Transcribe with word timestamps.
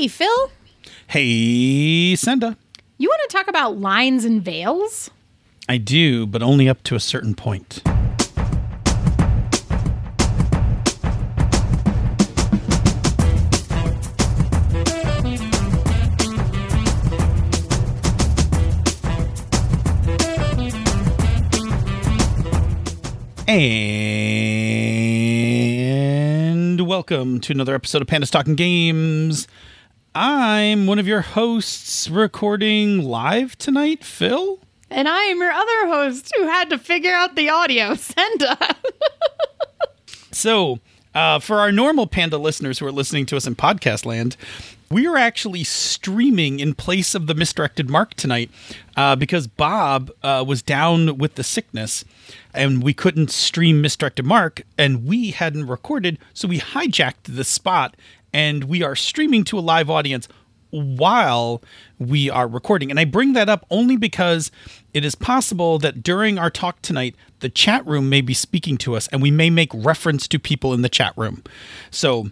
Hey, 0.00 0.08
Phil, 0.08 0.50
Hey, 1.08 2.16
Senda. 2.16 2.56
you 2.96 3.06
want 3.10 3.20
to 3.28 3.36
talk 3.36 3.48
about 3.48 3.76
lines 3.80 4.24
and 4.24 4.42
veils? 4.42 5.10
I 5.68 5.76
do, 5.76 6.26
but 6.26 6.42
only 6.42 6.70
up 6.70 6.82
to 6.84 6.94
a 6.94 7.00
certain 7.00 7.34
point. 7.34 7.82
And 25.50 26.80
welcome 26.86 27.40
to 27.40 27.52
another 27.52 27.74
episode 27.74 28.00
of 28.02 28.08
Pandas 28.08 28.30
Talking 28.30 28.54
Games. 28.54 29.48
I'm 30.14 30.88
one 30.88 30.98
of 30.98 31.06
your 31.06 31.20
hosts 31.20 32.10
recording 32.10 33.04
live 33.04 33.56
tonight, 33.56 34.02
Phil. 34.02 34.58
And 34.90 35.06
I 35.08 35.22
am 35.24 35.38
your 35.38 35.52
other 35.52 35.86
host 35.86 36.32
who 36.36 36.48
had 36.48 36.68
to 36.70 36.78
figure 36.78 37.14
out 37.14 37.36
the 37.36 37.48
audio. 37.48 37.94
Senda. 37.94 38.58
So, 40.32 40.80
uh, 41.14 41.38
for 41.38 41.60
our 41.60 41.70
normal 41.70 42.08
Panda 42.08 42.38
listeners 42.38 42.80
who 42.80 42.86
are 42.86 42.92
listening 42.92 43.24
to 43.26 43.36
us 43.36 43.46
in 43.46 43.54
podcast 43.54 44.04
land, 44.04 44.36
we 44.90 45.06
are 45.06 45.16
actually 45.16 45.62
streaming 45.62 46.58
in 46.58 46.74
place 46.74 47.14
of 47.14 47.28
the 47.28 47.34
misdirected 47.34 47.88
mark 47.88 48.14
tonight 48.14 48.50
uh, 48.96 49.14
because 49.14 49.46
Bob 49.46 50.10
uh, 50.24 50.44
was 50.44 50.60
down 50.60 51.18
with 51.18 51.36
the 51.36 51.44
sickness 51.44 52.04
and 52.52 52.82
we 52.82 52.92
couldn't 52.92 53.30
stream 53.30 53.80
misdirected 53.80 54.26
mark 54.26 54.62
and 54.76 55.04
we 55.06 55.30
hadn't 55.30 55.68
recorded, 55.68 56.18
so 56.34 56.48
we 56.48 56.58
hijacked 56.58 57.22
the 57.22 57.44
spot 57.44 57.96
and 58.32 58.64
we 58.64 58.82
are 58.82 58.96
streaming 58.96 59.44
to 59.44 59.58
a 59.58 59.60
live 59.60 59.90
audience 59.90 60.28
while 60.70 61.62
we 61.98 62.30
are 62.30 62.46
recording. 62.46 62.90
And 62.90 63.00
I 63.00 63.04
bring 63.04 63.32
that 63.34 63.48
up 63.48 63.66
only 63.70 63.96
because 63.96 64.50
it 64.94 65.04
is 65.04 65.14
possible 65.14 65.78
that 65.80 66.02
during 66.02 66.38
our 66.38 66.50
talk 66.50 66.80
tonight, 66.82 67.16
the 67.40 67.48
chat 67.48 67.86
room 67.86 68.08
may 68.08 68.20
be 68.20 68.34
speaking 68.34 68.76
to 68.78 68.96
us 68.96 69.08
and 69.08 69.20
we 69.20 69.30
may 69.30 69.50
make 69.50 69.70
reference 69.74 70.28
to 70.28 70.38
people 70.38 70.72
in 70.72 70.82
the 70.82 70.88
chat 70.88 71.12
room. 71.16 71.42
So 71.90 72.30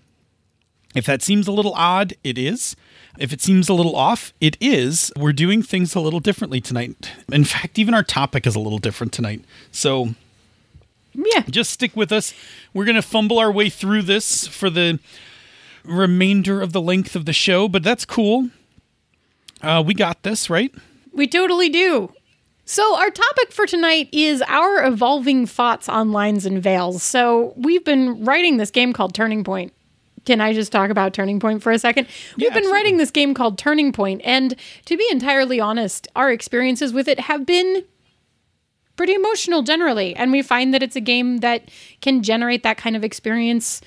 if 0.95 1.05
that 1.07 1.23
seems 1.23 1.47
a 1.47 1.53
little 1.53 1.75
odd, 1.75 2.15
it 2.25 2.39
is. 2.39 2.77
If 3.19 3.33
it 3.33 3.41
seems 3.41 3.69
a 3.69 3.75
little 3.75 3.97
off, 3.97 4.33
it 4.41 4.57
is. 4.61 5.13
We're 5.17 5.33
doing 5.33 5.63
things 5.63 5.95
a 5.95 6.01
little 6.01 6.21
differently 6.21 6.61
tonight. 6.61 7.11
In 7.33 7.45
fact, 7.45 7.79
even 7.79 7.95
our 7.95 8.05
topic 8.05 8.47
is 8.47 8.55
a 8.55 8.61
little 8.61 8.79
different 8.79 9.13
tonight. 9.13 9.45
So 9.73 10.15
yeah. 11.15 11.43
just 11.51 11.71
stick 11.71 11.97
with 11.97 12.13
us. 12.13 12.33
We're 12.73 12.85
going 12.85 12.95
to 12.95 13.03
fumble 13.03 13.39
our 13.39 13.51
way 13.51 13.71
through 13.71 14.03
this 14.03 14.47
for 14.47 14.71
the 14.71 15.01
remainder 15.85 16.61
of 16.61 16.73
the 16.73 16.81
length 16.81 17.17
of 17.17 17.25
the 17.25 17.33
show, 17.33 17.69
but 17.69 17.83
that's 17.83 18.05
cool. 18.05 18.51
Uh, 19.63 19.83
we 19.85 19.95
got 19.95 20.23
this, 20.23 20.49
right? 20.49 20.73
We 21.13 21.27
totally 21.27 21.69
do. 21.69 22.13
So, 22.65 22.97
our 22.97 23.11
topic 23.11 23.51
for 23.51 23.67
tonight 23.67 24.11
is 24.13 24.43
our 24.43 24.85
evolving 24.85 25.47
thoughts 25.47 25.89
on 25.89 26.13
lines 26.13 26.45
and 26.45 26.63
veils. 26.63 27.03
So, 27.03 27.55
we've 27.57 27.85
been 27.85 28.25
writing 28.25 28.59
this 28.59 28.71
game 28.71 28.93
called 28.93 29.15
Turning 29.15 29.43
Point. 29.43 29.73
Can 30.27 30.43
I 30.43 30.53
just 30.53 30.71
talk 30.71 30.91
about 30.91 31.15
Turning 31.15 31.41
Point 31.41 31.63
for 31.63 31.73
a 31.73 31.79
second? 31.79 32.07
We've 32.37 32.49
been 32.49 32.59
absolutely. 32.59 32.73
writing 32.73 32.97
this 32.99 33.11
game 33.11 33.33
called 33.33 33.57
Turning 33.57 33.93
Point, 33.93 34.21
and 34.23 34.55
to 34.85 34.99
be 34.99 35.09
entirely 35.11 35.59
honest, 35.59 36.09
our 36.15 36.31
experiences 36.31 36.93
with 36.93 37.09
it 37.09 37.21
have 37.21 37.47
been 37.47 37.85
pretty 38.99 39.15
emotional 39.15 39.63
generally. 39.63 40.15
And 40.15 40.31
we 40.31 40.43
find 40.43 40.75
that 40.75 40.83
it's 40.83 40.97
a 40.97 41.01
game 41.01 41.39
that 41.39 41.71
can 42.03 42.23
generate 42.23 42.65
that 42.65 42.77
kind 42.77 42.97
of 42.97 43.05
experience 43.05 43.81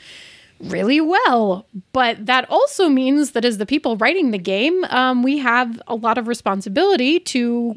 really 0.64 1.02
well. 1.02 1.66
But 1.94 2.26
that 2.26 2.50
also 2.50 2.90
means 2.90 3.32
that 3.32 3.46
as 3.46 3.58
the 3.58 3.66
people 3.66 3.98
writing 3.98 4.32
the 4.32 4.38
game, 4.38 4.84
um, 4.86 5.24
we 5.24 5.38
have 5.40 5.82
a 5.88 5.96
lot 5.96 6.18
of 6.18 6.28
responsibility 6.28 7.20
to 7.20 7.76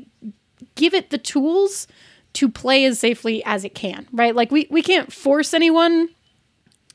give 0.75 0.95
it 0.95 1.11
the 1.11 1.19
tools 1.19 1.87
to 2.35 2.49
play 2.49 2.85
as 2.85 2.99
safely 2.99 3.45
as 3.45 3.64
it 3.64 3.75
can, 3.75 4.08
right? 4.13 4.35
Like 4.35 4.51
we, 4.51 4.67
we 4.70 4.83
can't 4.83 5.13
force 5.13 5.55
anyone. 5.55 6.08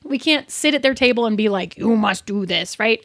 We 0.03 0.19
can't 0.19 0.49
sit 0.51 0.73
at 0.73 0.81
their 0.81 0.93
table 0.93 1.25
and 1.25 1.37
be 1.37 1.49
like, 1.49 1.77
you 1.77 1.95
must 1.95 2.25
do 2.25 2.45
this, 2.45 2.79
right? 2.79 3.03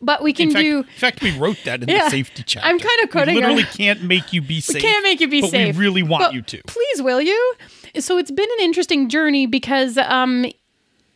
But 0.00 0.22
we 0.22 0.32
can 0.32 0.48
In 0.48 0.52
fact, 0.54 0.62
do 0.62 0.78
in 0.78 0.84
fact, 0.84 1.22
we 1.22 1.36
wrote 1.36 1.58
that 1.64 1.82
in 1.82 1.88
Yeah. 1.88 2.04
the 2.04 2.10
safety 2.10 2.44
chapter. 2.46 2.68
I'm 2.68 2.78
kinda 2.78 3.08
quoting 3.08 3.34
We 3.34 3.40
literally 3.40 3.64
can't 3.64 4.02
make 4.04 4.32
you 4.32 4.40
be 4.40 4.60
safe. 4.60 4.74
We 4.76 4.80
can't 4.80 5.02
make 5.02 5.20
you 5.20 5.26
be 5.26 5.40
but 5.40 5.50
safe. 5.50 5.74
we 5.74 5.80
really 5.80 6.04
want 6.04 6.22
But 6.22 6.34
you 6.34 6.42
to. 6.42 6.62
Please, 6.68 7.02
will 7.02 7.20
you? 7.20 7.54
So 7.98 8.16
it's 8.18 8.30
been 8.30 8.48
an 8.58 8.64
interesting 8.64 9.08
journey 9.08 9.46
because 9.46 9.98
um, 9.98 10.46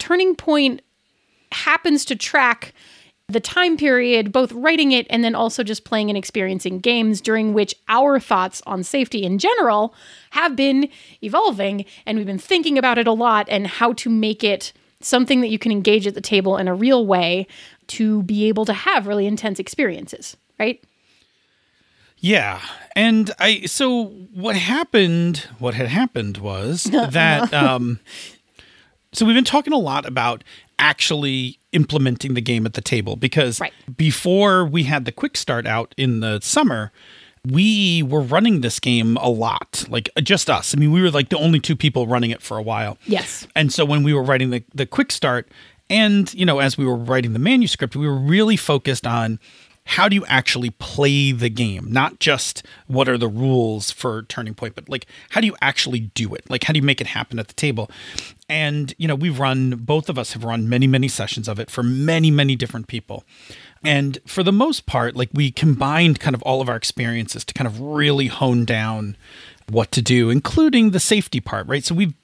Turning 0.00 0.34
Point 0.34 0.82
happens 1.52 2.04
to 2.06 2.16
track 2.16 2.74
the 3.28 3.40
time 3.40 3.76
period, 3.76 4.32
both 4.32 4.52
writing 4.52 4.92
it 4.92 5.06
and 5.08 5.24
then 5.24 5.34
also 5.34 5.62
just 5.62 5.84
playing 5.84 6.10
and 6.10 6.18
experiencing 6.18 6.78
games 6.78 7.20
during 7.20 7.54
which 7.54 7.74
our 7.88 8.20
thoughts 8.20 8.62
on 8.66 8.82
safety 8.82 9.22
in 9.22 9.38
general 9.38 9.94
have 10.30 10.54
been 10.54 10.88
evolving. 11.22 11.84
And 12.04 12.18
we've 12.18 12.26
been 12.26 12.38
thinking 12.38 12.78
about 12.78 12.98
it 12.98 13.06
a 13.06 13.12
lot 13.12 13.46
and 13.48 13.66
how 13.66 13.92
to 13.94 14.10
make 14.10 14.44
it 14.44 14.72
something 15.00 15.40
that 15.40 15.48
you 15.48 15.58
can 15.58 15.72
engage 15.72 16.06
at 16.06 16.14
the 16.14 16.20
table 16.20 16.56
in 16.56 16.68
a 16.68 16.74
real 16.74 17.06
way 17.06 17.46
to 17.88 18.22
be 18.22 18.48
able 18.48 18.64
to 18.64 18.72
have 18.72 19.06
really 19.06 19.26
intense 19.26 19.58
experiences, 19.58 20.36
right? 20.58 20.82
Yeah. 22.18 22.60
And 22.94 23.32
I 23.40 23.62
so 23.62 24.04
what 24.32 24.54
happened 24.54 25.48
what 25.58 25.74
had 25.74 25.88
happened 25.88 26.38
was 26.38 26.84
that 27.10 27.52
um 27.52 27.98
so 29.12 29.26
we've 29.26 29.34
been 29.34 29.44
talking 29.44 29.72
a 29.72 29.78
lot 29.78 30.06
about 30.06 30.44
actually 30.82 31.58
implementing 31.70 32.34
the 32.34 32.40
game 32.40 32.66
at 32.66 32.74
the 32.74 32.80
table 32.80 33.14
because 33.16 33.60
Right. 33.60 33.72
before 33.96 34.64
we 34.66 34.82
had 34.82 35.04
the 35.04 35.12
quick 35.12 35.36
start 35.36 35.64
out 35.66 35.94
in 35.96 36.18
the 36.20 36.40
summer 36.42 36.90
we 37.46 38.02
were 38.02 38.20
running 38.20 38.60
this 38.62 38.78
game 38.80 39.16
a 39.18 39.28
lot 39.30 39.84
like 39.88 40.08
uh, 40.16 40.20
just 40.20 40.50
us 40.50 40.74
i 40.74 40.78
mean 40.78 40.90
we 40.92 41.00
were 41.00 41.10
like 41.10 41.28
the 41.28 41.38
only 41.38 41.60
two 41.60 41.76
people 41.76 42.06
running 42.06 42.30
it 42.30 42.42
for 42.42 42.56
a 42.58 42.62
while 42.62 42.98
Yes. 43.06 43.46
and 43.54 43.72
so 43.72 43.84
when 43.84 44.02
we 44.02 44.12
were 44.12 44.22
writing 44.24 44.50
the, 44.50 44.62
the 44.74 44.84
quick 44.86 45.10
start, 45.12 45.48
and 45.90 46.32
you 46.34 46.46
know, 46.46 46.58
as 46.58 46.78
we 46.78 46.86
were 46.86 46.96
writing 46.96 47.32
the 47.34 47.38
manuscript, 47.38 47.94
we 47.96 48.06
were 48.06 48.18
really 48.18 48.56
focused 48.56 49.06
on 49.06 49.38
how 49.84 50.08
do 50.08 50.14
you 50.14 50.24
actually 50.26 50.70
play 50.70 51.32
the 51.32 51.50
game, 51.50 51.90
not 51.90 52.20
just 52.20 52.64
what 52.86 53.08
are 53.08 53.18
the 53.18 53.28
rules 53.28 53.90
for 53.90 54.22
Turning 54.22 54.54
Point, 54.54 54.74
but 54.74 54.88
like 54.88 55.06
how 55.30 55.40
do 55.40 55.46
you 55.46 55.56
actually 55.60 56.00
do 56.00 56.34
it? 56.34 56.48
Like 56.48 56.64
how 56.64 56.72
do 56.72 56.78
you 56.78 56.84
make 56.84 57.00
it 57.00 57.08
happen 57.08 57.38
at 57.38 57.48
the 57.48 57.54
table? 57.54 57.90
And 58.48 58.94
you 58.98 59.08
know, 59.08 59.14
we've 59.14 59.38
run 59.38 59.70
both 59.70 60.08
of 60.08 60.18
us 60.18 60.32
have 60.32 60.44
run 60.44 60.68
many, 60.68 60.86
many 60.86 61.08
sessions 61.08 61.48
of 61.48 61.58
it 61.58 61.70
for 61.70 61.82
many, 61.82 62.30
many 62.30 62.56
different 62.56 62.86
people. 62.86 63.24
And 63.84 64.18
for 64.26 64.42
the 64.42 64.52
most 64.52 64.86
part, 64.86 65.16
like 65.16 65.30
we 65.32 65.50
combined 65.50 66.20
kind 66.20 66.34
of 66.34 66.42
all 66.42 66.60
of 66.60 66.68
our 66.68 66.76
experiences 66.76 67.44
to 67.44 67.54
kind 67.54 67.66
of 67.66 67.80
really 67.80 68.28
hone 68.28 68.64
down 68.64 69.16
what 69.68 69.90
to 69.92 70.02
do, 70.02 70.30
including 70.30 70.90
the 70.90 71.00
safety 71.00 71.40
part, 71.40 71.66
right? 71.66 71.84
So 71.84 71.94
we 71.94 72.14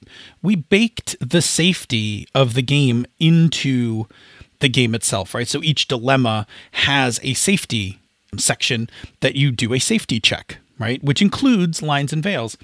we 0.41 0.55
baked 0.55 1.15
the 1.19 1.41
safety 1.41 2.27
of 2.33 2.53
the 2.53 2.61
game 2.61 3.05
into 3.19 4.07
the 4.59 4.69
game 4.69 4.93
itself, 4.95 5.33
right? 5.33 5.47
So 5.47 5.61
each 5.63 5.87
dilemma 5.87 6.45
has 6.71 7.19
a 7.23 7.33
safety 7.33 7.99
section 8.37 8.89
that 9.21 9.35
you 9.35 9.51
do 9.51 9.73
a 9.73 9.79
safety 9.79 10.19
check, 10.19 10.57
right? 10.77 11.03
Which 11.03 11.21
includes 11.21 11.81
lines 11.81 12.13
and 12.13 12.21
veils. 12.21 12.57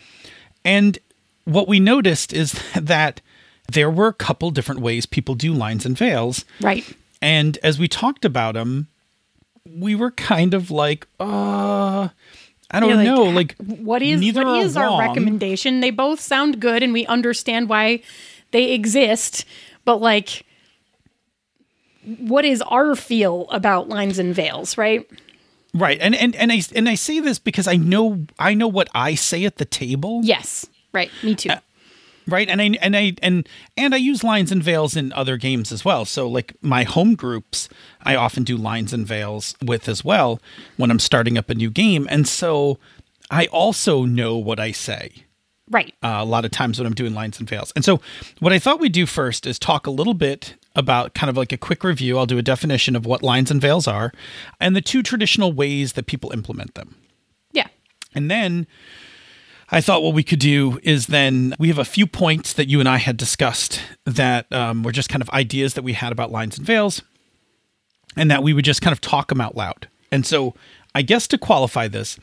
And 0.63 1.00
what 1.45 1.67
we 1.67 1.79
noticed 1.79 2.34
is 2.34 2.51
that 2.75 3.22
there 3.72 3.89
were 3.89 4.07
a 4.07 4.13
couple 4.13 4.51
different 4.51 4.81
ways 4.81 5.05
people 5.05 5.35
do 5.35 5.53
lines 5.53 5.85
and 5.85 5.97
veils. 5.97 6.45
Right. 6.61 6.85
And 7.22 7.57
as 7.63 7.79
we 7.79 7.88
talked 7.88 8.25
about 8.25 8.53
them, 8.53 8.88
we 9.66 9.95
were 9.95 10.11
kind 10.11 10.53
of 10.53 10.69
like, 10.69 11.07
uh, 11.19 12.09
I 12.69 12.79
don't 12.79 12.89
Yeah, 12.89 13.03
know, 13.03 13.23
like 13.23 13.55
what 13.57 14.01
is 14.03 14.19
neither 14.22 14.45
what 14.45 14.61
is 14.61 14.78
our 14.78 14.85
wrong. 14.88 15.00
recommendation? 15.00 15.79
They 15.79 15.89
both 15.89 16.19
sound 16.19 16.59
good 16.59 16.84
and 16.84 16.94
we 16.94 17.05
understand 17.07 17.69
why 17.69 18.01
they 18.51 18.73
exist, 18.73 19.45
but 19.85 20.01
like 20.01 20.44
what 22.19 22.45
is 22.45 22.61
our 22.63 22.95
feel 22.95 23.47
about 23.49 23.89
lines 23.89 24.19
and 24.19 24.33
veils, 24.35 24.77
right? 24.77 25.09
right? 25.73 25.97
And 25.99 26.16
and 26.16 26.35
and 26.35 26.52
I 26.52 26.61
and 26.75 26.87
I 26.90 26.96
say 26.96 27.19
this 27.19 27.40
because 27.40 27.67
I 27.67 27.75
know 27.75 28.25
I 28.40 28.53
know 28.53 28.67
what 28.67 28.87
I 28.93 29.16
say 29.16 29.46
at 29.46 29.57
the 29.57 29.66
table, 29.66 30.22
Yes. 30.23 30.66
Right. 30.93 31.11
Me 31.23 31.35
too. 31.35 31.49
right? 32.28 32.47
And 32.47 32.61
I 32.61 32.66
and 32.81 32.96
I 32.96 33.13
and 33.22 33.47
and 33.75 33.93
I 33.93 33.97
use 33.97 34.23
lines 34.23 34.52
and 34.52 34.63
veils 34.63 34.96
in 34.96 35.11
other 35.13 35.35
games 35.37 35.72
as 35.72 35.84
well. 35.84 36.05
So 36.05 36.28
like 36.29 36.55
my 36.61 36.84
home 36.84 37.16
groups, 37.16 37.67
I 38.03 38.16
often 38.16 38.43
do 38.43 38.55
lines 38.55 38.93
and 38.93 39.05
veils 39.05 39.55
with 39.63 39.90
as 39.90 40.05
well 40.05 40.40
when 40.78 40.90
I'm 40.91 40.99
starting 40.99 41.37
up 41.37 41.49
a 41.49 41.55
new 41.55 41.69
game, 41.69 42.08
and 42.09 42.28
so 42.28 42.79
I 43.29 43.47
also 43.47 44.05
know 44.05 44.37
what 44.37 44.59
I 44.59 44.72
say. 44.72 45.25
right. 45.69 45.93
uh, 46.03 46.19
a 46.19 46.25
lot 46.25 46.46
of 46.46 46.51
times 46.51 46.78
when 46.79 46.85
I'm 46.85 46.93
doing 46.93 47.13
lines 47.16 47.40
and 47.40 47.49
veils. 47.49 47.73
And 47.75 47.84
so, 47.84 47.99
what 48.40 48.53
I 48.53 48.59
thought 48.59 48.79
we'd 48.79 48.91
do 48.93 49.05
first 49.08 49.46
is 49.47 49.58
talk 49.59 49.87
a 49.87 49.91
little 49.91 50.13
bit 50.13 50.55
about 50.75 51.13
kind 51.13 51.29
of 51.29 51.37
like 51.37 51.51
a 51.51 51.57
quick 51.57 51.83
review. 51.83 52.17
I'll 52.17 52.25
do 52.25 52.37
a 52.37 52.41
definition 52.41 52.95
of 52.95 53.05
what 53.05 53.23
lines 53.23 53.49
and 53.51 53.61
veils 53.61 53.87
are 53.87 54.11
and 54.59 54.75
the 54.75 54.81
two 54.81 55.01
traditional 55.03 55.51
ways 55.53 55.93
that 55.93 56.05
people 56.07 56.31
implement 56.31 56.75
them. 56.75 56.95
yeah. 57.51 57.67
And 58.13 58.29
then 58.31 58.67
I 59.72 59.81
thought 59.81 60.03
what 60.03 60.13
we 60.13 60.23
could 60.23 60.39
do 60.39 60.79
is 60.83 61.07
then 61.07 61.53
we 61.59 61.67
have 61.69 61.79
a 61.79 61.85
few 61.85 62.05
points 62.07 62.53
that 62.53 62.67
you 62.69 62.79
and 62.79 62.87
I 62.87 62.97
had 62.97 63.17
discussed 63.17 63.81
that 64.05 64.51
um, 64.53 64.83
were 64.83 64.91
just 64.91 65.09
kind 65.09 65.22
of 65.22 65.29
ideas 65.31 65.73
that 65.73 65.81
we 65.83 65.93
had 65.93 66.11
about 66.11 66.31
lines 66.31 66.57
and 66.57 66.66
veils. 66.67 67.01
and 68.16 68.29
that 68.31 68.43
we 68.43 68.53
would 68.53 68.63
just 68.66 68.81
kind 68.81 68.93
of 68.93 69.01
talk 69.01 69.27
them 69.29 69.41
out 69.41 69.55
loud. 69.57 69.87
And 70.11 70.25
so, 70.25 70.53
I 70.93 71.01
guess 71.01 71.27
to 71.27 71.37
qualify 71.37 71.87
this, 71.89 72.17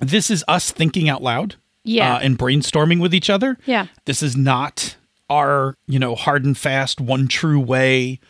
this 0.00 0.30
is 0.30 0.44
us 0.48 0.70
thinking 0.70 1.08
out 1.08 1.22
loud, 1.22 1.54
Yeah. 1.84 2.16
uh, 2.16 2.18
and 2.18 2.38
brainstorming 2.38 3.00
with 3.00 3.14
each 3.14 3.30
other. 3.30 3.56
Yeah. 3.64 3.86
this 4.04 4.22
is 4.22 4.36
not 4.36 4.96
our 5.30 5.76
you 5.86 5.98
know 5.98 6.14
hard 6.14 6.44
and 6.44 6.58
fast 6.58 7.00
one 7.00 7.28
true 7.28 7.60
way 7.60 8.20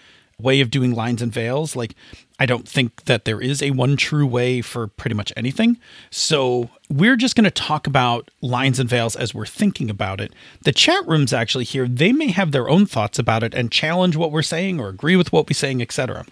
way 0.43 0.61
of 0.61 0.71
doing 0.71 0.95
lines 0.95 1.23
and 1.23 1.33
veils. 1.33 1.77
Like, 1.77 1.95
I 2.39 2.47
don't 2.47 2.67
think 2.67 3.05
that 3.05 3.25
there 3.25 3.41
is 3.41 3.63
a 3.63 3.71
one 3.71 3.97
true 3.97 4.27
way 4.27 4.63
for 4.63 4.87
pretty 4.87 5.15
much 5.15 5.33
anything. 5.37 5.79
So 6.11 6.71
we're 6.89 7.17
just 7.17 7.37
going 7.37 7.45
to 7.45 7.51
talk 7.51 7.87
about 7.87 8.31
lines 8.41 8.81
and 8.81 8.89
veils 8.89 9.17
as 9.17 9.35
we're 9.35 9.47
thinking 9.47 9.91
about 9.91 10.21
it. 10.21 10.33
The 10.63 10.73
chat 10.73 11.07
rooms 11.07 11.33
actually 11.33 11.65
here, 11.65 11.87
they 11.87 12.13
may 12.13 12.29
have 12.29 12.53
their 12.53 12.69
own 12.69 12.87
thoughts 12.87 13.19
about 13.19 13.43
it 13.43 13.55
and 13.55 13.71
challenge 13.71 14.17
what 14.17 14.33
we're 14.33 14.43
saying 14.43 14.81
or 14.81 14.89
agree 14.89 15.17
with 15.17 15.33
what 15.33 15.49
we're 15.49 15.55
saying, 15.55 15.83
etc. 15.83 16.25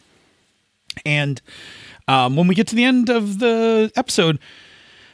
And 1.05 1.41
um, 2.07 2.37
when 2.37 2.47
we 2.47 2.55
get 2.55 2.67
to 2.69 2.75
the 2.75 2.85
end 2.85 3.11
of 3.11 3.39
the 3.39 3.93
episode, 3.95 4.39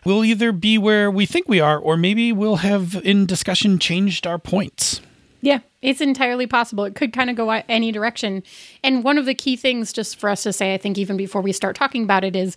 we'll 0.05 0.25
either 0.25 0.53
be 0.53 0.79
where 0.79 1.11
we 1.11 1.27
think 1.27 1.49
we 1.49 1.61
are, 1.61 1.79
or 1.79 1.97
maybe 1.97 2.33
we'll 2.33 2.57
have 2.57 3.01
in 3.05 3.27
discussion 3.27 3.79
changed 3.79 4.27
our 4.27 4.39
points. 4.39 5.01
Yeah, 5.45 5.59
it's 5.83 6.01
entirely 6.01 6.47
possible. 6.47 6.85
It 6.85 6.95
could 6.95 7.13
kind 7.13 7.29
of 7.29 7.37
go 7.37 7.51
any 7.51 7.93
direction. 7.93 8.43
And 8.83 9.05
one 9.05 9.19
of 9.19 9.27
the 9.27 9.35
key 9.35 9.57
things, 9.57 9.93
just 9.93 10.17
for 10.17 10.31
us 10.31 10.43
to 10.45 10.55
say, 10.55 10.73
I 10.73 10.79
think, 10.79 10.97
even 10.97 11.19
before 11.19 11.43
we 11.43 11.53
start 11.53 11.77
talking 11.77 12.03
about 12.03 12.25
it, 12.25 12.35
is 12.35 12.57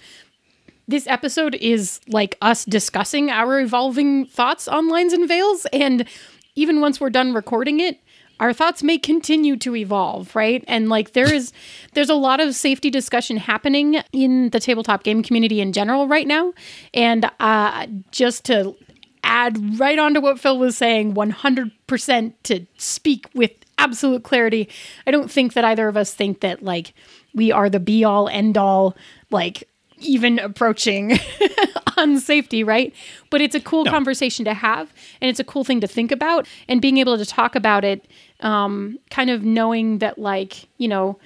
this 0.88 1.06
episode 1.08 1.56
is 1.56 2.00
like 2.08 2.38
us 2.42 2.64
discussing 2.64 3.30
our 3.30 3.60
evolving 3.60 4.26
thoughts 4.26 4.70
on 4.70 4.88
lines 4.88 5.12
and 5.12 5.28
veils. 5.28 5.68
And 5.74 6.08
even 6.56 6.80
once 6.80 7.02
we're 7.02 7.10
done 7.10 7.34
recording 7.34 7.82
it, 7.82 8.00
our 8.40 8.54
thoughts 8.54 8.82
may 8.82 8.98
continue 8.98 9.58
to 9.58 9.76
evolve, 9.76 10.34
right? 10.34 10.64
And 10.66 10.88
like 10.88 11.12
there 11.12 11.32
is 11.34 11.52
there's 11.94 12.10
a 12.10 12.16
lot 12.16 12.40
of 12.40 12.56
safety 12.56 12.90
discussion 12.90 13.36
happening 13.36 14.02
in 14.14 14.52
the 14.52 14.62
tabletop 14.62 15.04
game 15.04 15.24
community 15.24 15.60
in 15.60 15.74
general 15.74 16.08
right 16.08 16.28
now. 16.28 16.54
And 16.94 17.30
uh 17.42 17.88
just 18.12 18.46
to 18.46 18.78
add 19.24 19.80
right 19.80 20.00
on 20.00 20.14
to 20.14 20.22
what 20.22 20.40
Phil 20.40 20.58
was 20.58 20.78
saying 20.78 21.14
100% 21.14 22.34
to 22.44 22.66
speak 22.78 23.30
with 23.34 23.52
absolute 23.78 24.24
clarity. 24.24 24.70
I 25.06 25.12
don't 25.12 25.32
think 25.32 25.54
that 25.54 25.66
either 25.66 25.88
of 25.88 25.98
us 25.98 26.14
think 26.14 26.42
that 26.42 26.64
like 26.64 26.94
we 27.34 27.52
are 27.52 27.70
the 27.70 27.80
be 27.80 28.04
all 28.04 28.28
end 28.28 28.58
all 28.58 28.96
like 29.30 29.64
even 30.00 30.40
approaching 30.40 31.18
on 31.98 32.20
safety, 32.20 32.64
right? 32.64 32.94
But 33.30 33.42
it's 33.42 33.56
a 33.56 33.60
cool 33.60 33.86
conversation 33.86 34.46
to 34.46 34.54
have 34.54 34.94
and 35.22 35.30
it's 35.30 35.40
a 35.40 35.44
cool 35.44 35.64
thing 35.64 35.82
to 35.82 35.88
think 35.88 36.12
about 36.12 36.48
and 36.68 36.82
being 36.82 36.98
able 36.98 37.18
to 37.18 37.26
talk 37.26 37.56
about 37.56 37.84
it 37.84 38.08
um 38.42 39.00
kind 39.10 39.30
of 39.30 39.44
knowing 39.44 39.98
that 40.00 40.20
like, 40.20 40.68
you 40.78 40.88
know, 40.88 41.20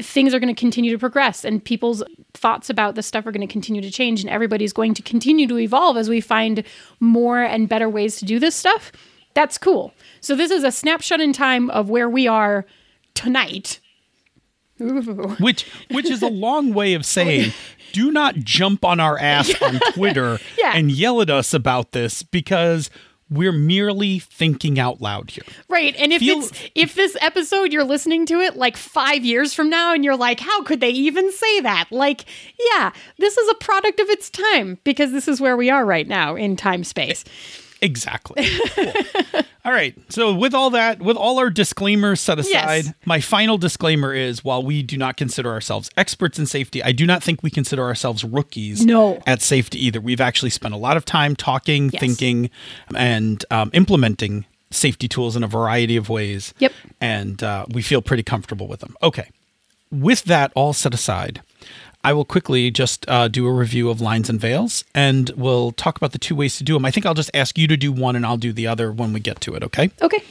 things 0.00 0.32
are 0.34 0.40
going 0.40 0.54
to 0.54 0.58
continue 0.58 0.90
to 0.90 0.98
progress 0.98 1.44
and 1.44 1.62
people's 1.64 2.02
thoughts 2.32 2.70
about 2.70 2.94
this 2.94 3.06
stuff 3.06 3.26
are 3.26 3.32
going 3.32 3.46
to 3.46 3.52
continue 3.52 3.82
to 3.82 3.90
change 3.90 4.20
and 4.22 4.30
everybody's 4.30 4.72
going 4.72 4.94
to 4.94 5.02
continue 5.02 5.46
to 5.46 5.58
evolve 5.58 5.96
as 5.96 6.08
we 6.08 6.20
find 6.20 6.64
more 7.00 7.40
and 7.42 7.68
better 7.68 7.88
ways 7.88 8.16
to 8.16 8.24
do 8.24 8.38
this 8.38 8.54
stuff 8.54 8.90
that's 9.34 9.58
cool 9.58 9.92
so 10.20 10.34
this 10.34 10.50
is 10.50 10.64
a 10.64 10.72
snapshot 10.72 11.20
in 11.20 11.32
time 11.32 11.68
of 11.70 11.90
where 11.90 12.08
we 12.08 12.26
are 12.26 12.64
tonight 13.14 13.78
Ooh. 14.80 15.36
Which 15.38 15.70
which 15.90 16.06
is 16.10 16.22
a 16.22 16.28
long 16.28 16.74
way 16.74 16.94
of 16.94 17.04
saying 17.06 17.52
do 17.92 18.10
not 18.10 18.34
jump 18.36 18.84
on 18.84 18.98
our 18.98 19.16
ass 19.18 19.52
on 19.62 19.78
Twitter 19.92 20.38
Yeah. 20.58 20.72
and 20.74 20.90
yell 20.90 21.20
at 21.20 21.30
us 21.30 21.54
about 21.54 21.92
this 21.92 22.22
because 22.24 22.90
we're 23.34 23.52
merely 23.52 24.18
thinking 24.18 24.78
out 24.78 25.00
loud 25.00 25.30
here. 25.30 25.44
right 25.68 25.94
and 25.98 26.12
if 26.12 26.20
Feel- 26.20 26.38
it's 26.38 26.52
if 26.74 26.94
this 26.94 27.16
episode 27.20 27.72
you're 27.72 27.84
listening 27.84 28.26
to 28.26 28.40
it 28.40 28.56
like 28.56 28.76
five 28.76 29.24
years 29.24 29.52
from 29.54 29.68
now 29.68 29.92
and 29.92 30.04
you're 30.04 30.16
like 30.16 30.40
how 30.40 30.62
could 30.62 30.80
they 30.80 30.90
even 30.90 31.30
say 31.32 31.60
that 31.60 31.86
like 31.90 32.24
yeah 32.72 32.92
this 33.18 33.36
is 33.36 33.48
a 33.50 33.54
product 33.56 34.00
of 34.00 34.08
its 34.08 34.30
time 34.30 34.78
because 34.84 35.12
this 35.12 35.28
is 35.28 35.40
where 35.40 35.56
we 35.56 35.70
are 35.70 35.84
right 35.84 36.08
now 36.08 36.34
in 36.36 36.56
time 36.56 36.84
space 36.84 37.24
Exactly. 37.84 38.46
Cool. 38.74 39.42
all 39.64 39.72
right. 39.72 39.94
So, 40.10 40.34
with 40.34 40.54
all 40.54 40.70
that, 40.70 41.00
with 41.00 41.16
all 41.16 41.38
our 41.38 41.50
disclaimers 41.50 42.20
set 42.20 42.38
aside, 42.38 42.84
Yes. 42.86 42.92
my 43.04 43.20
final 43.20 43.58
disclaimer 43.58 44.12
is 44.14 44.42
while 44.42 44.62
we 44.62 44.82
do 44.82 44.96
not 44.96 45.16
consider 45.16 45.50
ourselves 45.52 45.90
experts 45.96 46.38
in 46.38 46.46
safety, 46.46 46.82
I 46.82 46.92
do 46.92 47.06
not 47.06 47.22
think 47.22 47.42
we 47.42 47.50
consider 47.50 47.82
ourselves 47.82 48.24
rookies 48.24 48.84
No. 48.84 49.22
at 49.26 49.42
safety 49.42 49.84
either. 49.84 50.00
We've 50.00 50.20
actually 50.20 50.50
spent 50.50 50.74
a 50.74 50.78
lot 50.78 50.96
of 50.96 51.04
time 51.04 51.36
talking, 51.36 51.90
Yes. 51.92 52.00
thinking, 52.00 52.50
and 52.94 53.44
um, 53.50 53.70
implementing 53.74 54.46
safety 54.70 55.06
tools 55.06 55.36
in 55.36 55.44
a 55.44 55.46
variety 55.48 55.96
of 55.96 56.08
ways. 56.08 56.52
Yep. 56.58 56.72
And 57.00 57.42
uh, 57.42 57.66
we 57.70 57.80
feel 57.82 58.02
pretty 58.02 58.22
comfortable 58.24 58.66
with 58.66 58.80
them. 58.80 58.96
Okay. 59.02 59.28
With 59.90 60.24
that 60.24 60.50
all 60.56 60.72
set 60.72 60.92
aside, 60.94 61.42
I 62.04 62.12
will 62.12 62.26
quickly 62.26 62.70
just 62.70 63.08
uh, 63.08 63.28
do 63.28 63.46
a 63.46 63.52
review 63.52 63.88
of 63.88 64.00
lines 64.00 64.28
and 64.28 64.38
veils, 64.38 64.84
and 64.94 65.30
we'll 65.30 65.72
talk 65.72 65.96
about 65.96 66.12
the 66.12 66.18
two 66.18 66.36
ways 66.36 66.58
to 66.58 66.64
do 66.64 66.74
them. 66.74 66.84
I 66.84 66.90
think 66.90 67.06
I'll 67.06 67.14
just 67.14 67.30
ask 67.32 67.56
you 67.56 67.66
to 67.66 67.78
do 67.78 67.90
one, 67.90 68.14
and 68.14 68.26
I'll 68.26 68.36
do 68.36 68.52
the 68.52 68.66
other 68.66 68.92
when 68.92 69.14
we 69.14 69.20
get 69.20 69.40
to 69.40 69.54
it. 69.54 69.64
Okay. 69.64 69.90
okay 70.02 70.22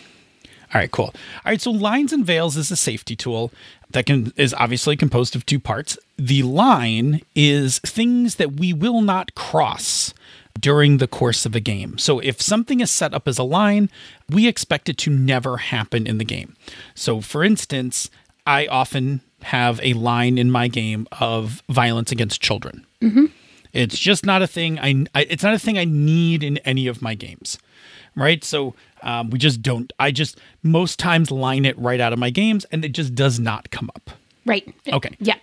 All 0.74 0.80
right, 0.80 0.92
cool. 0.92 1.06
All 1.06 1.52
right, 1.52 1.60
so 1.60 1.72
lines 1.72 2.14
and 2.14 2.24
veils 2.24 2.56
is 2.58 2.70
a 2.70 2.75
safety 2.75 3.16
tool 3.16 3.52
that 3.90 4.06
can 4.06 4.31
is 4.38 4.54
obviously 4.54 4.96
composed 4.96 5.36
of 5.36 5.46
two 5.48 5.60
parts. 5.60 5.98
The 6.18 6.44
line 6.44 7.22
is 7.36 7.80
things 7.80 8.36
that 8.36 8.54
we 8.54 8.72
will 8.72 9.02
not 9.02 9.34
cross 9.34 10.14
during 10.60 10.98
the 10.98 11.08
course 11.08 11.46
of 11.46 11.56
a 11.56 11.60
game. 11.60 11.98
So 11.98 12.20
if 12.20 12.40
something 12.40 12.80
is 12.80 12.92
set 12.92 13.14
up 13.14 13.28
as 13.28 13.40
a 13.40 13.44
line, 13.44 13.90
we 14.30 14.48
expect 14.48 14.88
it 14.88 14.98
to 15.00 15.10
never 15.10 15.58
happen 15.58 16.06
in 16.06 16.20
the 16.20 16.25
game. 16.25 16.56
So 16.94 17.22
for 17.22 17.44
instance, 17.44 18.12
I 18.45 18.68
often 18.68 19.22
have 19.44 19.80
a 19.84 19.94
line 19.94 20.38
in 20.38 20.51
my 20.51 20.68
game 20.68 21.07
of 21.19 21.62
violence 21.69 22.12
against 22.12 22.42
children. 22.42 22.86
It's 23.74 23.98
just 23.98 24.25
not 24.25 24.42
a 24.42 24.48
thing. 24.48 24.80
I, 24.80 25.06
I 25.16 25.22
it's 25.30 25.44
not 25.44 25.54
a 25.54 25.60
thing 25.60 25.78
I 25.78 25.86
need 25.86 26.44
in 26.44 26.57
any 26.60 26.88
of 26.88 27.01
my 27.01 27.16
games, 27.16 27.57
right? 28.16 28.44
So 28.44 28.75
um, 29.01 29.30
we 29.31 29.40
just 29.40 29.62
don't. 29.62 29.92
I 30.00 30.12
just 30.12 30.40
most 30.62 31.00
times 31.00 31.31
line 31.31 31.66
it 31.66 31.78
right 31.80 32.00
out 32.00 32.13
of 32.13 32.19
my 32.19 32.30
games, 32.30 32.66
and 32.72 32.86
it 32.86 32.90
just 32.94 33.16
does 33.16 33.40
not 33.40 33.72
come 33.72 33.90
up. 33.95 34.12
right 34.46 34.63
Okay. 34.92 35.16
yeah 35.19 35.38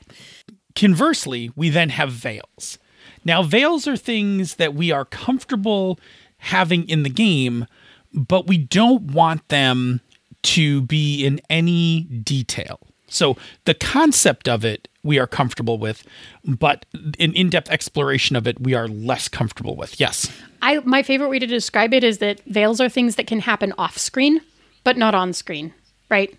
Conversely, 0.76 1.50
we 1.56 1.68
then 1.70 1.88
have 1.90 2.12
veils. 2.12 2.78
Now, 3.24 3.42
veils 3.42 3.86
are 3.88 3.96
things 3.96 4.54
that 4.54 4.74
we 4.74 4.92
are 4.92 5.04
comfortable 5.04 5.98
having 6.38 6.88
in 6.88 7.02
the 7.02 7.10
game, 7.10 7.66
but 8.14 8.46
we 8.46 8.56
don't 8.56 9.02
want 9.12 9.48
them 9.48 10.00
to 10.42 10.82
be 10.82 11.24
in 11.26 11.40
any 11.50 12.02
detail. 12.04 12.80
So, 13.10 13.36
the 13.64 13.74
concept 13.74 14.48
of 14.48 14.64
it 14.64 14.88
we 15.02 15.18
are 15.18 15.26
comfortable 15.26 15.78
with, 15.78 16.04
but 16.44 16.86
an 16.94 17.32
in 17.34 17.50
depth 17.50 17.70
exploration 17.70 18.36
of 18.36 18.46
it 18.46 18.60
we 18.60 18.72
are 18.74 18.88
less 18.88 19.28
comfortable 19.28 19.76
with. 19.76 19.98
Yes. 20.00 20.30
I 20.62 20.78
my 20.80 21.02
favorite 21.02 21.28
way 21.28 21.38
to 21.38 21.46
describe 21.46 21.92
it 21.92 22.04
is 22.04 22.18
that 22.18 22.40
veils 22.46 22.80
are 22.80 22.88
things 22.88 23.16
that 23.16 23.26
can 23.26 23.40
happen 23.40 23.72
off 23.76 23.98
screen, 23.98 24.40
but 24.84 24.96
not 24.96 25.14
on 25.14 25.32
screen, 25.32 25.74
right? 26.08 26.34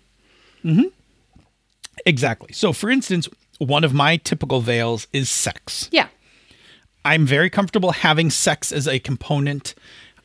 Mm-hmm. 0.64 0.88
Exactly. 2.06 2.52
So, 2.52 2.72
for 2.72 2.90
instance, 2.90 3.28
one 3.58 3.84
of 3.84 3.92
my 3.92 4.16
typical 4.16 4.60
veils 4.60 5.06
is 5.12 5.28
sex. 5.28 5.88
Yeah. 5.92 6.08
I'm 7.04 7.26
very 7.26 7.50
comfortable 7.50 7.92
having 7.92 8.30
sex 8.30 8.72
as 8.72 8.86
a 8.88 8.98
component 8.98 9.74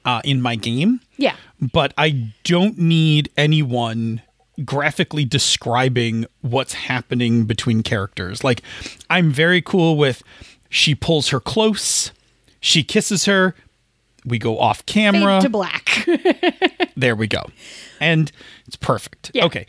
uh, 0.06 0.22
in 0.24 0.42
my 0.42 0.56
game. 0.56 1.02
Yeah. 1.18 1.36
but 1.60 1.94
I 1.98 2.32
don't 2.44 2.78
need 2.78 3.30
anyone 3.36 4.22
graphically 4.66 5.26
describing 5.26 6.26
what's 6.42 6.74
happening 6.74 7.46
between 7.46 7.84
characters. 7.84 8.44
Like, 8.44 8.62
I'm 9.10 9.32
very 9.32 9.62
cool 9.62 9.98
with 9.98 10.24
she 10.70 10.96
pulls 10.96 11.30
her 11.30 11.40
close, 11.40 12.12
she 12.60 12.84
kisses 12.84 13.26
her, 13.26 13.56
we 14.26 14.38
go 14.38 14.60
off 14.60 14.86
camera. 14.86 15.40
Fade 15.40 15.42
to 15.44 15.50
black. 15.50 16.08
There 16.98 17.16
we 17.16 17.28
go. 17.28 17.44
And 18.00 18.32
it's 18.66 18.76
perfect. 18.76 19.30
Yeah. 19.32 19.46
Okay. 19.46 19.68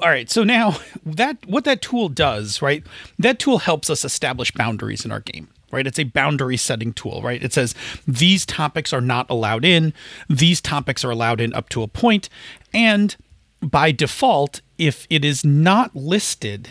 All 0.00 0.08
right. 0.08 0.28
So 0.28 0.42
now 0.42 0.76
that 1.06 1.36
what 1.46 1.64
that 1.64 1.80
tool 1.80 2.08
does, 2.08 2.60
right? 2.60 2.82
That 3.16 3.38
tool 3.38 3.58
helps 3.58 3.88
us 3.88 4.04
establish 4.04 4.50
boundaries 4.50 5.04
in 5.04 5.12
our 5.12 5.20
game. 5.20 5.48
Right? 5.70 5.86
It's 5.86 5.98
a 5.98 6.04
boundary 6.04 6.56
setting 6.56 6.94
tool, 6.94 7.20
right? 7.22 7.42
It 7.42 7.52
says 7.52 7.74
these 8.08 8.44
topics 8.46 8.92
are 8.92 9.02
not 9.02 9.28
allowed 9.30 9.64
in, 9.64 9.92
these 10.28 10.60
topics 10.62 11.04
are 11.04 11.10
allowed 11.10 11.40
in 11.42 11.52
up 11.52 11.68
to 11.68 11.82
a 11.82 11.86
point, 11.86 12.30
and 12.72 13.14
by 13.62 13.92
default, 13.92 14.60
if 14.78 15.06
it 15.10 15.24
is 15.24 15.44
not 15.44 15.94
listed, 15.96 16.70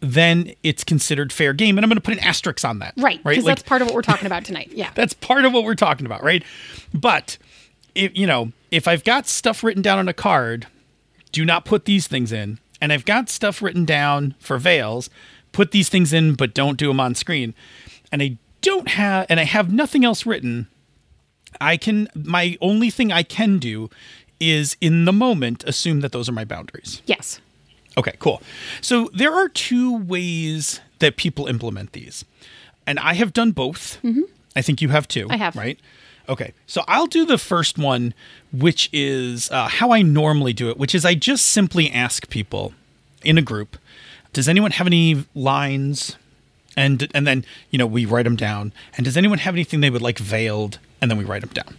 then 0.00 0.52
it's 0.62 0.84
considered 0.84 1.32
fair 1.32 1.52
game. 1.52 1.76
And 1.78 1.84
I'm 1.84 1.88
going 1.88 1.96
to 1.96 2.02
put 2.02 2.14
an 2.14 2.20
asterisk 2.24 2.64
on 2.64 2.78
that. 2.80 2.94
right. 2.96 3.20
Right. 3.24 3.32
Because 3.32 3.44
Like- 3.44 3.56
that's 3.56 3.68
part 3.68 3.82
of 3.82 3.86
what 3.88 3.94
we're 3.94 4.02
talking 4.02 4.26
about 4.32 4.44
tonight. 4.44 4.70
Yeah. 4.72 4.90
that's 4.94 5.14
part 5.14 5.44
of 5.44 5.52
what 5.52 5.64
we're 5.64 5.74
talking 5.74 6.06
about, 6.06 6.22
right? 6.22 6.42
But 6.92 7.38
if 7.94 8.16
you 8.16 8.26
know, 8.26 8.52
if 8.70 8.88
I've 8.88 9.04
got 9.04 9.26
stuff 9.28 9.62
written 9.62 9.82
down 9.82 9.98
on 9.98 10.08
a 10.08 10.12
card, 10.14 10.66
do 11.32 11.44
not 11.44 11.64
put 11.64 11.84
these 11.84 12.06
things 12.06 12.32
in. 12.32 12.58
And 12.80 12.92
I've 12.92 13.04
got 13.04 13.28
stuff 13.30 13.62
written 13.62 13.84
down 13.84 14.34
for 14.38 14.58
veils, 14.58 15.08
put 15.52 15.70
these 15.70 15.88
things 15.88 16.12
in, 16.12 16.34
but 16.34 16.52
don't 16.54 16.76
do 16.78 16.88
them 16.88 17.00
on 17.00 17.14
screen. 17.14 17.54
And 18.12 18.20
I 18.22 18.36
don't 18.60 18.88
have, 18.88 19.26
and 19.28 19.38
I 19.40 19.44
have 19.44 19.72
nothing 19.72 20.04
else 20.04 20.26
written. 20.26 20.68
I 21.60 21.76
can, 21.76 22.08
my 22.14 22.58
only 22.60 22.90
thing 22.90 23.12
I 23.12 23.22
can 23.22 23.58
do 23.58 23.88
is 24.40 24.76
in 24.80 25.04
the 25.04 25.12
moment 25.12 25.64
assume 25.64 26.00
that 26.00 26.12
those 26.12 26.28
are 26.28 26.32
my 26.32 26.44
boundaries. 26.44 27.02
yes. 27.06 27.40
Okay, 27.96 28.14
cool. 28.18 28.42
So 28.80 29.08
there 29.14 29.32
are 29.32 29.48
two 29.48 29.98
ways 29.98 30.80
that 30.98 31.16
people 31.16 31.46
implement 31.46 31.92
these, 31.92 32.24
and 32.88 32.98
I 32.98 33.14
have 33.14 33.32
done 33.32 33.52
both. 33.52 33.98
I 34.56 34.62
think 34.62 34.82
you 34.82 34.88
have 34.88 35.06
too. 35.06 35.24
Mm-hmm. 35.26 35.32
I 35.32 35.36
have. 35.36 35.54
Right. 35.56 35.78
Okay, 36.28 36.54
so 36.66 36.82
I'll 36.88 37.06
do 37.06 37.24
the 37.24 37.38
first 37.38 37.78
one, 37.78 38.12
which 38.52 38.88
is 38.92 39.50
uh, 39.50 39.68
how 39.68 39.92
I 39.92 40.02
normally 40.02 40.52
do 40.52 40.70
it, 40.70 40.76
which 40.78 40.94
is 40.94 41.04
I 41.04 41.14
just 41.14 41.44
simply 41.46 41.90
ask 41.90 42.28
people 42.30 42.72
in 43.22 43.38
a 43.38 43.42
group, 43.42 43.76
does 44.32 44.48
anyone 44.48 44.72
have 44.72 44.86
any 44.86 45.24
lines? 45.34 46.16
And 46.76 47.08
and 47.14 47.26
then 47.26 47.44
you 47.70 47.78
know 47.78 47.86
we 47.86 48.04
write 48.06 48.24
them 48.24 48.34
down. 48.34 48.72
And 48.96 49.04
does 49.04 49.16
anyone 49.16 49.38
have 49.38 49.54
anything 49.54 49.80
they 49.80 49.90
would 49.90 50.02
like 50.02 50.18
veiled? 50.18 50.78
And 51.00 51.08
then 51.10 51.18
we 51.18 51.24
write 51.24 51.42
them 51.42 51.50
down. 51.50 51.76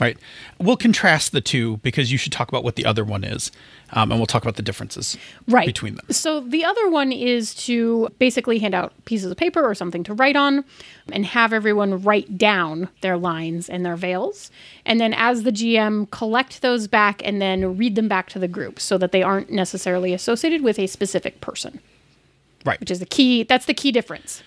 Right. 0.00 0.18
We'll 0.58 0.76
contrast 0.76 1.32
the 1.32 1.40
two 1.40 1.76
because 1.78 2.10
you 2.10 2.18
should 2.18 2.32
talk 2.32 2.48
about 2.48 2.64
what 2.64 2.74
the 2.76 2.84
other 2.84 3.04
one 3.04 3.22
is, 3.22 3.52
um, 3.92 4.10
and 4.10 4.18
we'll 4.18 4.26
talk 4.26 4.42
about 4.42 4.56
the 4.56 4.62
differences 4.62 5.16
right 5.46 5.66
between 5.66 5.94
them. 5.94 6.06
So 6.10 6.40
the 6.40 6.64
other 6.64 6.88
one 6.90 7.12
is 7.12 7.54
to 7.66 8.08
basically 8.18 8.58
hand 8.58 8.74
out 8.74 8.92
pieces 9.04 9.30
of 9.30 9.36
paper 9.36 9.62
or 9.64 9.74
something 9.74 10.02
to 10.04 10.14
write 10.14 10.34
on 10.36 10.64
and 11.12 11.24
have 11.26 11.52
everyone 11.52 12.02
write 12.02 12.36
down 12.36 12.88
their 13.02 13.16
lines 13.16 13.68
and 13.68 13.84
their 13.86 13.96
veils. 13.96 14.50
And 14.84 15.00
then 15.00 15.14
as 15.14 15.44
the 15.44 15.52
GM 15.52 16.10
collect 16.10 16.60
those 16.60 16.88
back 16.88 17.22
and 17.24 17.40
then 17.40 17.76
read 17.76 17.94
them 17.94 18.08
back 18.08 18.28
to 18.30 18.38
the 18.38 18.48
group 18.48 18.80
so 18.80 18.98
that 18.98 19.12
they 19.12 19.22
aren't 19.22 19.50
necessarily 19.50 20.12
associated 20.12 20.62
with 20.62 20.78
a 20.78 20.86
specific 20.88 21.40
person, 21.40 21.78
Right. 22.64 22.80
which 22.80 22.90
is 22.90 22.98
the 22.98 23.06
key 23.06 23.42
that's 23.44 23.66
the 23.66 23.74
key 23.74 23.92
difference. 23.92 24.42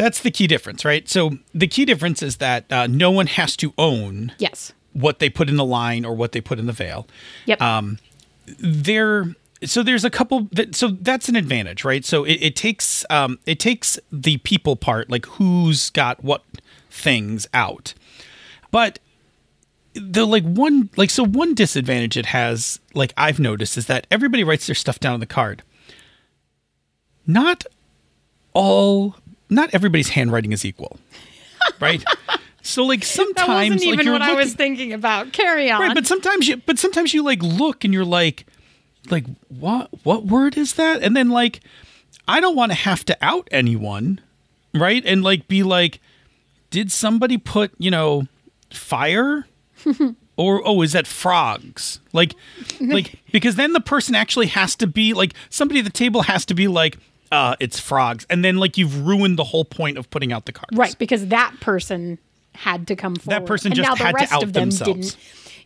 That's 0.00 0.20
the 0.20 0.30
key 0.30 0.46
difference, 0.46 0.84
right? 0.84 1.06
So 1.08 1.32
the 1.54 1.66
key 1.66 1.84
difference 1.84 2.22
is 2.22 2.38
that 2.38 2.64
uh, 2.72 2.86
no 2.86 3.10
one 3.10 3.26
has 3.26 3.54
to 3.58 3.74
own 3.76 4.32
Yes. 4.38 4.72
what 4.94 5.18
they 5.18 5.28
put 5.28 5.48
in 5.50 5.56
the 5.56 5.64
line 5.64 6.04
or 6.06 6.14
what 6.16 6.32
they 6.32 6.40
put 6.40 6.58
in 6.58 6.64
the 6.66 6.72
veil. 6.72 7.06
Yep. 7.44 7.60
Um, 7.60 7.98
there 8.58 9.34
so 9.62 9.82
there's 9.82 10.04
a 10.06 10.10
couple 10.10 10.48
that 10.52 10.74
so 10.74 10.88
that's 10.88 11.28
an 11.28 11.36
advantage 11.36 11.84
right 11.84 12.02
so 12.04 12.24
it, 12.24 12.38
it 12.40 12.56
takes 12.56 13.04
um 13.10 13.38
it 13.44 13.60
takes 13.60 13.98
the 14.10 14.38
people 14.38 14.74
part 14.74 15.10
like 15.10 15.26
who's 15.26 15.90
got 15.90 16.24
what 16.24 16.42
things 16.90 17.46
out 17.52 17.92
but 18.70 18.98
the 19.92 20.24
like 20.26 20.44
one 20.44 20.88
like 20.96 21.10
so 21.10 21.24
one 21.26 21.54
disadvantage 21.54 22.16
it 22.16 22.26
has 22.26 22.80
like 22.94 23.12
i've 23.18 23.38
noticed 23.38 23.76
is 23.76 23.84
that 23.86 24.06
everybody 24.10 24.42
writes 24.42 24.66
their 24.66 24.74
stuff 24.74 24.98
down 24.98 25.12
on 25.12 25.20
the 25.20 25.26
card 25.26 25.62
not 27.26 27.64
all 28.54 29.14
not 29.50 29.68
everybody's 29.72 30.08
handwriting 30.10 30.52
is 30.52 30.64
equal 30.64 30.98
right 31.80 32.04
so 32.62 32.84
like 32.84 33.04
sometimes 33.04 33.36
that 33.36 33.48
wasn't 33.48 33.80
like 33.80 33.88
even 33.88 34.06
you're 34.06 34.12
what 34.12 34.22
I 34.22 34.34
was 34.34 34.54
thinking 34.54 34.92
about. 34.92 35.32
Carry 35.32 35.70
on. 35.70 35.80
Right, 35.80 35.94
but 35.94 36.06
sometimes 36.06 36.48
you 36.48 36.58
but 36.58 36.78
sometimes 36.78 37.14
you 37.14 37.22
like 37.22 37.42
look 37.42 37.84
and 37.84 37.92
you're 37.92 38.04
like 38.04 38.46
like 39.10 39.24
what 39.48 39.88
what 40.04 40.26
word 40.26 40.56
is 40.56 40.74
that? 40.74 41.02
And 41.02 41.16
then 41.16 41.30
like 41.30 41.60
I 42.28 42.40
don't 42.40 42.56
want 42.56 42.72
to 42.72 42.76
have 42.76 43.04
to 43.06 43.16
out 43.20 43.48
anyone, 43.50 44.20
right? 44.74 45.02
And 45.04 45.22
like 45.22 45.48
be 45.48 45.62
like 45.62 46.00
did 46.70 46.92
somebody 46.92 47.36
put, 47.36 47.72
you 47.78 47.90
know, 47.90 48.26
fire? 48.72 49.46
or 50.36 50.62
oh, 50.64 50.82
is 50.82 50.92
that 50.92 51.06
frogs? 51.06 52.00
Like 52.12 52.34
like 52.80 53.20
because 53.32 53.56
then 53.56 53.72
the 53.72 53.80
person 53.80 54.14
actually 54.14 54.48
has 54.48 54.76
to 54.76 54.86
be 54.86 55.14
like 55.14 55.34
somebody 55.48 55.80
at 55.80 55.84
the 55.84 55.90
table 55.90 56.22
has 56.22 56.44
to 56.46 56.54
be 56.54 56.68
like 56.68 56.98
uh 57.32 57.56
it's 57.60 57.78
frogs. 57.78 58.26
And 58.30 58.44
then 58.44 58.56
like 58.56 58.76
you've 58.78 59.06
ruined 59.06 59.38
the 59.38 59.44
whole 59.44 59.64
point 59.64 59.98
of 59.98 60.10
putting 60.10 60.32
out 60.32 60.46
the 60.46 60.52
cards. 60.52 60.76
Right, 60.76 60.96
because 60.98 61.28
that 61.28 61.54
person 61.60 62.18
had 62.54 62.86
to 62.88 62.96
come 62.96 63.16
forward. 63.16 63.42
That 63.42 63.46
person 63.46 63.68
and 63.72 63.76
just 63.76 63.88
now 63.88 63.94
the 63.94 64.04
had 64.04 64.10
to 64.12 64.16
rest 64.16 64.32
out 64.32 64.42
of 64.42 64.52
them 64.52 64.70
themselves. 64.70 65.14
didn't. 65.14 65.16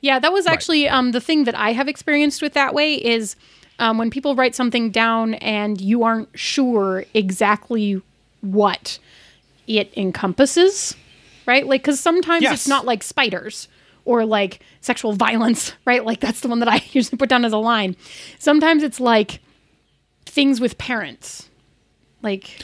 Yeah, 0.00 0.18
that 0.18 0.32
was 0.32 0.46
actually 0.46 0.86
um, 0.88 1.12
the 1.12 1.20
thing 1.20 1.44
that 1.44 1.54
I 1.54 1.72
have 1.72 1.88
experienced 1.88 2.42
with 2.42 2.52
that 2.52 2.74
way 2.74 2.94
is 2.94 3.36
um, 3.78 3.96
when 3.96 4.10
people 4.10 4.36
write 4.36 4.54
something 4.54 4.90
down 4.90 5.34
and 5.34 5.80
you 5.80 6.02
aren't 6.02 6.28
sure 6.38 7.06
exactly 7.14 8.02
what 8.42 8.98
it 9.66 9.90
encompasses, 9.96 10.94
right? 11.46 11.66
Like, 11.66 11.80
because 11.82 11.98
sometimes 12.00 12.42
Yes. 12.42 12.52
it's 12.52 12.68
not 12.68 12.84
like 12.84 13.02
spiders 13.02 13.66
or 14.04 14.26
like 14.26 14.60
sexual 14.82 15.14
violence, 15.14 15.72
right? 15.86 16.04
Like, 16.04 16.20
that's 16.20 16.40
the 16.40 16.48
one 16.48 16.58
that 16.58 16.68
I 16.68 16.82
usually 16.92 17.16
put 17.16 17.30
down 17.30 17.46
as 17.46 17.54
a 17.54 17.58
line. 17.58 17.96
Sometimes 18.38 18.82
it's 18.82 19.00
like 19.00 19.40
things 20.26 20.60
with 20.60 20.76
parents. 20.76 21.48
Like, 22.24 22.60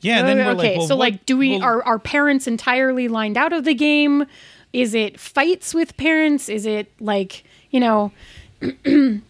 Yeah, 0.00 0.18
and 0.20 0.28
then 0.28 0.36
we're 0.38 0.52
okay, 0.52 0.70
like, 0.72 0.78
well, 0.78 0.86
so 0.86 0.94
what- 0.96 1.12
like, 1.12 1.26
do 1.26 1.36
we 1.36 1.58
well, 1.58 1.64
are 1.64 1.82
our 1.84 1.98
parents 1.98 2.46
entirely 2.46 3.08
lined 3.08 3.36
out 3.36 3.52
of 3.52 3.64
the 3.64 3.74
game? 3.74 4.26
Is 4.72 4.94
it 4.94 5.18
fights 5.18 5.72
with 5.74 5.96
parents? 5.96 6.48
Is 6.48 6.66
it 6.66 6.92
like 7.00 7.42
you 7.70 7.80
know, 7.80 8.12
you 8.84 9.20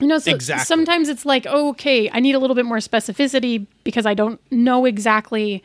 know? 0.00 0.18
So 0.18 0.32
Exactly. 0.34 0.64
sometimes 0.64 1.08
it's 1.08 1.24
like, 1.26 1.46
oh, 1.48 1.70
okay, 1.70 2.10
I 2.12 2.20
need 2.20 2.34
a 2.34 2.38
little 2.38 2.54
bit 2.56 2.66
more 2.66 2.78
specificity 2.78 3.66
because 3.84 4.06
I 4.06 4.14
don't 4.14 4.40
know 4.52 4.84
exactly 4.84 5.62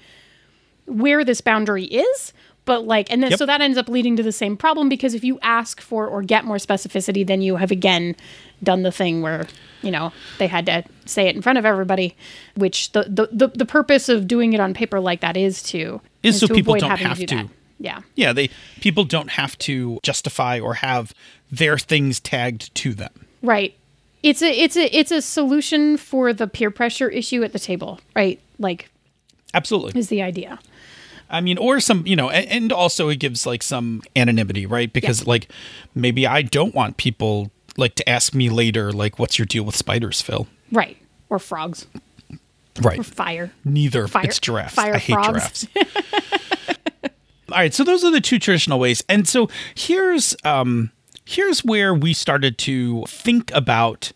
where 0.86 1.24
this 1.24 1.42
boundary 1.42 1.86
is. 1.86 2.34
But 2.66 2.86
like, 2.86 3.12
and 3.12 3.24
then 3.24 3.32
Yep. 3.32 3.40
so 3.40 3.46
that 3.48 3.60
ends 3.62 3.78
up 3.78 3.90
leading 3.90 4.16
to 4.18 4.24
the 4.24 4.32
same 4.32 4.56
problem 4.56 4.88
because 4.88 5.14
if 5.16 5.24
you 5.24 5.40
ask 5.42 5.82
for 5.82 6.08
or 6.08 6.22
get 6.22 6.46
more 6.46 6.58
specificity, 6.58 7.26
then 7.26 7.42
you 7.42 7.56
have 7.56 7.72
again 7.72 8.16
done 8.64 8.84
the 8.84 8.92
thing 8.92 9.22
where 9.24 9.48
you 9.82 9.90
know 9.90 10.14
they 10.38 10.46
had 10.48 10.68
to 10.68 10.84
say 11.06 11.28
it 11.28 11.36
in 11.36 11.42
front 11.42 11.58
of 11.58 11.66
everybody, 11.66 12.16
which 12.56 12.92
the 12.92 13.04
the 13.10 13.28
the, 13.32 13.48
the 13.48 13.66
purpose 13.66 14.10
of 14.10 14.28
doing 14.28 14.54
it 14.54 14.60
on 14.60 14.74
paper 14.76 15.00
like 15.00 15.22
that 15.22 15.36
is 15.38 15.64
to 15.64 16.02
Is 16.22 16.40
so 16.40 16.48
to 16.48 16.54
people 16.54 16.76
don't 16.76 16.98
have 17.00 17.18
to. 17.18 17.26
that. 17.26 17.48
Yeah. 17.80 18.02
Yeah, 18.16 18.32
they 18.32 18.52
people 18.80 19.06
don't 19.06 19.32
have 19.32 19.58
to 19.60 20.00
justify 20.04 20.60
or 20.60 20.76
have 20.76 21.16
their 21.52 21.80
things 21.80 22.20
tagged 22.20 22.74
to 22.76 22.94
them. 22.94 23.26
Right. 23.42 23.74
It's 24.22 24.44
a 24.44 24.52
it's 24.52 24.78
a 24.78 24.86
it's 24.96 25.10
a 25.12 25.20
solution 25.24 25.98
for 25.98 26.32
the 26.32 26.46
peer 26.46 26.70
pressure 26.70 27.10
issue 27.10 27.42
at 27.44 27.54
the 27.54 27.60
table, 27.60 28.00
right? 28.16 28.40
Like 28.60 28.92
Absolutely. 29.56 30.00
is 30.00 30.10
the 30.10 30.22
idea. 30.22 30.60
I 31.32 31.42
mean, 31.42 31.58
or 31.58 31.80
some, 31.80 32.06
you 32.06 32.16
know, 32.16 32.30
and, 32.30 32.72
also 32.72 33.10
it 33.10 33.18
gives 33.18 33.46
like 33.46 33.64
some 33.64 34.02
anonymity, 34.16 34.66
right? 34.66 34.92
Because 34.92 35.26
like 35.26 35.50
maybe 35.96 36.28
I 36.28 36.42
don't 36.42 36.76
want 36.76 36.98
people 36.98 37.52
like 37.78 37.96
to 37.96 38.10
ask 38.10 38.36
me 38.36 38.50
later, 38.50 38.92
like, 38.92 39.18
what's 39.18 39.40
your 39.40 39.46
deal 39.46 39.64
with 39.64 39.76
spiders, 39.76 40.22
Phil? 40.22 40.48
Right. 40.72 40.98
Or 41.30 41.40
frogs. 41.40 41.88
Right. 42.82 43.00
Or 43.00 43.04
fire. 43.04 43.52
Neither. 43.64 44.08
Fire- 44.08 44.26
it's 44.26 44.40
giraffes. 44.40 44.76
fire 44.76 44.96
I 44.96 44.98
hate 44.98 45.14
frogs. 45.14 45.68
giraffes. 45.68 45.68
All 47.52 47.58
right, 47.58 47.74
so 47.74 47.84
those 47.84 48.04
are 48.06 48.12
the 48.12 48.22
two 48.22 48.40
traditional 48.40 48.80
ways. 48.80 49.04
And 49.10 49.28
so 49.28 49.50
here's 49.76 50.36
um 50.46 50.92
here's 51.26 51.64
where 51.64 51.94
we 51.94 52.14
started 52.14 52.58
to 52.60 53.04
think 53.08 53.52
about 53.54 54.12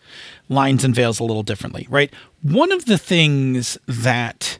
lines 0.50 0.84
and 0.84 0.96
veils 0.96 1.20
a 1.20 1.24
little 1.24 1.44
differently, 1.44 1.88
right? 1.90 2.14
One 2.42 2.72
of 2.72 2.86
the 2.86 2.98
things 2.98 3.78
that 3.88 4.60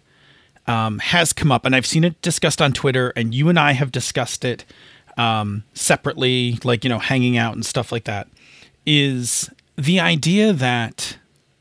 um, 0.68 1.00
has 1.00 1.34
come 1.34 1.52
up, 1.52 1.66
and 1.66 1.76
I've 1.76 1.86
seen 1.86 2.04
it 2.04 2.22
discussed 2.22 2.62
on 2.62 2.74
Twitter, 2.74 3.12
and 3.16 3.34
you 3.34 3.50
and 3.50 3.60
I 3.60 3.74
have 3.74 3.92
discussed 3.92 4.44
it 4.46 4.66
um, 5.18 5.64
separately, 5.74 6.58
like, 6.64 6.84
you 6.84 6.90
know, 6.90 7.00
hanging 7.00 7.38
out 7.38 7.54
and 7.54 7.66
stuff 7.66 7.92
like 7.92 8.04
that, 8.06 8.28
is 8.86 9.50
the 9.78 10.00
idea 10.00 10.54
that 10.54 11.18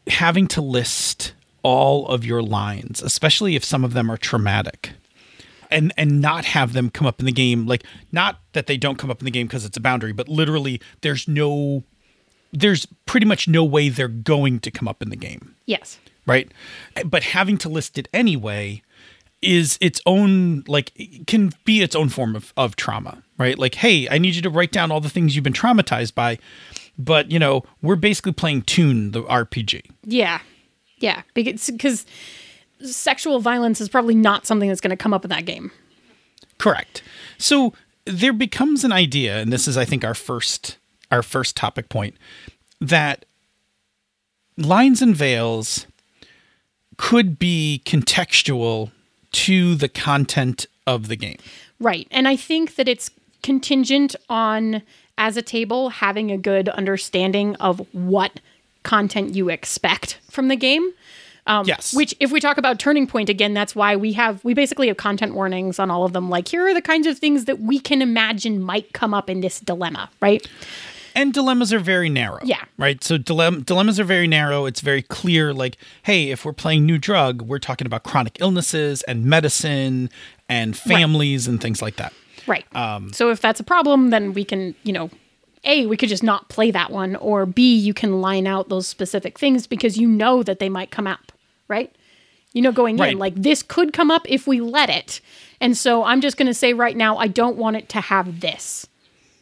having 0.09 0.47
to 0.49 0.61
list 0.61 1.33
all 1.63 2.07
of 2.09 2.25
your 2.25 2.43
lines, 2.43 3.03
especially 3.03 3.57
if 3.57 3.65
some 3.65 3.85
of 3.85 3.93
them 3.95 4.11
are 4.11 4.17
traumatic, 4.17 4.93
and 5.71 5.93
and 5.97 6.21
not 6.21 6.45
have 6.45 6.73
them 6.75 6.91
come 6.91 7.07
up 7.07 7.19
in 7.21 7.27
the 7.27 7.33
game 7.33 7.67
like 7.67 7.83
not 8.13 8.39
that 8.53 8.67
they 8.67 8.77
don't 8.77 8.97
come 8.99 9.11
up 9.11 9.21
in 9.21 9.25
the 9.25 9.31
game 9.31 9.47
because 9.47 9.65
it's 9.65 9.79
a 9.79 9.81
boundary 9.81 10.13
but 10.13 10.29
literally 10.29 10.79
there's 11.01 11.27
no 11.27 11.83
there's 12.53 12.87
pretty 13.07 13.25
much 13.27 13.49
no 13.49 13.65
way 13.65 13.89
they're 13.89 14.07
going 14.07 14.61
to 14.61 14.71
come 14.71 14.87
up 14.87 15.01
in 15.03 15.09
the 15.09 15.17
game 15.17 15.57
Yes. 15.65 15.99
right 16.27 16.53
but 17.07 17.23
having 17.25 17.57
to 17.59 17.69
list 17.71 17.97
it 17.99 18.09
anyway 18.13 18.83
is 19.45 19.79
its 19.81 20.01
own 20.07 20.65
like 20.67 20.91
it 20.97 21.27
can 21.27 21.53
be 21.65 21.83
its 21.83 21.95
own 21.95 22.09
form 22.09 22.35
of, 22.35 22.53
of 22.57 22.77
trauma 22.77 23.23
right 23.39 23.59
like 23.59 23.75
hey 23.77 24.09
i 24.11 24.19
need 24.19 24.35
you 24.35 24.43
to 24.43 24.51
write 24.51 24.73
down 24.73 24.91
all 24.91 25.01
the 25.01 25.09
things 25.11 25.35
you've 25.35 25.45
been 25.45 25.53
traumatized 25.53 26.15
by 26.15 26.39
but 26.99 27.31
you 27.31 27.39
know 27.39 27.63
we're 27.83 27.97
basically 27.97 28.33
playing 28.33 28.63
Toon 28.63 29.11
the 29.13 29.23
rpg 29.23 29.83
Yeah. 30.05 30.41
Yeah. 30.99 31.23
Because 31.35 31.67
because 31.71 32.07
sexual 32.85 33.41
violence 33.41 33.81
is 33.81 33.89
probably 33.89 34.15
not 34.15 34.47
something 34.47 34.69
that's 34.69 34.81
going 34.81 34.91
to 34.91 34.97
come 34.97 35.13
up 35.15 35.25
in 35.25 35.31
that 35.31 35.45
game. 35.45 35.71
Correct. 36.59 37.03
So 37.39 37.73
there 38.05 38.33
becomes 38.33 38.85
an 38.85 38.93
idea, 38.93 39.39
and 39.39 39.53
this 39.53 39.67
is, 39.67 39.77
I 39.77 39.85
think, 39.85 40.05
our 40.05 40.15
first 40.15 40.79
our 41.11 41.23
first 41.23 41.57
topic 41.57 41.89
point, 41.89 42.15
that 42.81 43.25
lines 44.57 45.03
and 45.03 45.15
veils 45.17 45.87
could 46.97 47.39
be 47.39 47.83
contextual 47.85 48.91
to 49.35 49.75
the 49.75 49.89
content 49.89 50.67
of 50.87 51.09
the 51.09 51.17
game. 51.17 51.39
Right. 51.81 52.07
And 52.11 52.29
I 52.29 52.37
think 52.37 52.77
that 52.77 52.89
it's 52.89 53.11
contingent 53.43 54.17
on, 54.29 54.83
as 55.19 55.37
a 55.37 55.43
table, 55.43 55.91
having 55.91 56.31
a 56.31 56.39
good 56.39 56.69
understanding 56.71 57.57
of 57.57 57.87
what 57.93 58.41
content 58.85 59.35
you 59.35 59.49
expect 59.49 60.19
from 60.31 60.49
the 60.49 60.57
game. 60.57 60.93
Um, 61.47 61.67
Yes. 61.67 61.95
Which, 61.95 62.15
if 62.21 62.33
we 62.33 62.41
talk 62.41 62.57
about 62.57 62.79
Turning 62.79 63.07
Point 63.07 63.29
again, 63.29 63.53
that's 63.53 63.75
why 63.75 63.97
we 63.97 64.13
have, 64.15 64.43
we 64.45 64.55
basically 64.55 64.89
have 64.89 64.97
content 64.97 65.35
warnings 65.35 65.79
on 65.79 65.91
all 65.91 66.05
of 66.05 66.13
them. 66.13 66.31
Like, 66.31 66.49
here 66.49 66.67
are 66.67 66.73
the 66.73 66.81
kinds 66.81 67.07
of 67.07 67.19
things 67.19 67.45
that 67.45 67.61
we 67.61 67.79
can 67.79 68.01
imagine 68.01 68.63
might 68.63 68.93
come 68.95 69.13
up 69.13 69.29
in 69.29 69.41
this 69.41 69.61
dilemma, 69.61 70.11
right? 70.23 70.47
And 71.15 71.33
dilemmas 71.33 71.73
are 71.73 71.79
very 71.79 72.09
narrow. 72.09 72.41
Yeah. 72.45 72.65
Right. 72.79 73.03
So 73.05 73.19
dilem- 73.19 73.65
dilemmas 73.65 73.99
are 74.01 74.05
very 74.05 74.27
narrow. 74.27 74.67
It's 74.67 74.81
very 74.81 75.03
clear. 75.03 75.53
Like, 75.55 75.77
hey, 76.03 76.31
if 76.31 76.45
we're 76.45 76.53
playing 76.53 76.87
new 76.87 76.99
drug, 76.99 77.43
we're 77.43 77.59
talking 77.59 77.87
about 77.87 78.03
chronic 78.05 78.37
illnesses 78.41 79.03
and 79.05 79.25
medicine 79.25 80.11
and 80.49 80.77
families 80.77 81.47
and 81.49 81.61
things 81.61 81.81
like 81.81 81.97
that. 81.97 82.13
Right. 82.47 82.65
Um, 82.77 83.13
so 83.13 83.31
if 83.31 83.41
that's 83.41 83.61
a 83.61 83.65
problem, 83.65 84.11
then 84.11 84.33
we 84.35 84.45
can, 84.45 84.75
you 84.83 84.93
know, 84.93 85.11
A, 85.65 85.87
we 85.87 85.97
could 85.97 86.09
just 86.11 86.23
not 86.23 86.49
play 86.51 86.71
that 86.73 86.91
one, 86.91 87.17
or 87.17 87.47
B, 87.47 87.75
you 87.75 87.95
can 87.95 88.21
line 88.21 88.47
out 88.47 88.69
those 88.69 88.87
specific 88.87 89.39
things 89.39 89.67
because 89.67 89.97
you 89.97 90.07
know 90.09 90.43
that 90.43 90.59
they 90.59 90.69
might 90.69 90.91
come 90.91 91.07
up, 91.07 91.33
right? 91.69 91.95
You 92.53 92.61
know, 92.63 92.71
going 92.73 92.99
Right. 92.99 93.13
in, 93.13 93.19
like 93.19 93.35
this 93.35 93.63
could 93.63 93.93
come 93.95 94.11
up 94.11 94.27
if 94.29 94.47
we 94.47 94.61
let 94.61 94.91
it. 94.91 95.21
And 95.61 95.77
so 95.77 96.05
I'm 96.05 96.21
just 96.21 96.37
going 96.37 96.47
to 96.49 96.55
say 96.55 96.75
right 96.75 96.97
now, 96.97 97.17
I 97.17 97.27
don't 97.29 97.57
want 97.57 97.77
it 97.77 97.89
to 97.91 98.01
have 98.01 98.41
this, 98.41 98.87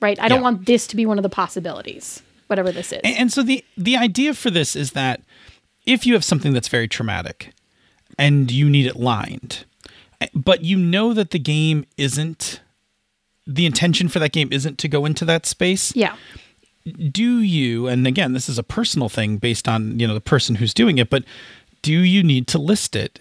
right? 0.02 0.18
I 0.20 0.28
don't 0.28 0.38
Yeah. 0.38 0.42
want 0.42 0.66
this 0.66 0.86
to 0.88 0.96
be 0.96 1.06
one 1.06 1.18
of 1.18 1.22
the 1.22 1.28
possibilities, 1.28 2.22
whatever 2.48 2.70
this 2.72 2.92
is. 2.92 3.00
And, 3.04 3.16
and 3.16 3.32
so 3.32 3.42
the 3.42 3.64
the 3.76 3.96
idea 3.96 4.34
for 4.34 4.50
this 4.50 4.76
is 4.76 4.92
that 4.92 5.22
if 5.86 6.06
you 6.06 6.12
have 6.14 6.24
something 6.24 6.52
that's 6.52 6.68
very 6.68 6.88
traumatic 6.88 7.52
and 8.18 8.50
you 8.50 8.68
need 8.68 8.86
it 8.86 8.96
lined, 8.96 9.64
eh, 10.20 10.26
but 10.34 10.62
you 10.64 10.76
know 10.76 11.14
that 11.14 11.30
the 11.30 11.38
game 11.38 11.86
isn't 11.96 12.60
the 13.46 13.66
intention 13.66 14.08
for 14.08 14.18
that 14.20 14.32
game 14.32 14.48
isn't 14.52 14.78
to 14.78 14.86
go 14.88 15.04
into 15.04 15.24
that 15.24 15.46
space, 15.46 15.94
yeah. 15.96 16.14
do 17.10 17.40
you 17.40 17.88
and 17.88 18.06
again 18.06 18.32
this 18.32 18.48
is 18.48 18.58
a 18.58 18.62
personal 18.62 19.08
thing 19.08 19.36
based 19.36 19.66
on 19.68 19.98
you 19.98 20.06
know 20.06 20.14
the 20.14 20.20
person 20.20 20.56
who's 20.56 20.72
doing 20.74 20.98
it 20.98 21.08
but 21.10 21.24
do 21.80 21.92
you 21.92 22.22
need 22.22 22.46
to 22.48 22.58
list 22.58 22.94
it 22.96 23.18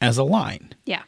as 0.00 0.18
a 0.18 0.24
line 0.24 0.74
Yeah. 0.84 1.02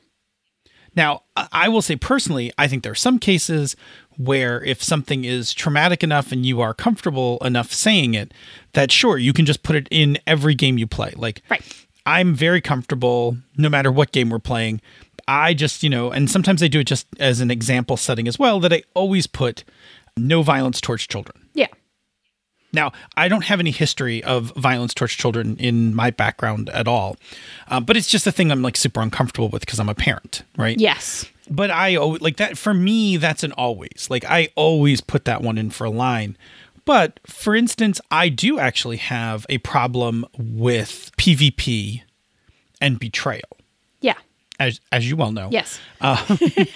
Now 0.96 1.22
I- 1.36 1.68
will 1.68 1.82
say 1.82 1.96
personally 1.96 2.52
i 2.58 2.68
think 2.68 2.82
there 2.82 2.92
are 2.92 2.96
some 2.96 3.18
cases 3.18 3.76
where 4.16 4.62
if 4.62 4.82
something 4.82 5.24
is 5.24 5.52
traumatic 5.52 6.02
enough 6.04 6.30
and 6.32 6.46
you 6.46 6.60
are 6.60 6.72
comfortable 6.74 7.38
enough 7.44 7.72
saying 7.72 8.14
it 8.14 8.32
that 8.74 8.92
sure 8.92 9.18
you 9.18 9.32
can 9.32 9.44
just 9.46 9.62
put 9.62 9.74
it 9.76 9.88
in 9.90 10.18
every 10.26 10.54
game 10.54 10.78
you 10.78 10.86
play 10.86 11.12
like 11.16 11.42
Right. 11.50 11.62
i'm 12.06 12.34
very 12.34 12.60
comfortable 12.60 13.36
no 13.56 13.68
matter 13.68 13.90
what 13.90 14.12
game 14.12 14.30
we're 14.30 14.38
playing 14.38 14.80
i 15.26 15.54
just 15.54 15.82
you 15.82 15.90
know 15.90 16.10
and 16.10 16.30
sometimes 16.30 16.62
i 16.62 16.68
do 16.68 16.80
it 16.80 16.86
just 16.86 17.06
as 17.18 17.40
an 17.40 17.50
example 17.50 17.96
setting 17.96 18.28
as 18.28 18.38
well 18.38 18.60
that 18.60 18.72
i 18.72 18.82
always 18.94 19.26
put 19.26 19.64
no 20.16 20.42
violence 20.42 20.80
towards 20.80 21.06
children 21.06 21.36
Yeah. 21.54 21.66
Now, 22.74 22.92
I 23.16 23.28
don't 23.28 23.44
have 23.44 23.60
any 23.60 23.70
history 23.70 24.22
of 24.24 24.52
violence 24.56 24.92
towards 24.94 25.14
children 25.14 25.56
in 25.58 25.94
my 25.94 26.10
background 26.10 26.68
at 26.70 26.86
all, 26.88 27.16
uh, 27.68 27.80
but 27.80 27.96
it's 27.96 28.08
just 28.08 28.26
a 28.26 28.32
thing 28.32 28.50
I'm 28.50 28.62
like 28.62 28.76
super 28.76 29.00
uncomfortable 29.00 29.48
with 29.48 29.60
because 29.60 29.78
I'm 29.78 29.88
a 29.88 29.94
parent, 29.94 30.42
right? 30.58 30.78
Yes. 30.78 31.24
But 31.50 31.70
I 31.70 31.96
like 31.98 32.36
that 32.38 32.56
for 32.58 32.74
me. 32.74 33.16
That's 33.18 33.42
an 33.44 33.52
always 33.52 34.08
like 34.10 34.24
I 34.24 34.48
always 34.56 35.00
put 35.00 35.24
that 35.26 35.42
one 35.42 35.58
in 35.58 35.70
for 35.70 35.84
a 35.84 35.90
line. 35.90 36.36
But 36.86 37.20
for 37.26 37.54
instance, 37.54 38.00
I 38.10 38.28
do 38.28 38.58
actually 38.58 38.96
have 38.98 39.46
a 39.48 39.58
problem 39.58 40.26
with 40.38 41.10
PvP 41.16 42.02
and 42.80 42.98
betrayal, 42.98 43.56
Yeah. 44.00 44.14
as 44.58 44.80
as 44.92 45.08
you 45.08 45.16
well 45.16 45.32
know. 45.32 45.48
Yes. 45.50 45.78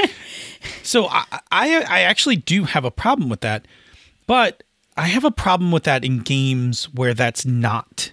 So 0.82 1.06
I, 1.06 1.24
I 1.52 1.80
I 1.82 2.00
actually 2.00 2.36
do 2.36 2.64
have 2.64 2.84
a 2.84 2.90
problem 2.90 3.28
with 3.28 3.40
that, 3.42 3.66
but 4.26 4.62
I 4.98 5.06
have 5.06 5.24
a 5.24 5.30
problem 5.30 5.70
with 5.70 5.84
that 5.84 6.04
in 6.04 6.18
games 6.18 6.92
where 6.92 7.14
that's 7.14 7.46
not 7.46 8.12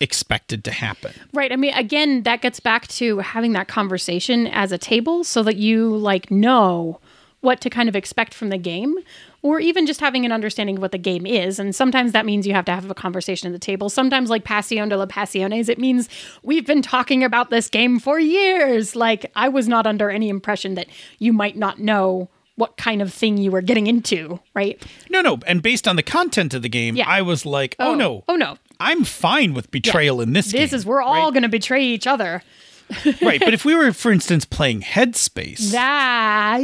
expected 0.00 0.64
to 0.64 0.70
happen. 0.70 1.12
Right. 1.34 1.52
I 1.52 1.56
mean, 1.56 1.74
again, 1.74 2.22
that 2.22 2.40
gets 2.40 2.58
back 2.58 2.88
to 2.88 3.18
having 3.18 3.52
that 3.52 3.68
conversation 3.68 4.46
as 4.46 4.72
a 4.72 4.78
table 4.78 5.24
so 5.24 5.42
that 5.42 5.56
you 5.56 5.94
like 5.94 6.30
know 6.30 7.00
what 7.40 7.60
to 7.60 7.70
kind 7.70 7.88
of 7.88 7.94
expect 7.94 8.32
from 8.32 8.48
the 8.48 8.56
game 8.56 8.96
or 9.42 9.60
even 9.60 9.86
just 9.86 10.00
having 10.00 10.24
an 10.24 10.32
understanding 10.32 10.76
of 10.76 10.82
what 10.82 10.90
the 10.90 10.98
game 10.98 11.26
is. 11.26 11.58
And 11.58 11.76
sometimes 11.76 12.12
that 12.12 12.26
means 12.26 12.46
you 12.46 12.54
have 12.54 12.64
to 12.64 12.72
have 12.72 12.90
a 12.90 12.94
conversation 12.94 13.46
at 13.46 13.52
the 13.52 13.58
table. 13.58 13.88
Sometimes, 13.88 14.30
like 14.30 14.42
Passion 14.42 14.88
de 14.88 14.96
la 14.96 15.06
Pasiones, 15.06 15.68
it 15.68 15.78
means 15.78 16.08
we've 16.42 16.66
been 16.66 16.82
talking 16.82 17.22
about 17.22 17.50
this 17.50 17.68
game 17.68 18.00
for 18.00 18.18
years. 18.18 18.96
Like, 18.96 19.30
I 19.36 19.48
was 19.48 19.68
not 19.68 19.86
under 19.86 20.10
any 20.10 20.28
impression 20.30 20.74
that 20.74 20.88
you 21.18 21.32
might 21.32 21.56
not 21.56 21.78
know 21.78 22.28
what 22.56 22.76
kind 22.76 23.00
of 23.02 23.12
thing 23.12 23.36
you 23.38 23.50
were 23.50 23.60
getting 23.62 23.86
into, 23.86 24.40
right? 24.54 24.82
No, 25.10 25.20
no, 25.20 25.38
and 25.46 25.62
based 25.62 25.86
on 25.86 25.96
the 25.96 26.02
content 26.02 26.52
of 26.54 26.62
the 26.62 26.68
game, 26.68 26.96
Yeah. 26.96 27.08
I 27.08 27.22
was 27.22 27.46
like, 27.46 27.76
oh, 27.78 27.92
oh 27.92 27.94
no, 27.94 28.24
Oh, 28.28 28.36
no. 28.36 28.58
I'm 28.80 29.04
fine 29.04 29.54
with 29.54 29.70
betrayal 29.70 30.20
in 30.20 30.32
this. 30.34 30.52
This 30.52 30.70
game, 30.70 30.76
is, 30.78 30.84
we're 30.84 31.00
all 31.02 31.24
right? 31.26 31.32
going 31.32 31.42
to 31.44 31.48
betray 31.48 31.84
each 31.84 32.06
other. 32.06 32.42
right. 33.22 33.40
But 33.40 33.52
if 33.54 33.64
we 33.64 33.74
were, 33.74 33.92
for 33.92 34.12
instance, 34.12 34.44
playing 34.44 34.82
Headspace, 34.82 35.70
That. 35.72 36.60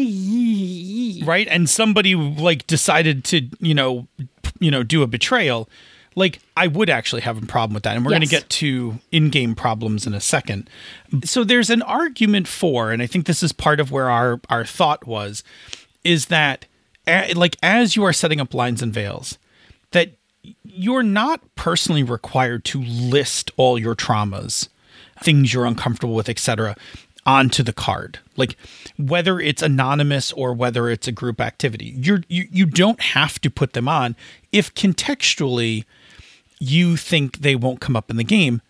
right, 1.27 1.49
and 1.51 1.69
somebody 1.69 2.15
like 2.15 2.67
decided 2.67 3.25
to, 3.25 3.49
you 3.61 3.75
know, 3.75 4.07
you 4.59 4.71
know, 4.71 4.83
do 4.83 5.03
a 5.03 5.07
betrayal, 5.07 5.69
like 6.15 6.41
I 6.57 6.67
would 6.67 6.91
actually 6.91 7.23
have 7.23 7.43
a 7.43 7.47
problem 7.47 7.75
with 7.75 7.83
that. 7.85 7.97
And 7.97 8.05
we're 8.05 8.11
going 8.11 8.21
to 8.23 8.29
get 8.29 8.49
to 8.51 8.99
in-game 9.11 9.55
problems 9.55 10.07
in 10.07 10.15
a 10.15 10.21
second. 10.21 10.69
So 11.25 11.43
there's 11.45 11.71
an 11.71 11.83
argument 11.83 12.47
for, 12.47 12.93
and 12.93 13.03
I 13.03 13.07
think 13.07 13.27
this 13.27 13.43
is 13.43 13.53
part 13.53 13.81
of 13.81 13.91
where 13.91 14.11
our 14.11 14.41
our 14.49 14.65
thought 14.65 15.07
was, 15.07 15.43
is 16.05 16.27
that 16.27 16.67
like 17.07 17.57
as 17.63 17.97
you 17.97 18.05
are 18.05 18.13
setting 18.13 18.41
up 18.41 18.55
lines 18.55 18.83
and 18.83 18.93
veils, 18.93 19.39
that 19.91 20.13
you're 20.65 21.03
not 21.03 21.41
personally 21.55 22.03
required 22.03 22.65
to 22.65 22.83
list 22.83 23.51
all 23.57 23.79
your 23.79 23.95
traumas, 23.95 24.69
things 25.23 25.53
you're 25.53 25.67
uncomfortable 25.67 26.15
with, 26.15 26.29
etc., 26.29 26.77
onto 27.25 27.63
the 27.63 27.73
card. 27.73 28.19
Like 28.37 28.57
whether 28.99 29.39
it's 29.39 29.63
anonymous 29.63 30.33
or 30.33 30.53
whether 30.53 30.89
it's 30.89 31.07
a 31.07 31.13
group 31.13 31.41
activity, 31.41 31.95
you're 31.97 32.23
you 32.29 32.49
you 32.51 32.67
don't 32.67 33.01
have 33.01 33.41
to 33.41 33.51
put 33.51 33.75
them 33.75 33.89
on 33.89 34.17
if 34.51 34.75
contextually 34.75 35.85
you 36.59 36.97
think 36.97 37.39
they 37.39 37.57
won't 37.57 37.81
come 37.81 37.97
up 37.97 38.11
in 38.11 38.17
the 38.17 38.25
game. 38.25 38.61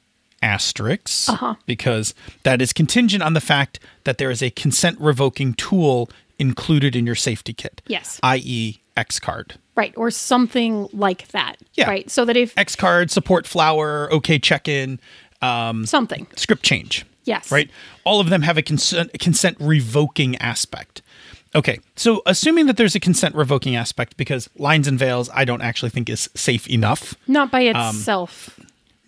Asterisks, 0.45 1.29
uh-huh. 1.29 1.55
because 1.67 2.15
that 2.43 2.61
is 2.61 2.73
contingent 2.73 3.23
on 3.23 3.33
the 3.33 3.41
fact 3.41 3.79
that 4.03 4.19
there 4.19 4.29
is 4.29 4.43
a 4.43 4.51
consent 4.51 4.99
revoking 5.01 5.55
tool 5.55 6.11
included 6.39 6.95
in 6.97 7.07
your 7.07 7.15
safety 7.15 7.53
kit. 7.53 7.83
Yes. 7.87 8.19
i.e., 8.23 8.79
X 8.97 9.19
card. 9.19 9.55
Right, 9.75 9.95
or 9.97 10.11
something 10.11 10.87
like 10.93 11.29
that. 11.29 11.57
Yeah. 11.75 11.89
Right, 11.89 12.11
so 12.11 12.25
that 12.27 12.37
if 12.37 12.57
X 12.59 12.77
card, 12.77 13.11
support 13.11 13.47
flower, 13.47 14.13
okay 14.13 14.39
check 14.39 14.69
in, 14.69 15.01
um, 15.41 15.87
something, 15.87 16.27
script 16.37 16.63
change. 16.63 17.07
yes, 17.25 17.51
Right? 17.51 17.71
All 18.05 18.21
of 18.21 18.29
them 18.29 18.43
have 18.43 18.59
a 18.59 18.63
consent, 18.63 19.11
consent 19.19 19.57
revoking 19.61 20.37
aspect. 20.37 21.01
Okay, 21.55 21.81
so 21.97 22.23
assuming 22.27 22.67
that 22.67 22.77
there's 22.77 22.95
a 22.95 23.01
consent 23.01 23.35
revoking 23.35 23.77
aspect, 23.77 24.17
because 24.17 24.49
lines 24.57 24.89
and 24.89 24.99
veils, 24.99 25.29
I 25.35 25.45
don't 25.45 25.61
actually 25.63 25.91
think 25.91 26.09
is 26.11 26.29
safe 26.35 26.67
enough. 26.69 27.15
not 27.27 27.51
by 27.51 27.67
Um, 27.69 27.97
itself, 27.97 28.59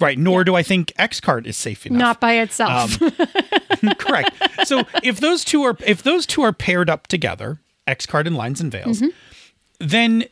Right, 0.01 0.19
nor 0.19 0.43
do 0.45 0.55
I 0.57 0.63
think 0.63 0.93
X 0.97 1.21
card 1.21 1.47
is 1.47 1.57
safe 1.57 1.87
enough. 1.87 1.99
not 1.99 2.21
by 2.21 2.35
itself. 2.35 3.01
Um, 3.01 3.95
Correct. 3.99 4.31
So 4.65 4.83
if 5.03 5.21
those 5.21 5.45
two 5.45 5.63
are 5.63 5.77
if 5.87 6.03
those 6.03 6.27
two 6.27 6.43
are 6.43 6.53
paired 6.53 6.91
up 6.91 7.07
together, 7.07 7.61
X 7.87 8.05
card 8.07 8.27
and 8.27 8.37
lines 8.37 8.61
and 8.61 8.73
veils, 8.73 9.03
then 9.79 10.25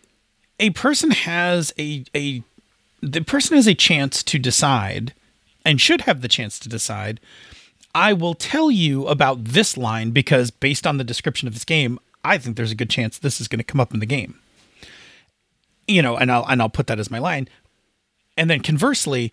a 0.59 0.71
person 0.71 1.11
has 1.13 1.73
a 1.79 2.05
a 2.15 2.43
the 3.01 3.21
person 3.23 3.57
has 3.57 3.67
a 3.69 3.75
chance 3.75 4.23
to 4.25 4.39
decide 4.39 5.13
and 5.65 5.81
should 5.81 6.03
have 6.03 6.23
the 6.23 6.29
chance 6.29 6.59
to 6.61 6.69
decide 6.69 7.21
I 7.95 8.13
will 8.15 8.35
tell 8.35 8.71
you 8.71 9.07
about 9.07 9.45
this 9.45 9.77
line 9.77 10.11
because 10.13 10.51
based 10.51 10.87
on 10.87 10.97
the 10.97 11.05
description 11.05 11.47
of 11.47 11.55
this 11.55 11.65
game, 11.65 11.99
I 12.25 12.39
think 12.39 12.57
there's 12.57 12.71
a 12.73 12.75
good 12.77 12.89
chance 12.91 13.19
this 13.19 13.41
is 13.41 13.49
going 13.49 13.59
to 13.59 13.65
come 13.65 13.81
up 13.81 13.93
in 13.93 14.01
the 14.01 14.07
game. 14.07 14.39
You 15.87 16.01
know, 16.01 16.17
and 16.17 16.31
I'll 16.33 16.47
and 16.47 16.63
I'll 16.63 16.69
put 16.71 16.87
that 16.87 16.99
as 16.99 17.11
my 17.11 17.19
line. 17.19 17.49
And 18.37 18.49
then 18.49 18.61
conversely, 18.61 19.33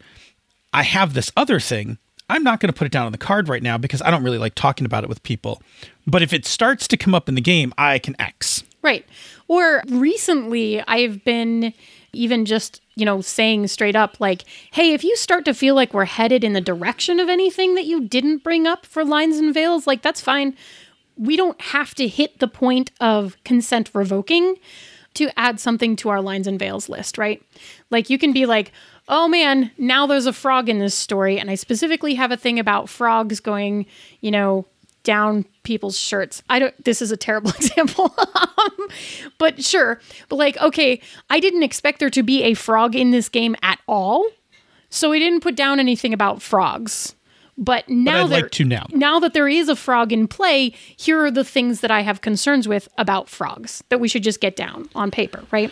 I 0.74 0.84
have 0.84 1.14
this 1.14 1.32
other 1.36 1.60
thing. 1.60 1.98
I'm 2.30 2.44
not 2.44 2.60
going 2.60 2.72
to 2.72 2.78
put 2.78 2.86
it 2.86 2.92
down 2.92 3.08
on 3.08 3.12
the 3.12 3.18
card 3.18 3.50
right 3.50 3.64
now 3.64 3.78
because 3.78 4.02
I 4.04 4.12
don't 4.12 4.24
really 4.24 4.38
like 4.38 4.54
talking 4.54 4.86
about 4.86 5.04
it 5.04 5.10
with 5.10 5.24
people. 5.24 5.62
But 6.06 6.22
if 6.22 6.32
it 6.32 6.46
starts 6.46 6.88
to 6.90 6.98
come 6.98 7.16
up 7.16 7.28
in 7.28 7.36
the 7.36 7.42
game, 7.42 7.74
I 7.78 7.98
can 8.00 8.16
X. 8.20 8.64
right. 8.82 9.06
Or 9.48 9.82
recently, 9.88 10.84
I've 10.88 11.24
been 11.24 11.74
even 12.14 12.46
just 12.46 12.82
you 12.96 13.06
know 13.06 13.22
saying 13.22 13.68
straight 13.68 13.96
up 13.96 14.20
like, 14.20 14.44
hey, 14.72 14.94
if 14.94 15.04
you 15.04 15.16
start 15.16 15.46
to 15.46 15.54
feel 15.54 15.74
like 15.74 15.94
we're 15.94 16.06
headed 16.06 16.44
in 16.44 16.54
the 16.54 16.62
direction 16.62 17.20
of 17.20 17.30
anything 17.30 17.74
that 17.76 17.86
you 17.86 18.02
didn't 18.02 18.44
bring 18.44 18.68
up 18.68 18.86
for 18.86 19.04
lines 19.04 19.38
and 19.38 19.54
veils, 19.54 19.88
like 19.88 20.04
that's 20.04 20.22
fine. 20.22 20.56
We 21.18 21.36
don't 21.36 21.60
have 21.60 21.96
to 21.96 22.08
hit 22.08 22.40
the 22.40 22.48
point 22.48 22.92
of 23.00 23.38
consent 23.44 23.90
revoking 23.94 24.56
to 25.20 25.40
add 25.40 25.60
something 25.60 25.96
to 25.98 26.10
our 26.10 26.22
lines 26.22 26.48
and 26.48 26.58
veils 26.58 26.90
list, 26.90 27.18
right? 27.18 27.42
Like 27.92 28.10
you 28.10 28.18
can 28.18 28.34
be 28.34 28.46
like, 28.46 28.72
oh 29.08 29.28
man, 29.28 29.72
now 29.78 30.06
there's 30.06 30.26
a 30.26 30.34
frog 30.34 30.70
in 30.70 30.80
this 30.80 30.96
story. 30.96 31.40
And 31.40 31.50
I 31.50 31.56
specifically 31.56 32.16
have 32.16 32.32
a 32.32 32.38
thing 32.38 32.60
about 32.60 32.90
frogs 32.90 33.40
going, 33.40 33.86
you 34.22 34.32
know, 34.32 34.66
down 35.04 35.46
people's 35.64 35.98
shirts. 35.98 36.44
I 36.50 36.60
don't, 36.60 36.86
this 36.86 37.02
is 37.02 37.12
a 37.12 37.18
terrible 37.18 37.52
example. 37.58 38.14
Um, 38.18 38.88
but 39.38 39.64
sure. 39.64 40.00
But 40.28 40.36
like, 40.36 40.58
okay, 40.58 41.02
I 41.30 41.40
didn't 41.40 41.64
expect 41.64 42.00
there 42.00 42.10
to 42.10 42.24
be 42.24 42.44
a 42.44 42.54
frog 42.54 42.96
in 42.96 43.12
this 43.12 43.30
game 43.30 43.56
at 43.62 43.80
all. 43.88 44.26
So 44.90 45.10
we 45.10 45.20
didn't 45.20 45.42
put 45.42 45.56
down 45.56 45.80
anything 45.80 46.14
about 46.14 46.42
frogs. 46.42 47.16
But 47.62 47.90
now 47.90 48.24
I'd 48.24 48.30
there, 48.30 48.42
like 48.44 48.60
now. 48.62 48.86
now 48.92 49.20
that 49.20 49.34
there 49.34 49.50
is 49.50 49.68
a 49.68 49.76
frog 49.76 50.14
in 50.14 50.28
play, 50.30 50.70
here 50.96 51.20
are 51.26 51.30
the 51.30 51.44
things 51.44 51.82
that 51.82 51.92
I 51.92 52.02
have 52.02 52.22
concerns 52.22 52.68
with 52.70 52.88
about 52.98 53.28
frogs 53.28 53.84
that 53.90 54.00
we 54.00 54.08
should 54.08 54.24
just 54.24 54.40
get 54.40 54.56
down 54.56 54.88
on 54.96 55.12
paper, 55.12 55.44
right? 55.52 55.70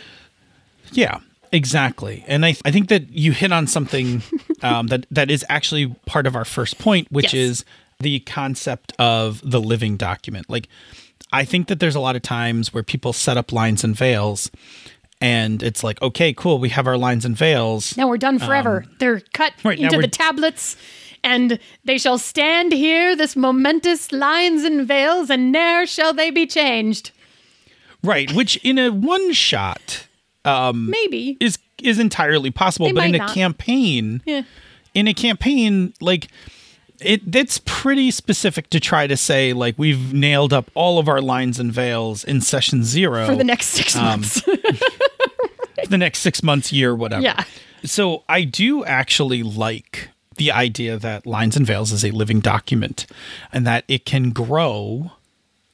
Yeah. 0.92 1.20
Exactly, 1.50 2.22
and 2.28 2.44
I 2.44 2.56
I 2.66 2.70
think 2.70 2.88
that 2.90 3.08
you 3.10 3.32
hit 3.32 3.52
on 3.52 3.66
something 3.66 4.20
um, 4.62 4.88
that 4.88 5.06
that 5.10 5.30
is 5.30 5.46
actually 5.48 5.86
part 6.04 6.26
of 6.26 6.36
our 6.36 6.44
first 6.44 6.78
point, 6.78 7.10
which 7.10 7.32
Yes. 7.32 7.34
is 7.34 7.64
the 8.00 8.20
concept 8.20 8.92
of 8.98 9.40
the 9.42 9.58
living 9.58 9.96
document. 9.96 10.50
Like, 10.50 10.68
I 11.32 11.46
think 11.46 11.68
that 11.68 11.80
there's 11.80 11.94
a 11.94 12.00
lot 12.00 12.16
of 12.16 12.22
times 12.22 12.74
where 12.74 12.82
people 12.82 13.14
set 13.14 13.38
up 13.38 13.50
lines 13.50 13.82
and 13.82 13.96
veils, 13.96 14.50
and 15.20 15.62
it's 15.62 15.82
like, 15.82 16.00
okay, 16.02 16.32
cool, 16.32 16.58
we 16.58 16.68
have 16.70 16.86
our 16.86 16.96
lines 16.96 17.24
and 17.24 17.36
veils. 17.36 17.96
Now 17.96 18.08
we're 18.08 18.18
done 18.18 18.38
forever. 18.38 18.84
They're 18.98 19.20
cut 19.32 19.52
Um, 19.64 19.70
right, 19.70 19.78
into 19.78 19.98
the 19.98 20.08
tablets, 20.08 20.76
and 21.24 21.58
they 21.84 21.98
shall 21.98 22.18
stand 22.18 22.72
here, 22.72 23.16
this 23.16 23.34
momentous 23.36 24.12
lines 24.12 24.62
and 24.64 24.86
veils, 24.86 25.30
and 25.30 25.50
ne'er 25.52 25.86
shall 25.86 26.12
they 26.14 26.30
be 26.30 26.46
changed. 26.46 27.10
Right, 28.02 28.30
which 28.32 28.56
in 28.64 28.78
a 28.78 28.90
one 28.90 29.32
shot 29.32 30.06
Maybe. 30.44 31.36
is 31.40 31.58
is 31.82 31.98
entirely 31.98 32.50
possible, 32.50 32.86
They 32.86 32.92
but 32.92 33.04
in 33.08 33.14
a 33.14 33.18
not. 33.18 33.34
campaign, 33.34 34.22
Yeah. 34.26 34.42
in 34.94 35.06
a 35.08 35.14
campaign 35.14 35.94
like 36.00 36.28
it 37.00 37.30
that's 37.30 37.60
pretty 37.64 38.10
specific 38.10 38.68
to 38.70 38.80
try 38.80 39.06
to 39.06 39.16
say 39.16 39.52
like 39.52 39.76
we've 39.78 40.12
nailed 40.12 40.52
up 40.52 40.70
all 40.74 40.98
of 40.98 41.08
our 41.08 41.20
lines 41.20 41.58
and 41.60 41.72
veils 41.72 42.24
in 42.24 42.40
session 42.40 42.82
0 42.84 43.26
For 43.26 43.36
the 43.36 43.44
next 43.44 43.66
six 43.68 43.94
Um, 43.96 44.04
months. 44.04 44.40
the 45.88 45.98
next 45.98 46.18
6 46.20 46.42
months 46.42 46.72
year 46.72 46.94
whatever. 46.94 47.22
yeah. 47.22 47.44
So 47.84 48.24
I 48.28 48.42
do 48.44 48.84
actually 48.84 49.42
like 49.42 50.08
the 50.36 50.50
idea 50.52 50.98
that 50.98 51.26
Lines 51.26 51.56
and 51.56 51.66
Veils 51.66 51.92
is 51.92 52.04
a 52.04 52.10
living 52.10 52.40
document 52.40 53.06
and 53.52 53.66
that 53.66 53.84
it 53.88 54.04
can 54.04 54.30
grow 54.30 55.12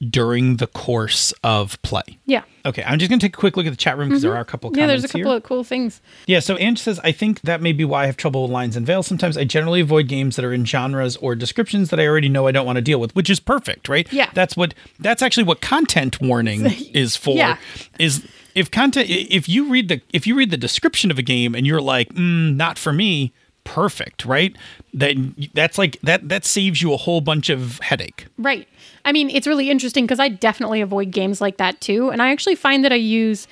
during 0.09 0.57
the 0.57 0.67
course 0.67 1.33
of 1.43 1.81
play. 1.81 2.17
Yeah. 2.25 2.43
Okay, 2.65 2.83
I'm 2.83 2.97
just 2.99 3.09
going 3.09 3.19
to 3.19 3.25
take 3.25 3.35
a 3.35 3.39
quick 3.39 3.57
look 3.57 3.65
at 3.65 3.69
the 3.69 3.77
chat 3.77 3.97
room 3.97 4.09
because 4.09 4.23
there 4.23 4.33
are 4.35 4.39
a 4.41 4.45
couple 4.45 4.71
Mm-hmm. 4.71 4.79
Yeah, 4.79 4.87
there's 4.87 5.03
a 5.03 5.07
couple 5.07 5.29
here. 5.29 5.37
of 5.37 5.43
cool 5.43 5.63
things. 5.63 6.01
Yeah, 6.25 6.39
so 6.39 6.57
Ange 6.57 6.79
says, 6.79 6.99
I 7.03 7.11
think 7.11 7.41
that 7.41 7.61
may 7.61 7.71
be 7.71 7.85
why 7.85 8.03
I 8.03 8.05
have 8.07 8.17
trouble 8.17 8.43
with 8.43 8.51
lines 8.51 8.75
and 8.75 8.85
veils. 8.85 9.05
Sometimes 9.05 9.37
I 9.37 9.43
generally 9.43 9.81
avoid 9.81 10.07
games 10.07 10.35
that 10.35 10.43
are 10.45 10.53
in 10.53 10.65
genres 10.65 11.15
or 11.17 11.35
descriptions 11.35 11.91
that 11.91 11.99
I 11.99 12.07
already 12.07 12.29
know 12.29 12.47
I 12.47 12.51
don't 12.51 12.65
want 12.65 12.77
to 12.77 12.81
deal 12.81 12.99
with, 12.99 13.15
which 13.15 13.29
is 13.29 13.39
perfect, 13.39 13.87
right? 13.87 14.11
Yeah. 14.11 14.29
That's 14.33 14.57
what 14.57 14.73
that's 14.99 15.21
actually 15.21 15.43
what 15.43 15.61
content 15.61 16.19
warning 16.21 16.65
is 16.93 17.15
for. 17.15 17.35
Yeah. 17.35 17.57
Is 17.99 18.25
if 18.55 18.71
content 18.71 19.09
if 19.09 19.47
you 19.47 19.69
read 19.69 19.89
the 19.89 20.01
if 20.11 20.25
you 20.25 20.35
read 20.35 20.49
the 20.49 20.57
description 20.57 21.11
of 21.11 21.19
a 21.19 21.23
game 21.23 21.53
and 21.53 21.67
you're 21.67 21.81
like, 21.81 22.09
mm, 22.13 22.55
not 22.55 22.79
for 22.79 22.91
me, 22.91 23.33
perfect, 23.65 24.23
right? 24.23 24.55
That 24.93 25.17
that's 25.53 25.77
like 25.77 25.99
that 26.01 26.29
that 26.29 26.45
saves 26.45 26.81
you 26.81 26.93
a 26.93 26.97
whole 26.97 27.19
bunch 27.19 27.49
of 27.49 27.79
headache. 27.79 28.27
Right. 28.37 28.67
I 29.03 29.11
mean, 29.11 29.29
it's 29.29 29.45
really 29.45 29.69
interesting 29.69 30.05
because 30.05 30.19
I 30.19 30.29
definitely 30.29 30.79
avoid 30.79 31.11
games 31.11 31.41
like 31.41 31.57
that 31.57 31.81
too. 31.81 32.09
And 32.09 32.21
I 32.21 32.31
actually 32.31 32.55
find 32.55 32.85
that 32.85 32.93
I 32.93 32.95
use 32.95 33.47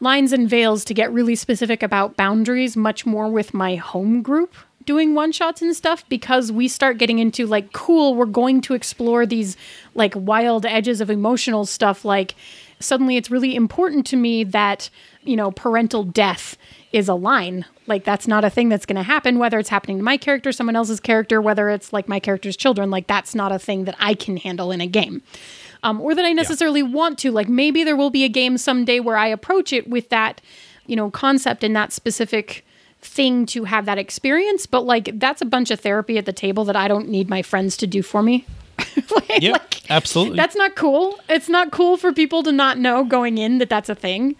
lines 0.00 0.32
and 0.32 0.50
veils 0.50 0.84
to 0.86 0.94
get 0.94 1.12
really 1.12 1.36
specific 1.36 1.82
about 1.82 2.16
boundaries 2.16 2.76
much 2.76 3.06
more 3.06 3.30
with 3.30 3.54
my 3.54 3.76
home 3.76 4.22
group 4.22 4.54
doing 4.84 5.14
one 5.14 5.32
shots 5.32 5.62
and 5.62 5.74
stuff 5.74 6.08
because 6.08 6.52
we 6.52 6.68
start 6.68 6.96
getting 6.96 7.18
into 7.18 7.44
like 7.46 7.72
cool 7.72 8.14
we're 8.14 8.24
going 8.24 8.60
to 8.60 8.72
explore 8.72 9.26
these 9.26 9.56
like 9.94 10.12
wild 10.14 10.64
edges 10.64 11.00
of 11.00 11.10
emotional 11.10 11.66
stuff 11.66 12.04
like 12.04 12.34
suddenly 12.80 13.16
it's 13.16 13.30
really 13.30 13.54
important 13.54 14.06
to 14.06 14.16
me 14.16 14.44
that 14.44 14.90
you 15.22 15.36
know 15.36 15.50
parental 15.50 16.04
death 16.04 16.56
is 16.92 17.08
a 17.08 17.14
line 17.14 17.64
like 17.86 18.04
that's 18.04 18.28
not 18.28 18.44
a 18.44 18.50
thing 18.50 18.68
that's 18.68 18.86
going 18.86 18.96
to 18.96 19.02
happen 19.02 19.38
whether 19.38 19.58
it's 19.58 19.68
happening 19.68 19.98
to 19.98 20.02
my 20.02 20.16
character 20.16 20.52
someone 20.52 20.76
else's 20.76 21.00
character 21.00 21.40
whether 21.40 21.70
it's 21.70 21.92
like 21.92 22.08
my 22.08 22.20
character's 22.20 22.56
children 22.56 22.90
like 22.90 23.06
that's 23.06 23.34
not 23.34 23.52
a 23.52 23.58
thing 23.58 23.84
that 23.84 23.96
i 23.98 24.14
can 24.14 24.36
handle 24.36 24.70
in 24.70 24.80
a 24.80 24.86
game 24.86 25.22
um, 25.82 26.00
or 26.00 26.14
that 26.14 26.24
I 26.24 26.32
necessarily 26.32 26.82
want 26.82 27.18
to. 27.20 27.30
Like 27.30 27.48
maybe 27.48 27.84
there 27.84 27.96
will 27.96 28.10
be 28.10 28.24
a 28.24 28.28
game 28.28 28.58
someday 28.58 29.00
where 29.00 29.16
I 29.16 29.28
approach 29.28 29.72
it 29.72 29.88
with 29.88 30.08
that, 30.08 30.40
you 30.86 30.96
know, 30.96 31.10
concept 31.10 31.62
and 31.62 31.74
that 31.76 31.92
specific 31.92 32.64
thing 33.00 33.46
to 33.46 33.64
have 33.64 33.86
that 33.86 33.98
experience. 33.98 34.66
But 34.66 34.80
like 34.80 35.18
that's 35.18 35.42
a 35.42 35.46
bunch 35.46 35.70
of 35.70 35.80
therapy 35.80 36.18
at 36.18 36.26
the 36.26 36.32
table 36.32 36.64
that 36.64 36.76
I 36.76 36.88
don't 36.88 37.08
need 37.08 37.28
my 37.28 37.40
friends 37.42 37.76
to 37.78 37.86
do 37.86 38.02
for 38.02 38.22
me. 38.22 38.44
like, 39.10 39.42
Yeah, 39.42 39.52
like, 39.52 39.90
absolutely. 39.90 40.36
That's 40.36 40.56
not 40.56 40.74
cool. 40.76 41.18
It's 41.28 41.48
not 41.48 41.70
cool 41.70 41.96
for 41.96 42.12
people 42.12 42.42
to 42.44 42.52
not 42.52 42.78
know 42.78 43.04
going 43.04 43.38
in 43.38 43.58
that 43.58 43.68
that's 43.68 43.88
a 43.88 43.94
thing 43.94 44.36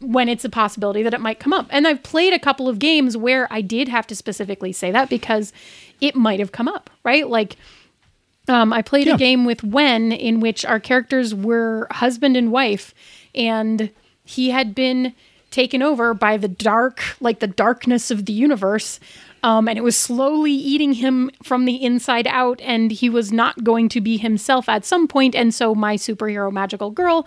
when 0.00 0.28
it's 0.28 0.44
a 0.44 0.50
possibility 0.50 1.02
that 1.02 1.14
it 1.14 1.20
might 1.20 1.38
come 1.40 1.52
up. 1.52 1.66
And 1.70 1.86
I've 1.86 2.02
played 2.02 2.32
a 2.32 2.38
couple 2.38 2.68
of 2.68 2.78
games 2.78 3.16
where 3.16 3.46
I 3.50 3.60
did 3.60 3.88
have 3.88 4.06
to 4.08 4.14
specifically 4.16 4.72
say 4.72 4.90
that 4.90 5.08
because 5.08 5.52
it 6.00 6.14
might 6.14 6.40
have 6.40 6.52
come 6.52 6.68
up, 6.68 6.90
right? 7.04 7.28
Like 7.28 7.56
um, 8.48 8.72
I 8.72 8.82
played 8.82 9.06
Yeah. 9.06 9.14
a 9.14 9.18
game 9.18 9.44
with 9.46 9.64
Wen 9.64 10.12
in 10.12 10.40
which 10.40 10.64
our 10.64 10.78
characters 10.80 11.34
were 11.34 11.86
husband 11.90 12.36
and 12.36 12.52
wife, 12.52 12.92
and 13.34 13.88
he 14.24 14.50
had 14.50 14.74
been 14.74 15.14
taken 15.50 15.80
over 15.82 16.12
by 16.12 16.36
the 16.36 16.48
dark, 16.48 17.02
like 17.20 17.38
the 17.38 17.46
darkness 17.46 18.10
of 18.10 18.26
the 18.26 18.32
universe. 18.34 19.00
Um, 19.44 19.68
and 19.68 19.76
it 19.76 19.82
was 19.82 19.94
slowly 19.94 20.52
eating 20.52 20.94
him 20.94 21.30
from 21.42 21.66
the 21.66 21.84
inside 21.84 22.26
out, 22.28 22.62
and 22.62 22.90
he 22.90 23.10
was 23.10 23.30
not 23.30 23.62
going 23.62 23.90
to 23.90 24.00
be 24.00 24.16
himself 24.16 24.70
at 24.70 24.86
some 24.86 25.06
point. 25.06 25.34
And 25.34 25.54
so, 25.54 25.74
my 25.74 25.96
superhero 25.96 26.50
magical 26.50 26.90
girl 26.90 27.26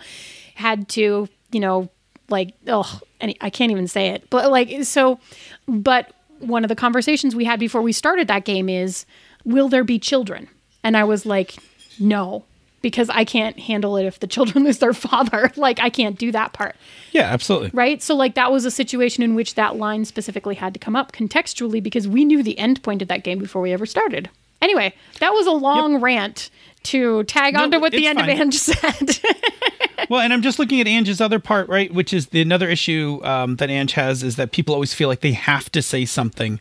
had 0.56 0.88
to, 0.90 1.28
you 1.52 1.60
know, 1.60 1.88
like, 2.28 2.54
oh, 2.66 3.00
I 3.20 3.50
can't 3.50 3.70
even 3.70 3.86
say 3.86 4.08
it, 4.08 4.28
but 4.30 4.50
like, 4.50 4.84
so, 4.84 5.20
but 5.68 6.12
one 6.40 6.64
of 6.64 6.68
the 6.68 6.76
conversations 6.76 7.36
we 7.36 7.44
had 7.44 7.60
before 7.60 7.82
we 7.82 7.92
started 7.92 8.26
that 8.26 8.44
game 8.44 8.68
is, 8.68 9.06
will 9.44 9.68
there 9.68 9.84
be 9.84 10.00
children? 10.00 10.48
And 10.82 10.96
I 10.96 11.04
was 11.04 11.24
like, 11.24 11.56
no, 12.00 12.44
because 12.82 13.08
I 13.10 13.24
can't 13.24 13.58
handle 13.58 13.96
it 13.96 14.04
if 14.04 14.20
the 14.20 14.26
children 14.26 14.64
lose 14.64 14.78
their 14.78 14.92
father. 14.92 15.52
like, 15.56 15.80
I 15.80 15.90
can't 15.90 16.18
do 16.18 16.32
that 16.32 16.52
part. 16.52 16.76
Yeah, 17.12 17.22
absolutely. 17.22 17.70
Right. 17.72 18.02
So, 18.02 18.14
like, 18.14 18.34
that 18.34 18.52
was 18.52 18.64
a 18.64 18.70
situation 18.70 19.22
in 19.22 19.34
which 19.34 19.54
that 19.54 19.76
line 19.76 20.04
specifically 20.04 20.54
had 20.54 20.74
to 20.74 20.80
come 20.80 20.96
up 20.96 21.12
contextually 21.12 21.82
because 21.82 22.06
we 22.06 22.24
knew 22.24 22.42
the 22.42 22.58
end 22.58 22.82
point 22.82 23.02
of 23.02 23.08
that 23.08 23.24
game 23.24 23.38
before 23.38 23.62
we 23.62 23.72
ever 23.72 23.86
started. 23.86 24.30
Anyway, 24.60 24.92
that 25.20 25.32
was 25.32 25.46
a 25.46 25.52
long 25.52 26.00
rant 26.00 26.50
to 26.84 27.24
tag 27.24 27.54
No, 27.54 27.62
onto 27.62 27.80
what 27.80 27.92
the 27.92 28.06
end 28.06 28.18
fine. 28.18 28.30
of 28.30 28.40
Ange 28.40 28.54
said. 28.54 29.18
Well, 30.08 30.20
and 30.20 30.32
I'm 30.32 30.42
just 30.42 30.58
looking 30.58 30.80
at 30.80 30.86
Ange's 30.86 31.20
other 31.20 31.38
part, 31.40 31.68
right? 31.68 31.92
Which 31.92 32.14
is 32.14 32.28
the 32.28 32.40
another 32.40 32.68
issue 32.68 33.20
um, 33.24 33.56
that 33.56 33.68
Ange 33.68 33.92
has 33.92 34.22
is 34.22 34.36
that 34.36 34.52
people 34.52 34.72
always 34.72 34.94
feel 34.94 35.08
like 35.08 35.20
they 35.20 35.32
have 35.32 35.70
to 35.72 35.82
say 35.82 36.04
something 36.04 36.60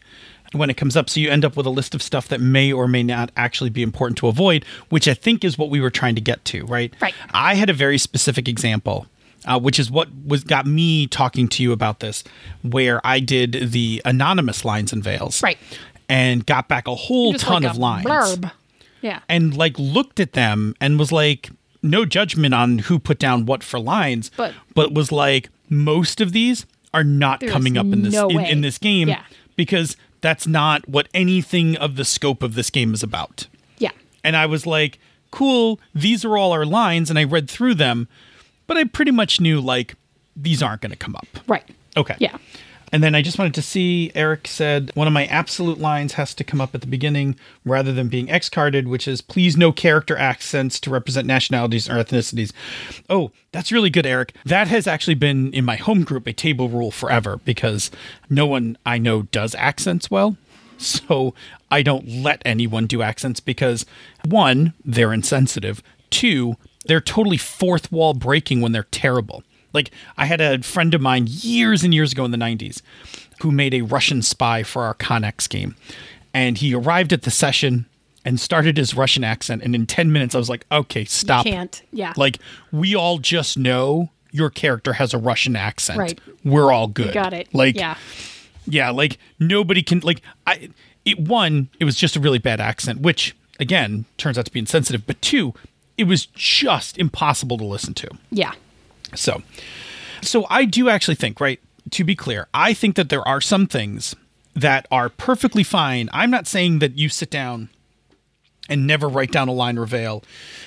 when 0.54 0.70
it 0.70 0.76
comes 0.78 0.96
up. 0.96 1.10
So 1.10 1.20
you 1.20 1.30
end 1.30 1.44
up 1.46 1.56
with 1.58 1.66
a 1.66 1.70
list 1.72 1.94
of 1.96 2.02
stuff 2.02 2.28
that 2.30 2.40
may 2.42 2.72
or 2.72 2.88
may 2.88 3.04
not 3.04 3.32
actually 3.38 3.70
be 3.70 3.82
important 3.84 4.18
to 4.20 4.28
avoid, 4.28 4.66
which 4.90 5.08
I 5.08 5.14
think 5.14 5.44
is 5.44 5.58
what 5.58 5.70
we 5.70 5.80
were 5.82 5.90
trying 5.90 6.16
to 6.16 6.22
get 6.22 6.44
to, 6.46 6.66
right? 6.66 6.94
Right. 7.02 7.14
I 7.32 7.56
had 7.56 7.70
a 7.70 7.74
very 7.74 7.98
specific 7.98 8.48
example. 8.48 9.08
Uh, 9.46 9.58
which 9.58 9.80
is 9.80 9.90
what 9.90 10.10
was 10.26 10.44
got 10.44 10.66
me 10.66 11.08
talking 11.08 11.48
to 11.48 11.64
you 11.64 11.72
about 11.72 12.02
this, 12.02 12.22
where 12.64 13.00
I 13.08 13.22
did 13.22 13.72
the 13.72 14.02
anonymous 14.04 14.66
lines 14.66 14.92
and 14.92 15.02
veils, 15.02 15.42
Right. 15.42 15.58
and 16.10 16.46
got 16.46 16.68
back 16.68 16.86
a 16.88 16.96
whole 16.96 17.34
ton 17.34 17.64
like 17.64 17.72
of 17.72 17.78
lines 17.78 18.06
Blurb. 18.06 18.52
Yeah. 19.02 19.20
and 19.30 19.56
like 19.56 19.78
looked 19.80 20.20
at 20.20 20.34
them 20.34 20.76
and 20.82 21.00
was 21.00 21.14
like 21.14 21.50
no 21.82 22.04
judgment 22.04 22.54
on 22.56 22.80
who 22.80 23.00
put 23.00 23.20
down 23.20 23.46
what 23.46 23.64
for 23.64 23.80
lines 23.80 24.32
But- 24.36 24.54
but 24.74 24.94
was 24.94 25.14
like 25.14 25.50
most 25.70 26.20
of 26.20 26.34
these 26.34 26.66
are 26.94 27.04
not 27.06 27.40
There's 27.40 27.52
coming 27.54 27.78
up 27.78 27.86
in 27.86 28.02
this 28.02 28.14
no 28.16 28.28
in, 28.30 28.40
in 28.42 28.62
this 28.62 28.78
game 28.78 29.08
Yeah. 29.08 29.22
because 29.56 29.96
that's 30.22 30.48
not 30.48 30.88
what 30.88 31.08
anything 31.14 31.76
of 31.78 31.96
the 31.96 32.06
scope 32.06 32.42
of 32.44 32.56
this 32.56 32.70
game 32.70 32.94
is 32.94 33.04
about 33.04 33.48
Yeah. 33.78 33.92
and 34.24 34.36
i 34.36 34.46
was 34.46 34.66
like 34.66 35.00
cool 35.32 35.80
these 35.94 36.24
are 36.26 36.38
all 36.38 36.52
our 36.52 36.66
lines 36.66 37.10
and 37.10 37.18
i 37.20 37.24
read 37.24 37.50
through 37.50 37.76
them 37.76 38.08
but 38.66 38.78
i 38.78 38.84
pretty 38.84 39.12
much 39.12 39.40
knew 39.42 39.60
like 39.62 39.96
these 40.36 40.62
aren't 40.64 40.82
going 40.82 40.92
to 40.92 40.98
come 40.98 41.16
up 41.16 41.28
Right. 41.48 41.64
okay 41.96 42.16
Yeah. 42.20 42.38
And 42.92 43.04
then 43.04 43.16
I 43.16 43.22
just 43.22 43.38
wanted 43.38 43.54
to 43.56 43.62
see, 43.62 44.12
Eric 44.16 44.48
said, 44.48 44.92
one 44.94 45.08
of 45.08 45.14
my 45.14 45.26
absolute 45.26 45.78
lines 45.78 46.14
has 46.14 46.34
to 46.36 46.44
come 46.44 46.62
up 46.62 46.74
at 46.74 46.82
the 46.82 46.88
beginning 46.88 47.36
rather 47.66 47.92
than 47.92 48.08
being 48.08 48.32
X 48.32 48.50
carded, 48.50 48.88
which 48.88 49.08
is 49.08 49.22
please 49.22 49.58
no 49.58 49.72
character 49.72 50.18
accents 50.18 50.80
to 50.82 50.90
represent 50.90 51.28
nationalities 51.28 51.90
or 51.90 51.96
ethnicities. 51.96 52.54
Oh, 53.10 53.32
that's 53.52 53.72
really 53.72 53.90
good, 53.90 54.06
Eric. 54.06 54.34
That 54.46 54.68
has 54.70 54.88
actually 54.88 55.16
been 55.16 55.54
in 55.54 55.66
my 55.66 55.76
home 55.76 56.04
group 56.04 56.28
a 56.28 56.34
table 56.34 56.70
rule 56.70 56.92
forever 56.92 57.38
because 57.44 57.92
no 58.30 58.46
one 58.46 58.78
I 58.86 58.98
know 58.98 59.24
does 59.24 59.54
accents 59.56 60.10
well. 60.10 60.38
So 60.78 61.34
I 61.72 61.82
don't 61.82 62.08
let 62.08 62.42
anyone 62.46 62.86
do 62.86 63.02
accents 63.02 63.40
because 63.40 63.86
one, 64.24 64.74
they're 64.86 65.12
insensitive. 65.12 65.82
Two, 66.10 66.56
they're 66.86 67.02
totally 67.02 67.38
fourth 67.38 67.92
wall 67.92 68.14
breaking 68.14 68.62
when 68.62 68.72
they're 68.72 68.84
terrible. 68.92 69.44
Like 69.78 69.92
I 70.18 70.26
had 70.26 70.42
a 70.42 70.64
friend 70.64 70.94
of 70.96 71.02
mine 71.02 71.28
years 71.30 71.84
and 71.84 71.94
years 71.94 72.12
ago 72.12 72.26
in 72.26 72.32
the 72.32 72.38
90s 72.38 72.82
who 73.42 73.52
made 73.52 73.76
a 73.76 73.82
Russian 73.82 74.24
spy 74.24 74.64
for 74.64 74.84
our 74.84 74.96
Connex 74.96 75.48
game. 75.48 75.76
And 76.34 76.58
he 76.58 76.74
arrived 76.74 77.14
at 77.14 77.22
the 77.22 77.30
session 77.32 77.86
and 78.26 78.40
started 78.40 78.78
his 78.78 78.96
Russian 78.96 79.24
accent 79.24 79.62
and 79.62 79.76
in 79.76 79.86
10 79.86 80.12
minutes 80.12 80.34
I 80.34 80.40
was 80.40 80.50
like, 80.50 80.66
"Okay, 80.72 81.06
stop." 81.06 81.46
Can't. 81.46 81.82
Yeah. 81.92 82.14
Like 82.18 82.40
we 82.72 82.96
all 82.96 83.20
just 83.20 83.56
know 83.56 84.10
your 84.32 84.50
character 84.50 84.94
has 84.94 85.14
a 85.14 85.18
Russian 85.18 85.56
accent. 85.56 86.00
Right. 86.00 86.20
We're 86.44 86.72
all 86.72 86.88
good. 86.88 87.14
Got 87.14 87.34
it. 87.34 87.54
Like 87.54 87.76
yeah. 87.76 87.98
yeah, 88.66 88.90
like 88.90 89.20
nobody 89.40 89.84
can 89.84 90.00
like 90.00 90.22
I 90.48 90.70
it 91.06 91.20
one, 91.20 91.70
it 91.80 91.86
was 91.86 91.96
just 91.96 92.16
a 92.16 92.20
really 92.20 92.40
bad 92.40 92.60
accent, 92.60 93.02
which 93.02 93.36
again 93.60 94.06
turns 94.18 94.38
out 94.38 94.46
to 94.46 94.52
be 94.52 94.60
insensitive, 94.60 95.06
but 95.06 95.22
two, 95.22 95.54
it 95.98 96.06
was 96.06 96.26
just 96.28 96.98
impossible 96.98 97.58
to 97.58 97.66
listen 97.66 97.94
to. 97.96 98.10
Yeah. 98.32 98.54
So, 99.16 99.42
so 100.22 100.46
I 100.50 100.66
do 100.66 100.90
actually 100.90 101.16
think, 101.16 101.40
right? 101.40 101.60
to 101.92 102.04
be 102.04 102.16
clear, 102.16 102.48
I 102.54 102.74
think 102.74 102.96
that 102.96 103.10
there 103.10 103.28
are 103.28 103.42
some 103.42 103.68
things 103.68 104.16
that 104.54 104.88
are 104.92 105.10
perfectly 105.10 105.64
fine. 105.64 106.10
I'm 106.14 106.32
not 106.32 106.48
saying 106.48 106.80
that 106.80 106.98
you 106.98 107.10
sit 107.10 107.30
down 107.30 107.70
and 108.70 108.86
never 108.86 109.08
write 109.08 109.32
down 109.32 109.48
a 109.48 109.54
line 109.54 109.78
reveal 109.80 110.24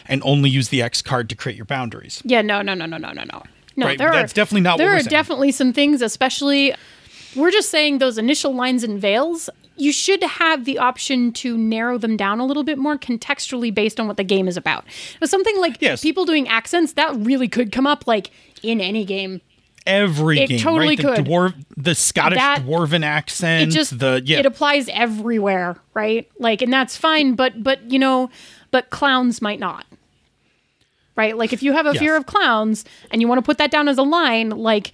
and 0.06 0.22
only 0.24 0.48
use 0.48 0.68
the 0.68 0.80
X 0.82 1.02
card 1.02 1.28
to 1.28 1.36
create 1.36 1.56
your 1.56 1.66
boundaries. 1.66 2.22
Yeah, 2.24 2.42
no, 2.42 2.62
no, 2.62 2.74
no, 2.74 2.86
no, 2.86 2.96
no, 2.96 3.12
no, 3.12 3.24
no. 3.24 3.42
No, 3.76 3.86
Right, 3.86 3.98
that's 3.98 4.32
definitely 4.32 4.62
not 4.62 4.72
what 4.72 4.78
There 4.78 4.94
are 4.94 5.00
saying. 5.00 5.10
definitely 5.10 5.52
some 5.52 5.72
things, 5.72 6.02
especially 6.02 6.74
we're 7.36 7.52
just 7.52 7.70
saying 7.70 7.98
those 7.98 8.18
initial 8.18 8.52
lines 8.52 8.82
and 8.82 9.00
veils. 9.00 9.48
You 9.80 9.92
should 9.92 10.22
have 10.22 10.64
the 10.66 10.78
option 10.78 11.32
to 11.32 11.56
narrow 11.56 11.96
them 11.98 12.16
down 12.16 12.38
a 12.38 12.44
little 12.46 12.62
bit 12.64 12.78
more 12.78 12.98
contextually 12.98 13.74
based 13.74 13.98
on 13.98 14.06
what 14.06 14.16
the 14.16 14.24
game 14.24 14.46
is 14.46 14.56
about. 14.56 14.84
But 15.20 15.30
something 15.30 15.58
like 15.58 15.76
Yes. 15.80 16.02
people 16.02 16.24
doing 16.26 16.46
accents 16.48 16.92
that 16.94 17.14
really 17.16 17.48
could 17.48 17.72
come 17.72 17.86
up 17.86 18.06
like 18.06 18.30
in 18.62 18.80
any 18.80 19.04
game. 19.04 19.40
Every 19.86 20.38
It 20.40 20.48
game, 20.50 20.58
totally 20.60 20.88
right? 20.88 20.98
The 20.98 21.02
could. 21.16 21.24
dwarf, 21.26 21.54
the 21.76 21.94
Scottish 21.94 22.36
That- 22.38 22.64
dwarven 22.66 22.98
It 22.98 23.04
accent, 23.04 23.72
just 23.72 23.98
the 23.98 24.20
yeah, 24.24 24.38
it 24.40 24.46
applies 24.46 24.88
everywhere, 24.90 25.78
right? 25.94 26.28
Like, 26.38 26.60
and 26.60 26.70
that's 26.70 26.96
fine. 26.98 27.32
But 27.34 27.62
but 27.62 27.90
you 27.90 27.98
know, 27.98 28.28
but 28.70 28.90
clowns 28.90 29.40
might 29.40 29.58
not. 29.58 29.86
Right? 31.16 31.36
Like 31.36 31.52
if 31.54 31.62
you 31.62 31.72
have 31.72 31.86
a 31.86 31.94
fear 31.94 32.14
of 32.16 32.26
clowns 32.26 32.84
and 33.10 33.20
you 33.22 33.28
want 33.28 33.38
to 33.38 33.42
put 33.42 33.56
that 33.58 33.70
down 33.70 33.88
as 33.88 33.96
a 33.98 34.02
line, 34.02 34.50
like 34.50 34.92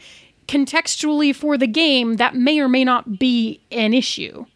contextually 0.49 1.35
for 1.35 1.59
the 1.59 1.67
game, 1.67 2.15
that 2.17 2.35
may 2.37 2.59
or 2.61 2.69
may 2.69 2.85
not 2.85 3.19
be 3.19 3.61
an 3.73 3.93
issue. 3.93 4.47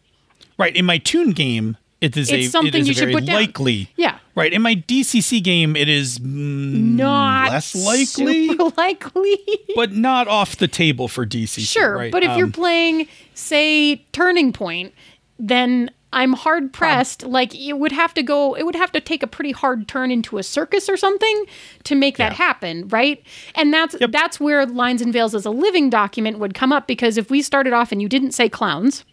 Right. 0.61 0.75
In 0.75 0.85
my 0.85 0.97
Toon 0.97 1.31
game, 1.31 1.77
it 1.99 2.15
is 2.17 2.31
It's 2.31 2.47
a 2.47 2.49
something 2.49 2.73
it 2.73 2.79
is 2.81 2.87
you 2.87 2.93
should 2.93 3.01
very 3.09 3.13
put 3.13 3.25
down. 3.25 3.35
likely. 3.35 3.89
Yeah. 3.95 4.17
Right. 4.33 4.53
In 4.53 4.61
my 4.61 4.75
DCC 4.75 5.43
game, 5.43 5.75
it 5.75 5.89
is 5.89 6.17
mm, 6.19 6.95
Not 6.95 7.51
less 7.51 7.75
likely, 7.75 8.47
likely. 8.77 9.37
but 9.75 9.91
not 9.91 10.27
off 10.27 10.55
the 10.55 10.67
table 10.69 11.07
for 11.07 11.25
DCC. 11.25 11.67
Sure, 11.67 11.95
right? 11.97 12.11
but 12.11 12.23
if 12.23 12.35
you're 12.37 12.45
Um, 12.45 12.51
playing, 12.53 13.07
say, 13.33 13.97
Turning 14.13 14.53
Point, 14.53 14.93
then 15.37 15.91
I'm 16.13 16.33
hard 16.33 16.73
pressed. 16.73 17.23
Like 17.23 17.53
it 17.55 17.73
would 17.73 17.91
have 17.91 18.13
to 18.15 18.23
go. 18.23 18.53
It 18.55 18.63
would 18.63 18.75
have 18.75 18.91
to 18.93 18.99
take 19.01 19.21
a 19.23 19.27
pretty 19.27 19.51
hard 19.51 19.87
turn 19.87 20.11
into 20.11 20.37
a 20.37 20.43
circus 20.43 20.89
or 20.89 20.97
something 20.97 21.45
to 21.85 21.95
make 21.95 22.17
that 22.17 22.31
Yeah. 22.33 22.37
happen, 22.37 22.87
right? 22.89 23.21
And 23.55 23.73
that's 23.73 23.95
that's 24.11 24.39
where 24.39 24.65
Lines 24.65 25.01
and 25.01 25.13
Veils 25.13 25.33
as 25.35 25.45
a 25.45 25.51
living 25.51 25.89
document 25.89 26.39
would 26.39 26.53
come 26.53 26.71
up 26.73 26.85
because 26.87 27.17
if 27.17 27.29
we 27.29 27.41
started 27.41 27.73
off 27.73 27.91
and 27.91 28.01
you 28.01 28.09
didn't 28.09 28.31
say 28.33 28.49
clowns. 28.49 29.03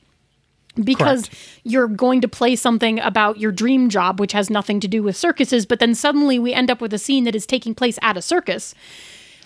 Because 0.82 1.28
Correct. 1.28 1.60
you're 1.64 1.88
going 1.88 2.20
to 2.20 2.28
play 2.28 2.56
something 2.56 3.00
about 3.00 3.38
your 3.38 3.52
dream 3.52 3.88
job, 3.88 4.20
which 4.20 4.32
has 4.32 4.48
nothing 4.50 4.80
to 4.80 4.88
do 4.88 5.02
with 5.02 5.16
circuses, 5.16 5.66
but 5.66 5.80
then 5.80 5.94
suddenly 5.94 6.38
we 6.38 6.52
end 6.54 6.70
up 6.70 6.80
with 6.80 6.94
a 6.94 6.98
scene 6.98 7.24
that 7.24 7.34
is 7.34 7.46
taking 7.46 7.74
place 7.74 7.98
at 8.02 8.16
a 8.16 8.22
circus 8.22 8.74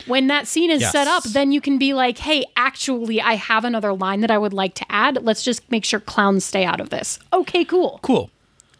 when 0.06 0.26
that 0.28 0.46
scene 0.46 0.70
is 0.70 0.88
set 0.90 1.06
up, 1.06 1.22
then 1.24 1.52
you 1.52 1.60
can 1.60 1.78
be 1.78 1.94
like, 1.94 2.18
hey, 2.18 2.44
actually, 2.56 3.20
I 3.20 3.34
have 3.34 3.64
another 3.64 3.92
line 3.92 4.20
that 4.20 4.30
I 4.30 4.38
would 4.38 4.52
like 4.52 4.74
to 4.74 4.86
add. 4.90 5.22
Let's 5.22 5.42
just 5.42 5.70
make 5.70 5.84
sure 5.84 6.00
clowns 6.00 6.44
stay 6.44 6.64
out 6.64 6.80
of 6.80 6.90
this. 6.90 7.18
Okay, 7.32 7.64
cool. 7.64 8.00
Cool. 8.02 8.30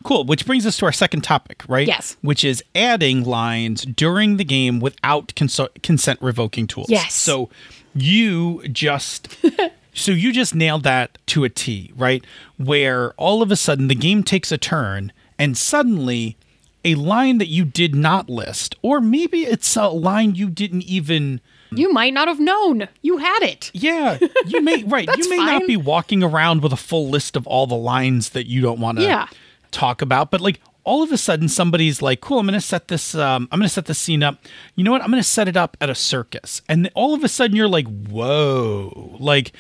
Cool. 0.05 0.25
Which 0.25 0.47
brings 0.47 0.67
us 0.67 0.77
to 0.79 0.87
our 0.87 0.93
second 0.93 1.23
topic, 1.23 1.63
right? 1.69 1.87
Yes. 1.87 2.17
Which 2.23 2.45
is 2.45 2.63
adding 2.75 3.23
lines 3.23 3.85
during 3.85 4.37
the 4.37 4.45
game 4.45 4.81
without 4.81 5.33
consent 5.35 6.19
revoking 6.21 6.67
tools. 6.67 6.91
Yes. 6.91 7.15
So 7.15 7.51
you 7.95 8.67
just. 8.69 9.37
So 9.95 10.13
you 10.13 10.33
just 10.33 10.55
nailed 10.55 10.85
that 10.85 11.19
to 11.29 11.45
a 11.45 11.49
T, 11.49 11.93
right? 11.97 12.25
Where 12.57 13.13
all 13.15 13.43
of 13.43 13.51
a 13.51 13.57
sudden 13.57 13.89
the 13.89 13.95
game 13.95 14.23
takes 14.25 14.51
a 14.51 14.59
turn 14.59 15.13
and 15.39 15.57
suddenly 15.57 16.37
a 16.85 16.95
line 16.97 17.39
that 17.39 17.49
you 17.49 17.65
did 17.65 17.95
not 17.95 18.29
list, 18.29 18.75
or 18.83 19.01
maybe 19.01 19.43
it's 19.43 19.77
a 19.77 19.89
line 19.89 20.35
you 20.35 20.49
didn't 20.51 20.83
even 20.83 21.41
You 21.71 21.93
might 21.93 22.13
not 22.13 22.27
have 22.27 22.41
known. 22.41 22.89
You 23.03 23.19
had 23.19 23.43
it. 23.43 23.71
yeah, 23.73 24.19
you 24.47 24.61
may 24.63 24.83
right. 24.87 25.09
you 25.17 25.31
may 25.31 25.37
fine. 25.37 25.47
not 25.47 25.67
be 25.67 25.77
walking 25.77 26.23
around 26.25 26.63
with 26.63 26.73
a 26.73 26.77
full 26.77 27.09
list 27.09 27.37
of 27.37 27.47
all 27.47 27.67
the 27.67 27.77
lines 27.77 28.31
that 28.31 28.47
you 28.47 28.61
don't 28.63 28.81
want 28.81 28.99
to 28.99 29.05
Yeah. 29.05 29.27
talk 29.71 30.03
about, 30.03 30.31
but 30.31 30.41
like 30.41 30.61
all 30.85 31.05
of 31.05 31.13
a 31.13 31.17
sudden 31.19 31.49
somebody's 31.49 32.03
like, 32.03 32.21
"Cool, 32.21 32.41
I'm 32.41 32.47
going 32.47 32.55
to 32.59 32.61
set 32.61 32.89
this 32.89 33.15
um 33.15 33.47
I'm 33.53 33.61
going 33.61 33.69
to 33.69 33.73
set 33.73 33.87
this 33.87 34.01
scene 34.01 34.25
up. 34.25 34.39
You 34.75 34.83
know 34.83 34.91
what? 34.91 35.03
I'm 35.03 35.11
going 35.13 35.23
to 35.23 35.29
set 35.29 35.47
it 35.47 35.57
up 35.57 35.77
at 35.81 35.89
a 35.89 35.95
circus." 35.95 36.63
And 36.69 36.91
all 36.95 37.15
of 37.15 37.23
a 37.23 37.29
sudden 37.29 37.55
you're 37.57 37.69
like, 37.69 37.87
"Whoa." 37.87 39.17
Like 39.21 39.53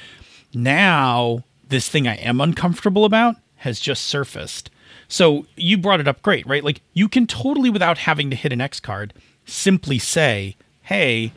now 0.55 1.45
this 1.69 1.89
thing 1.89 2.07
I 2.07 2.17
am 2.17 2.41
uncomfortable 2.41 3.05
about 3.05 3.37
has 3.57 3.81
just 3.81 4.05
surfaced. 4.05 4.71
So 5.09 5.47
you 5.57 5.79
brought 5.79 6.01
it 6.01 6.09
up 6.09 6.23
great, 6.23 6.47
right? 6.47 6.65
Like 6.65 6.83
you 6.93 7.09
can 7.09 7.27
totally 7.27 7.71
without 7.71 7.99
having 7.99 8.31
to 8.31 8.37
hit 8.37 8.53
an 8.53 8.61
X 8.61 8.81
card 8.81 9.15
simply 9.45 9.99
say, 9.99 10.57
"Hey, 10.83 11.33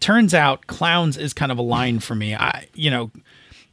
turns 0.00 0.34
out 0.34 0.66
clowns 0.66 1.16
is 1.16 1.32
kind 1.32 1.52
of 1.52 1.58
a 1.58 1.62
line 1.62 1.98
for 2.00 2.14
me. 2.14 2.34
I, 2.34 2.68
you 2.74 2.90
know, 2.90 3.10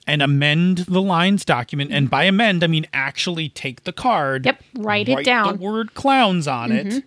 and 0.08 0.22
amend 0.22 0.80
the 0.80 1.02
lines 1.02 1.46
document. 1.46 1.92
And 1.92 2.10
by 2.10 2.26
amend, 2.26 2.64
I 2.64 2.68
mean 2.68 2.86
actually 2.94 3.50
take 3.50 3.84
the 3.84 3.94
card. 3.94 4.46
Yep, 4.46 4.64
write 4.78 5.10
it 5.10 5.26
down. 5.26 5.48
Mm-hmm. 5.48 5.58
The 5.58 5.64
word 5.64 5.94
clowns 5.94 6.48
on 6.48 6.72
it. 6.72 7.04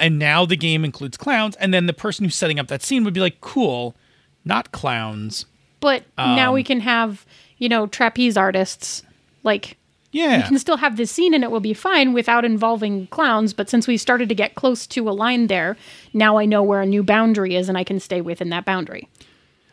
And 0.00 0.18
now 0.18 0.44
the 0.46 0.56
game 0.56 0.84
includes 0.84 1.16
clowns. 1.16 1.56
And 1.56 1.74
then 1.74 1.86
the 1.86 1.92
person 1.92 2.24
who's 2.24 2.36
setting 2.36 2.58
up 2.58 2.68
that 2.68 2.82
scene 2.82 3.04
would 3.04 3.14
be 3.14 3.20
like, 3.20 3.40
cool, 3.40 3.96
not 4.44 4.70
clowns. 4.72 5.46
But 5.80 6.04
now 6.16 6.48
Um, 6.48 6.54
we 6.54 6.62
can 6.64 6.80
have, 6.80 7.24
you 7.58 7.68
know, 7.68 7.86
trapeze 7.86 8.36
artists. 8.36 9.02
Like, 9.44 9.76
Yeah. 10.12 10.24
you 10.24 10.30
Yeah. 10.40 10.48
can 10.48 10.58
still 10.58 10.78
have 10.78 10.96
this 10.96 11.10
scene 11.10 11.34
and 11.34 11.44
it 11.44 11.50
will 11.50 11.60
be 11.60 11.74
fine 11.74 12.12
without 12.12 12.44
involving 12.44 13.06
clowns. 13.08 13.52
But 13.52 13.68
since 13.70 13.86
we 13.86 13.96
started 13.96 14.28
to 14.30 14.34
get 14.34 14.54
close 14.54 14.86
to 14.88 15.08
a 15.08 15.12
line 15.12 15.46
there, 15.46 15.76
now 16.12 16.38
I 16.38 16.46
know 16.46 16.62
where 16.62 16.80
a 16.80 16.86
new 16.86 17.02
boundary 17.02 17.54
is 17.54 17.68
and 17.68 17.76
I 17.78 17.84
can 17.84 18.00
stay 18.00 18.20
within 18.20 18.48
that 18.50 18.64
boundary. 18.64 19.08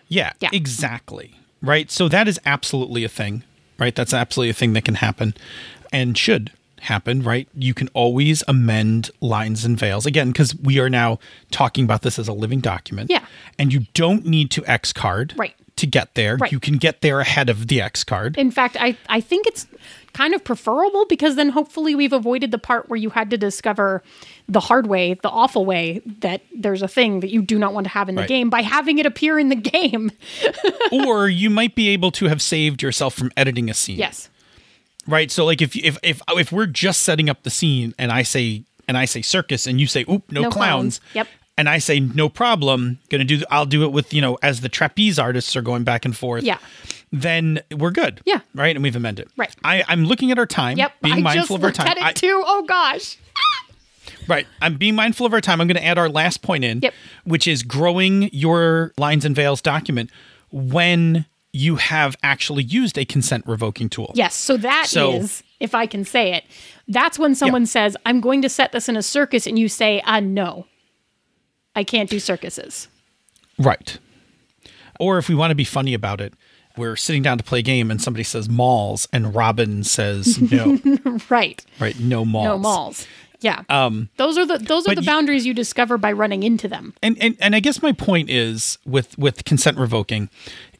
Yeah, 0.08 0.34
Yeah. 0.40 0.50
exactly. 0.54 1.32
Right. 1.62 1.90
So 1.90 2.08
that 2.10 2.28
is 2.28 2.40
absolutely 2.46 3.04
a 3.04 3.10
thing, 3.10 3.44
right? 3.80 3.96
That's 3.96 4.14
absolutely 4.14 4.52
a 4.52 4.54
thing 4.54 4.74
that 4.74 4.86
can 4.86 4.96
happen 4.96 5.34
and 5.92 6.16
should 6.18 6.52
happen, 6.82 7.24
right? 7.24 7.48
You 7.58 7.74
can 7.74 7.88
always 7.94 8.44
amend 8.48 9.10
lines 9.22 9.66
and 9.66 9.80
veils 9.80 10.06
again 10.06 10.28
because 10.32 10.54
we 10.56 10.78
are 10.80 10.90
now 10.90 11.18
talking 11.50 11.84
about 11.86 12.04
this 12.04 12.20
as 12.20 12.28
a 12.28 12.34
living 12.34 12.60
document. 12.60 13.10
Yeah. 13.10 13.24
And 13.58 13.74
you 13.74 13.88
don't 13.96 14.26
need 14.28 14.52
to 14.52 14.66
X 14.68 14.94
card 14.94 15.34
Right. 15.38 15.56
To 15.78 15.86
get 15.88 16.16
there. 16.16 16.38
Right. 16.38 16.52
You 16.52 16.60
can 16.60 16.78
get 16.78 17.02
there 17.02 17.20
ahead 17.20 17.50
of 17.50 17.68
the 17.68 17.82
X 17.82 18.04
card. 18.04 18.38
In 18.38 18.50
fact, 18.52 18.78
I, 18.80 18.98
I 19.10 19.20
think 19.22 19.46
it's 19.48 19.68
kind 20.14 20.34
of 20.34 20.42
preferable 20.44 21.06
because 21.10 21.36
then 21.36 21.50
hopefully 21.50 21.94
we've 21.96 22.14
avoided 22.14 22.52
the 22.52 22.58
part 22.58 22.88
where 22.90 22.96
you 22.98 23.10
had 23.10 23.30
to 23.32 23.38
discover 23.38 24.02
the 24.48 24.62
hard 24.62 24.88
way, 24.88 25.16
the 25.16 25.30
awful 25.30 25.66
way 25.66 26.02
that 26.22 26.42
there's 26.56 26.82
a 26.82 26.88
thing 26.88 27.20
that 27.20 27.30
you 27.30 27.42
do 27.42 27.60
not 27.60 27.74
want 27.74 27.86
to 27.86 27.90
have 27.92 28.08
in 28.08 28.16
the 28.16 28.22
Right. 28.22 28.28
game 28.30 28.50
by 28.50 28.62
having 28.62 28.98
it 29.00 29.06
appear 29.06 29.38
in 29.38 29.50
the 29.50 29.56
game. 29.56 30.12
or 30.92 31.28
you 31.28 31.50
might 31.50 31.76
be 31.76 31.90
able 31.90 32.12
to 32.12 32.28
have 32.28 32.42
saved 32.42 32.82
yourself 32.82 33.14
from 33.14 33.32
editing 33.36 33.70
a 33.70 33.74
scene. 33.74 33.98
Yes. 33.98 34.30
Right. 35.08 35.30
So 35.30 35.46
like 35.46 35.62
if 35.62 35.76
if 35.76 35.98
if 36.02 36.22
if 36.30 36.52
we're 36.52 36.66
just 36.66 37.02
setting 37.02 37.30
up 37.30 37.44
the 37.44 37.50
scene 37.50 37.94
and 38.00 38.12
I 38.12 38.24
say 38.24 38.64
and 38.88 38.98
I 38.98 39.06
say 39.06 39.22
circus 39.22 39.68
and 39.68 39.80
you 39.82 39.88
say 39.88 40.06
oop 40.10 40.32
no, 40.32 40.44
No 40.44 40.50
clowns. 40.50 41.00
clowns. 41.00 41.02
Yep. 41.14 41.28
And 41.58 41.70
I 41.70 41.78
say 41.78 42.00
no 42.02 42.28
problem. 42.28 43.00
Gonna 43.10 43.24
do. 43.24 43.42
I'll 43.50 43.66
do 43.66 43.84
it 43.84 43.92
with 43.94 44.14
you 44.14 44.22
know 44.22 44.38
as 44.44 44.62
the 44.62 44.70
trapeze 44.70 45.18
artists 45.18 45.56
are 45.56 45.62
going 45.62 45.84
back 45.84 46.04
and 46.06 46.16
forth. 46.16 46.44
Yeah. 46.44 46.58
Then 47.12 47.62
we're 47.72 47.92
good. 47.92 48.20
Yeah. 48.26 48.42
Right. 48.54 48.76
And 48.76 48.84
we've 48.84 48.96
amended. 48.96 49.30
Right. 49.38 49.56
I 49.64 49.84
I'm 49.88 50.06
looking 50.06 50.32
at 50.32 50.38
our 50.40 50.46
time. 50.46 50.78
Yep. 50.78 50.92
Being 51.02 51.18
I 51.18 51.22
mindful 51.22 51.56
of 51.56 51.64
our 51.64 51.72
time. 51.72 51.88
at 51.88 51.98
it 51.98 52.04
I- 52.04 52.12
too. 52.14 52.44
Oh 52.46 52.64
gosh. 52.68 53.18
Right. 54.28 54.48
I'm 54.62 54.76
being 54.78 54.96
mindful 54.96 55.26
of 55.26 55.34
our 55.34 55.42
time. 55.42 55.62
I'm 55.62 55.68
going 55.68 55.78
to 55.78 55.86
add 55.86 56.00
our 56.00 56.10
last 56.10 56.42
point 56.42 56.64
in, 56.64 56.80
Yep. 56.82 56.94
which 57.26 57.48
is 57.48 57.62
growing 57.62 58.30
your 58.34 58.92
lines 58.98 59.24
and 59.24 59.36
veils 59.36 59.62
document 59.62 60.10
when 60.52 61.26
you 61.54 61.76
have 61.76 62.16
actually 62.24 62.64
used 62.64 62.98
a 62.98 63.06
consent 63.06 63.46
revoking 63.46 63.88
tool. 63.88 64.12
Yes. 64.16 64.34
So 64.34 64.58
that 64.58 64.88
So- 64.88 65.28
if 65.60 65.76
I 65.76 65.86
can 65.86 66.04
say 66.06 66.34
it, 66.34 66.44
that's 66.88 67.20
when 67.20 67.36
someone 67.36 67.66
says, 67.68 67.96
I'm 68.06 68.20
going 68.20 68.42
to 68.42 68.50
set 68.50 68.72
this 68.72 68.90
in 68.90 68.98
a 68.98 69.04
circus, 69.04 69.46
and 69.48 69.58
you 69.60 69.70
say, 69.70 70.02
uh, 70.02 70.20
no, 70.20 70.66
I 71.76 71.84
can't 71.84 72.10
do 72.10 72.20
circuses. 72.20 72.88
Right. 73.58 73.98
Or 75.00 75.18
if 75.18 75.28
we 75.30 75.36
want 75.36 75.52
to 75.52 75.56
be 75.56 75.66
funny 75.66 75.94
about 75.94 76.22
it, 76.22 76.34
we're 76.78 76.96
sitting 76.96 77.22
down 77.22 77.38
to 77.38 77.44
play 77.44 77.60
a 77.60 77.64
game 77.64 77.90
and 77.92 78.02
somebody 78.02 78.24
says 78.24 78.50
malls 78.50 79.08
and 79.14 79.34
Robin 79.36 79.84
says 79.84 80.40
no. 80.52 80.80
Right. 81.30 81.64
right. 81.80 82.00
No 82.00 82.26
malls. 82.26 82.46
No 82.46 82.58
malls. 82.58 83.08
Yeah. 83.42 83.64
Um, 83.70 84.10
those 84.18 84.38
are 84.38 84.46
the 84.46 84.58
those 84.58 84.88
are 84.88 84.96
the 84.96 85.02
you- 85.02 85.06
boundaries 85.06 85.46
you 85.46 85.54
discover 85.54 85.98
by 85.98 86.12
running 86.12 86.44
into 86.44 86.68
them. 86.68 86.94
And, 87.04 87.18
and 87.22 87.38
and 87.40 87.56
I 87.56 87.60
guess 87.60 87.82
my 87.82 87.92
point 87.92 88.30
is 88.30 88.78
with 88.86 89.18
with 89.18 89.46
consent 89.46 89.78
revoking 89.78 90.30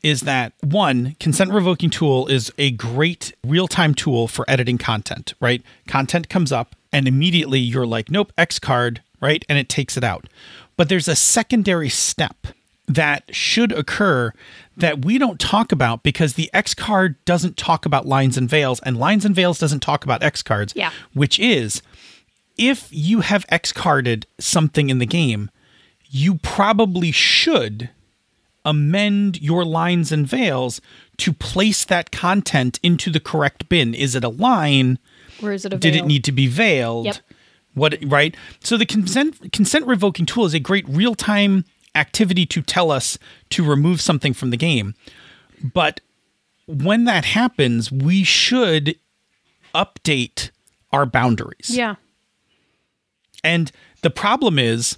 is 0.02 0.22
that 0.22 0.54
one 0.62 1.16
consent 1.20 1.52
revoking 1.52 1.90
tool 1.90 2.28
is 2.28 2.52
a 2.58 2.72
great 2.72 3.34
real-time 3.46 3.94
tool 3.96 4.28
for 4.28 4.46
editing 4.48 4.78
content, 4.78 5.34
right? 5.40 5.62
Content 5.88 6.30
comes 6.30 6.52
up 6.52 6.76
and 6.92 7.08
immediately 7.08 7.60
you're 7.60 7.86
like, 7.88 8.10
"Nope, 8.10 8.32
X 8.38 8.58
card," 8.58 9.02
right? 9.22 9.44
And 9.50 9.58
it 9.60 9.68
takes 9.70 9.98
it 9.98 10.04
out. 10.04 10.28
But 10.78 10.90
there's 10.90 11.08
a 11.08 11.16
secondary 11.16 11.90
step 11.90 12.48
that 12.88 13.24
should 13.34 13.72
occur 13.72 14.32
that 14.78 15.04
we 15.06 15.18
don't 15.18 15.40
talk 15.40 15.72
about 15.72 16.04
because 16.04 16.34
the 16.34 16.50
X 16.54 16.74
card 16.74 17.16
doesn't 17.26 17.58
talk 17.58 17.86
about 17.86 18.06
lines 18.06 18.38
and 18.38 18.50
veils 18.50 18.80
and 18.82 18.98
lines 18.98 19.26
and 19.26 19.34
veils 19.34 19.58
doesn't 19.58 19.80
talk 19.80 20.04
about 20.04 20.22
X 20.22 20.44
cards, 20.44 20.74
Yeah. 20.76 20.92
which 21.14 21.40
is 21.40 21.82
if 22.58 22.88
you 22.92 23.22
have 23.22 23.46
X 23.50 23.72
carded 23.72 24.28
something 24.40 24.90
in 24.90 25.00
the 25.00 25.06
game, 25.06 25.50
you 26.10 26.36
probably 26.36 27.12
should 27.12 27.90
amend 28.64 29.42
your 29.42 29.64
lines 29.66 30.12
and 30.12 30.28
veils 30.28 30.82
to 31.18 31.32
place 31.34 31.86
that 31.86 32.12
content 32.12 32.80
into 32.84 33.10
the 33.10 33.20
correct 33.20 33.70
bin. 33.70 33.94
Is 33.94 34.16
it 34.16 34.24
a 34.24 34.30
line? 34.30 35.00
Or 35.42 35.52
is 35.54 35.66
it 35.66 35.74
a 35.74 35.78
Did 35.78 35.96
it 35.96 36.06
need 36.06 36.24
to 36.26 36.32
be 36.32 36.48
veiled? 36.48 37.06
Yep. 37.06 37.16
What 37.76 37.98
right? 38.06 38.36
So 38.62 38.78
the 38.78 38.86
consent 38.86 39.52
consent 39.54 39.86
revoking 39.86 40.26
tool 40.26 40.46
is 40.46 40.54
a 40.54 40.60
great 40.60 40.88
real 40.90 41.14
time 41.14 41.66
activity 41.94 42.46
to 42.48 42.62
tell 42.62 42.90
us 42.92 43.18
to 43.52 43.64
remove 43.64 44.02
something 44.02 44.34
from 44.34 44.50
the 44.50 44.58
game. 44.58 44.96
But 45.62 46.02
when 46.68 47.06
that 47.06 47.26
happens, 47.26 47.92
we 47.92 48.24
should 48.24 48.98
update 49.74 50.50
our 50.92 51.06
boundaries. 51.06 51.70
Yeah. 51.70 51.96
And 53.44 53.72
the 54.02 54.10
problem 54.10 54.58
is, 54.58 54.98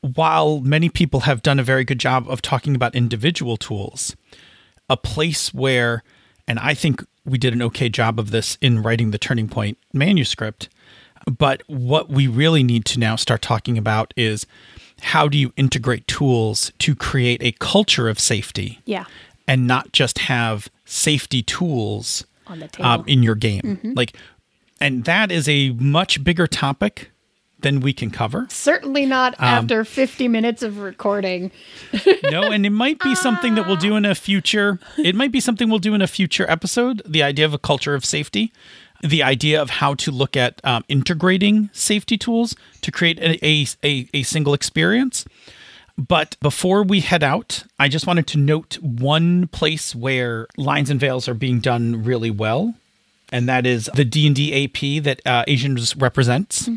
while 0.00 0.60
many 0.60 0.88
people 0.88 1.20
have 1.20 1.42
done 1.42 1.58
a 1.58 1.64
very 1.64 1.84
good 1.84 1.98
job 1.98 2.28
of 2.28 2.42
talking 2.42 2.74
about 2.74 2.94
individual 2.94 3.56
tools, 3.56 4.14
a 4.88 4.96
place 4.96 5.52
where, 5.52 6.02
and 6.46 6.58
I 6.58 6.74
think 6.74 7.04
we 7.24 7.38
did 7.38 7.52
an 7.52 7.62
okay 7.62 7.88
job 7.88 8.18
of 8.18 8.30
this 8.30 8.58
in 8.60 8.82
writing 8.82 9.10
the 9.10 9.18
Turning 9.18 9.48
Point 9.48 9.78
manuscript, 9.92 10.68
but 11.38 11.62
what 11.66 12.08
we 12.08 12.26
really 12.26 12.62
need 12.62 12.84
to 12.86 12.98
now 12.98 13.16
start 13.16 13.42
talking 13.42 13.76
about 13.78 14.12
is 14.16 14.46
how 15.02 15.28
do 15.28 15.36
you 15.38 15.52
integrate 15.56 16.06
tools 16.06 16.72
to 16.78 16.94
create 16.94 17.42
a 17.42 17.52
culture 17.52 18.08
of 18.08 18.18
safety 18.20 18.80
Yeah. 18.84 19.04
and 19.48 19.66
not 19.66 19.92
just 19.92 20.18
have 20.20 20.68
safety 20.84 21.42
tools 21.42 22.24
On 22.46 22.60
the 22.60 22.68
table. 22.68 22.88
um, 22.88 23.04
in 23.06 23.22
your 23.22 23.34
game. 23.34 23.80
Like, 23.96 24.16
and 24.80 25.04
that 25.04 25.32
is 25.32 25.48
a 25.48 25.70
much 25.70 26.22
bigger 26.22 26.46
topic 26.46 27.10
than 27.60 27.78
we 27.80 27.92
can 27.92 28.10
cover. 28.10 28.46
Certainly 28.50 29.06
not 29.06 29.34
Um, 29.34 29.44
after 29.46 29.84
50 29.84 30.26
minutes 30.28 30.62
of 30.62 30.78
recording. 30.78 31.50
No, 32.30 32.50
and 32.50 32.64
it 32.64 32.70
might 32.70 32.98
be 33.00 33.14
something 33.14 33.54
that 33.56 33.66
we'll 33.66 33.76
do 33.76 33.94
in 33.96 34.04
a 34.04 34.14
future. 34.14 34.78
It 34.98 35.14
might 35.14 35.30
be 35.32 35.38
something 35.40 35.68
we'll 35.68 35.78
do 35.80 35.94
in 35.94 36.00
a 36.02 36.06
future 36.06 36.48
episode. 36.50 37.02
The 37.06 37.22
idea 37.22 37.44
of 37.44 37.52
a 37.54 37.58
culture 37.58 37.94
of 37.94 38.04
safety, 38.04 38.52
the 39.02 39.22
idea 39.22 39.60
of 39.60 39.68
how 39.70 39.94
to 39.94 40.10
look 40.10 40.36
at 40.36 40.60
um, 40.64 40.84
integrating 40.88 41.68
safety 41.72 42.16
tools 42.16 42.54
to 42.82 42.90
create 42.92 43.18
a, 43.18 43.44
a, 43.44 43.66
a, 43.84 44.08
a 44.14 44.22
single 44.22 44.54
experience. 44.54 45.24
But 45.98 46.36
before 46.40 46.82
we 46.82 47.00
head 47.00 47.22
out, 47.22 47.64
I 47.78 47.88
just 47.88 48.06
wanted 48.06 48.26
to 48.28 48.38
note 48.38 48.78
one 48.80 49.48
place 49.48 49.94
where 49.94 50.46
lines 50.56 50.88
and 50.88 50.98
veils 50.98 51.28
are 51.28 51.34
being 51.34 51.60
done 51.60 52.02
really 52.02 52.30
well, 52.30 52.74
and 53.30 53.46
that 53.48 53.66
is 53.66 53.90
the 53.94 54.04
D 54.04 54.26
and 54.26 54.34
D 54.34 54.64
AP 54.64 55.02
that 55.04 55.20
uh, 55.26 55.44
Asians 55.46 55.94
represents. 55.96 56.68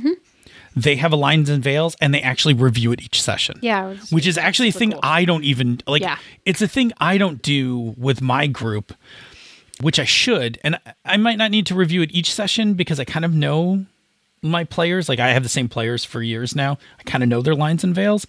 They 0.76 0.98
have 0.98 1.14
a 1.14 1.16
lines 1.16 1.50
and 1.50 1.64
veils, 1.64 1.96
and 2.02 2.14
they 2.14 2.22
actually 2.22 2.54
review 2.54 2.92
it 2.92 3.02
each 3.02 3.22
session 3.22 3.60
Yeah. 3.62 3.86
was- 3.86 4.12
which 4.12 4.28
is 4.28 4.38
actually 4.38 4.68
a 4.70 4.74
thing 4.74 4.92
cool. 4.92 5.00
I 5.02 5.24
don't 5.24 5.46
even 5.46 5.80
like. 5.88 6.02
Yeah. 6.02 6.18
It's 6.44 6.62
a 6.62 6.68
thing 6.68 6.92
I 7.00 7.18
don't 7.18 7.42
do 7.42 7.94
with 7.98 8.20
my 8.22 8.48
group, 8.48 8.94
which 9.82 10.00
I 10.00 10.06
should, 10.06 10.58
and 10.64 10.80
I- 11.06 11.18
might 11.18 11.38
not 11.38 11.52
need 11.52 11.66
to 11.68 11.76
review 11.76 12.02
it 12.02 12.12
each 12.14 12.34
session 12.34 12.74
because 12.76 13.00
I 13.00 13.04
kind 13.06 13.26
of 13.26 13.34
know 13.34 13.86
my 14.42 14.64
players. 14.64 15.10
Like 15.10 15.20
I 15.20 15.30
have 15.30 15.44
the 15.44 15.50
same 15.50 15.68
players 15.70 16.06
for 16.06 16.22
years 16.22 16.56
now. 16.56 16.78
I 17.00 17.04
kind 17.04 17.24
of 17.24 17.30
know 17.30 17.42
their 17.42 17.56
lines 17.56 17.84
and 17.84 17.94
veils. 17.96 18.26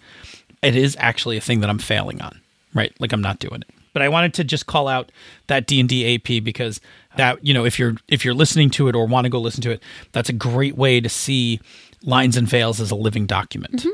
It 0.63 0.75
is 0.75 0.97
actually 0.99 1.37
a 1.37 1.41
thing 1.41 1.61
that 1.61 1.71
I'm 1.71 1.79
failing 1.79 2.21
on, 2.23 2.41
right? 2.75 2.93
Like 2.99 3.13
I'm 3.13 3.21
not 3.21 3.39
doing 3.39 3.61
it. 3.63 3.71
But 3.93 4.03
I 4.03 4.09
wanted 4.09 4.35
to 4.35 4.45
just 4.45 4.67
call 4.67 4.89
out 4.89 5.11
that 5.47 5.67
D 5.67 5.81
and 5.81 5.89
D 5.89 6.15
AP 6.17 6.43
because 6.45 6.81
that 7.17 7.45
you 7.47 7.55
know 7.55 7.65
if 7.65 7.79
you're 7.79 7.95
if 8.09 8.25
you're 8.25 8.35
listening 8.35 8.69
to 8.71 8.89
it 8.89 8.97
or 8.97 9.07
want 9.07 9.25
to 9.25 9.31
go 9.31 9.41
listen 9.41 9.63
to 9.63 9.71
it, 9.71 9.83
that's 10.13 10.29
a 10.29 10.35
great 10.35 10.77
way 10.77 11.01
to 11.01 11.09
see 11.09 11.61
lines 12.03 12.37
and 12.37 12.47
veils 12.49 12.79
as 12.81 12.91
a 12.91 12.95
living 12.97 13.25
document. 13.27 13.77
Mm-hmm. 13.77 13.89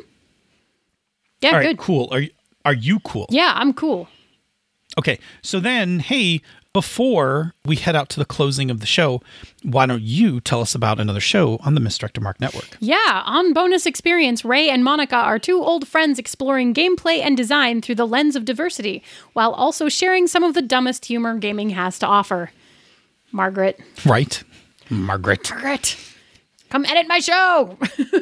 yeah, 1.40 1.50
All 1.50 1.56
right, 1.56 1.66
good. 1.66 1.78
cool. 1.78 2.08
Are 2.10 2.22
are 2.64 2.74
you 2.74 2.98
cool? 3.00 3.26
Yeah, 3.30 3.52
I'm 3.54 3.72
cool. 3.72 4.08
Okay, 4.98 5.18
so 5.40 5.58
then, 5.60 6.00
hey, 6.00 6.42
before 6.72 7.54
we 7.64 7.76
head 7.76 7.94
out 7.94 8.08
to 8.10 8.18
the 8.18 8.24
closing 8.24 8.70
of 8.70 8.80
the 8.80 8.86
show, 8.86 9.20
why 9.62 9.84
don't 9.86 10.02
you 10.02 10.40
tell 10.40 10.60
us 10.60 10.74
about 10.74 10.98
another 10.98 11.20
show 11.20 11.58
on 11.62 11.74
the 11.74 11.80
Misdirected 11.80 12.22
Mark 12.22 12.40
Network? 12.40 12.76
Yeah, 12.80 13.22
on 13.26 13.52
Bonus 13.52 13.84
Experience, 13.84 14.44
Ray 14.44 14.70
and 14.70 14.82
Monica 14.82 15.16
are 15.16 15.38
two 15.38 15.62
old 15.62 15.86
friends 15.86 16.18
exploring 16.18 16.72
gameplay 16.72 17.18
and 17.18 17.36
design 17.36 17.82
through 17.82 17.96
the 17.96 18.06
lens 18.06 18.36
of 18.36 18.44
diversity, 18.44 19.02
while 19.34 19.52
also 19.52 19.88
sharing 19.88 20.26
some 20.26 20.42
of 20.42 20.54
the 20.54 20.62
dumbest 20.62 21.04
humor 21.04 21.36
gaming 21.36 21.70
has 21.70 21.98
to 21.98 22.06
offer. 22.06 22.50
Margaret. 23.32 23.78
Right, 24.06 24.42
Margaret. 24.88 25.50
Margaret. 25.50 25.96
Come 26.70 26.86
edit 26.86 27.06
my 27.06 27.18
show! 27.18 27.76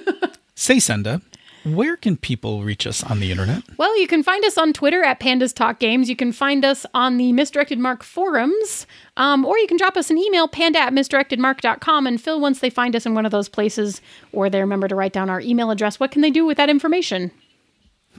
Say, 0.57 0.81
Senda, 0.81 1.23
where 1.65 1.97
can 1.97 2.17
people 2.17 2.63
reach 2.63 2.87
us 2.87 3.03
on 3.03 3.21
the 3.21 3.31
internet? 3.31 3.63
Well, 3.77 3.99
you 4.01 4.07
can 4.07 4.23
find 4.23 4.45
us 4.45 4.57
on 4.57 4.73
Twitter 4.73 5.03
at 5.03 5.21
Pandas 5.21 5.55
Talk 5.55 5.79
Games. 5.79 6.09
You 6.09 6.17
can 6.17 6.33
find 6.33 6.65
us 6.65 6.87
on 6.95 7.17
the 7.17 7.33
Misdirected 7.33 7.79
Mark 7.79 8.03
forums, 8.03 8.87
um, 9.17 9.45
or 9.45 9.59
you 9.59 9.67
can 9.67 9.77
drop 9.77 9.97
us 9.97 10.11
an 10.11 10.19
email, 10.19 10.49
panda 10.49 10.79
at 10.79 10.93
misdirectedmark.com. 10.93 12.07
And 12.07 12.21
Phil, 12.21 12.41
once 12.41 12.61
they 12.61 12.71
find 12.71 12.97
us 12.97 13.07
in 13.07 13.15
one 13.15 13.27
of 13.27 13.33
those 13.33 13.49
places, 13.49 14.01
or 14.33 14.49
they 14.49 14.61
remember 14.61 14.89
to 14.89 14.95
write 14.95 15.13
down 15.13 15.29
our 15.29 15.41
email 15.41 15.71
address, 15.71 16.01
what 16.01 16.11
can 16.11 16.23
they 16.23 16.31
do 16.31 16.47
with 16.47 16.57
that 16.57 16.71
information? 16.71 17.31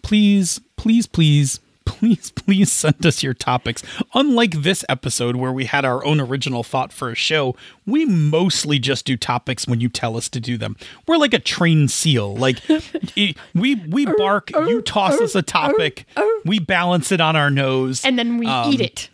Please, 0.03 0.59
please, 0.77 1.07
please, 1.07 1.59
please, 1.85 2.31
please 2.31 2.71
send 2.71 3.05
us 3.05 3.21
your 3.21 3.33
topics. 3.33 3.83
Unlike 4.13 4.61
this 4.63 4.83
episode 4.89 5.35
where 5.35 5.51
we 5.51 5.65
had 5.65 5.85
our 5.85 6.03
own 6.05 6.19
original 6.19 6.63
thought 6.63 6.91
for 6.91 7.09
a 7.11 7.15
show, 7.15 7.55
we 7.85 8.05
mostly 8.05 8.79
just 8.79 9.05
do 9.05 9.17
topics 9.17 9.67
when 9.67 9.79
you 9.81 9.89
tell 9.89 10.17
us 10.17 10.27
to 10.29 10.39
do 10.39 10.57
them. 10.57 10.75
We're 11.07 11.17
like 11.17 11.33
a 11.33 11.39
trained 11.39 11.91
seal. 11.91 12.35
Like 12.35 12.57
we 13.55 13.75
we 13.75 14.05
bark, 14.17 14.49
you 14.51 14.81
toss 14.81 15.19
us 15.21 15.35
a 15.35 15.41
topic, 15.41 16.05
we 16.45 16.59
balance 16.59 17.11
it 17.11 17.21
on 17.21 17.35
our 17.35 17.49
nose, 17.51 18.03
And 18.03 18.17
then 18.17 18.37
we 18.37 18.47
Um, 18.47 18.73
eat 18.73 18.81
it. 18.81 19.09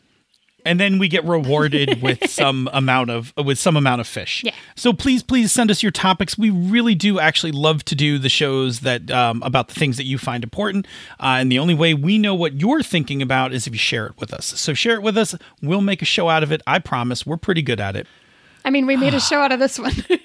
And 0.67 0.79
then 0.79 0.99
we 0.99 1.07
get 1.07 1.23
rewarded 1.25 2.01
with 2.03 2.29
some 2.29 2.69
amount 2.73 3.09
of 3.09 3.33
with 3.37 3.57
some 3.57 3.75
amount 3.77 4.01
of 4.01 4.07
fish. 4.07 4.43
Yeah. 4.45 4.53
So 4.75 4.93
please, 4.93 5.23
please 5.23 5.51
send 5.51 5.71
us 5.71 5.81
your 5.81 5.91
topics. 5.91 6.37
We 6.37 6.49
really 6.49 6.93
do 6.93 7.19
actually 7.19 7.53
love 7.53 7.83
to 7.85 7.95
do 7.95 8.19
the 8.19 8.29
shows 8.29 8.81
that 8.81 9.09
um, 9.09 9.41
about 9.43 9.69
the 9.69 9.73
things 9.73 9.97
that 9.97 10.05
you 10.05 10.17
find 10.17 10.43
important. 10.43 10.85
Uh, 11.19 11.37
and 11.39 11.51
the 11.51 11.57
only 11.59 11.73
way 11.73 11.93
we 11.93 12.17
know 12.17 12.35
what 12.35 12.59
you're 12.61 12.83
thinking 12.83 13.21
about 13.21 13.53
is 13.53 13.65
if 13.65 13.73
you 13.73 13.79
share 13.79 14.05
it 14.05 14.13
with 14.19 14.33
us. 14.33 14.45
So 14.45 14.73
share 14.73 14.95
it 14.95 15.01
with 15.01 15.17
us. 15.17 15.33
We'll 15.61 15.81
make 15.81 16.01
a 16.01 16.05
show 16.05 16.29
out 16.29 16.43
of 16.43 16.51
it. 16.51 16.61
I 16.67 16.79
promise. 16.79 17.25
We're 17.25 17.37
pretty 17.37 17.61
good 17.63 17.79
at 17.79 17.95
it. 17.95 18.05
I 18.65 18.69
mean, 18.69 18.85
we 18.85 18.95
made 18.97 19.13
a 19.13 19.19
show 19.29 19.39
out 19.39 19.51
of 19.51 19.59
this 19.59 19.79
one. 19.79 19.93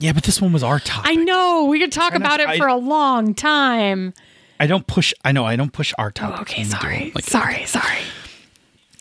Yeah, 0.00 0.12
but 0.12 0.22
this 0.22 0.40
one 0.40 0.52
was 0.52 0.62
our 0.62 0.78
topic. 0.78 1.10
I 1.10 1.14
know. 1.16 1.64
We 1.64 1.80
could 1.80 1.90
talk 1.90 2.12
not- 2.12 2.20
about 2.20 2.38
it 2.40 2.48
I- 2.48 2.56
for 2.56 2.68
a 2.68 2.76
long 2.76 3.34
time. 3.34 4.14
I 4.60 4.66
don't 4.66 4.86
push. 4.86 5.12
I 5.24 5.32
know 5.32 5.44
I 5.44 5.56
don't 5.56 5.72
push 5.72 5.92
our. 5.98 6.08
Okay, 6.08 6.24
when 6.30 6.38
we 6.40 6.44
do 6.46 6.64
sorry. 6.64 7.12
Like, 7.14 7.24
sorry, 7.24 7.64
sorry. 7.64 7.98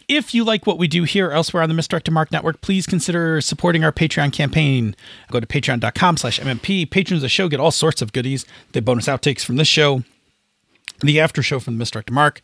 If 0.07 0.33
you 0.33 0.45
like 0.45 0.65
what 0.65 0.77
we 0.77 0.87
do 0.87 1.03
here 1.03 1.27
or 1.27 1.31
elsewhere 1.33 1.63
on 1.63 1.67
the 1.67 1.75
Misdirected 1.75 2.13
Mark 2.13 2.31
Network, 2.31 2.61
please 2.61 2.85
consider 2.85 3.41
supporting 3.41 3.83
our 3.83 3.91
Patreon 3.91 4.31
campaign. 4.31 4.95
Go 5.31 5.41
to 5.41 5.45
patreon.com 5.45 6.15
slash 6.15 6.39
MMP. 6.39 6.89
Patrons 6.89 7.19
of 7.19 7.23
the 7.23 7.29
show 7.29 7.49
get 7.49 7.59
all 7.59 7.71
sorts 7.71 8.01
of 8.01 8.13
goodies. 8.13 8.45
The 8.71 8.81
bonus 8.81 9.07
outtakes 9.07 9.43
from 9.43 9.57
this 9.57 9.67
show, 9.67 10.03
the 11.01 11.19
after 11.19 11.43
show 11.43 11.59
from 11.59 11.73
the 11.73 11.79
Misdirected 11.79 12.13
Mark, 12.13 12.41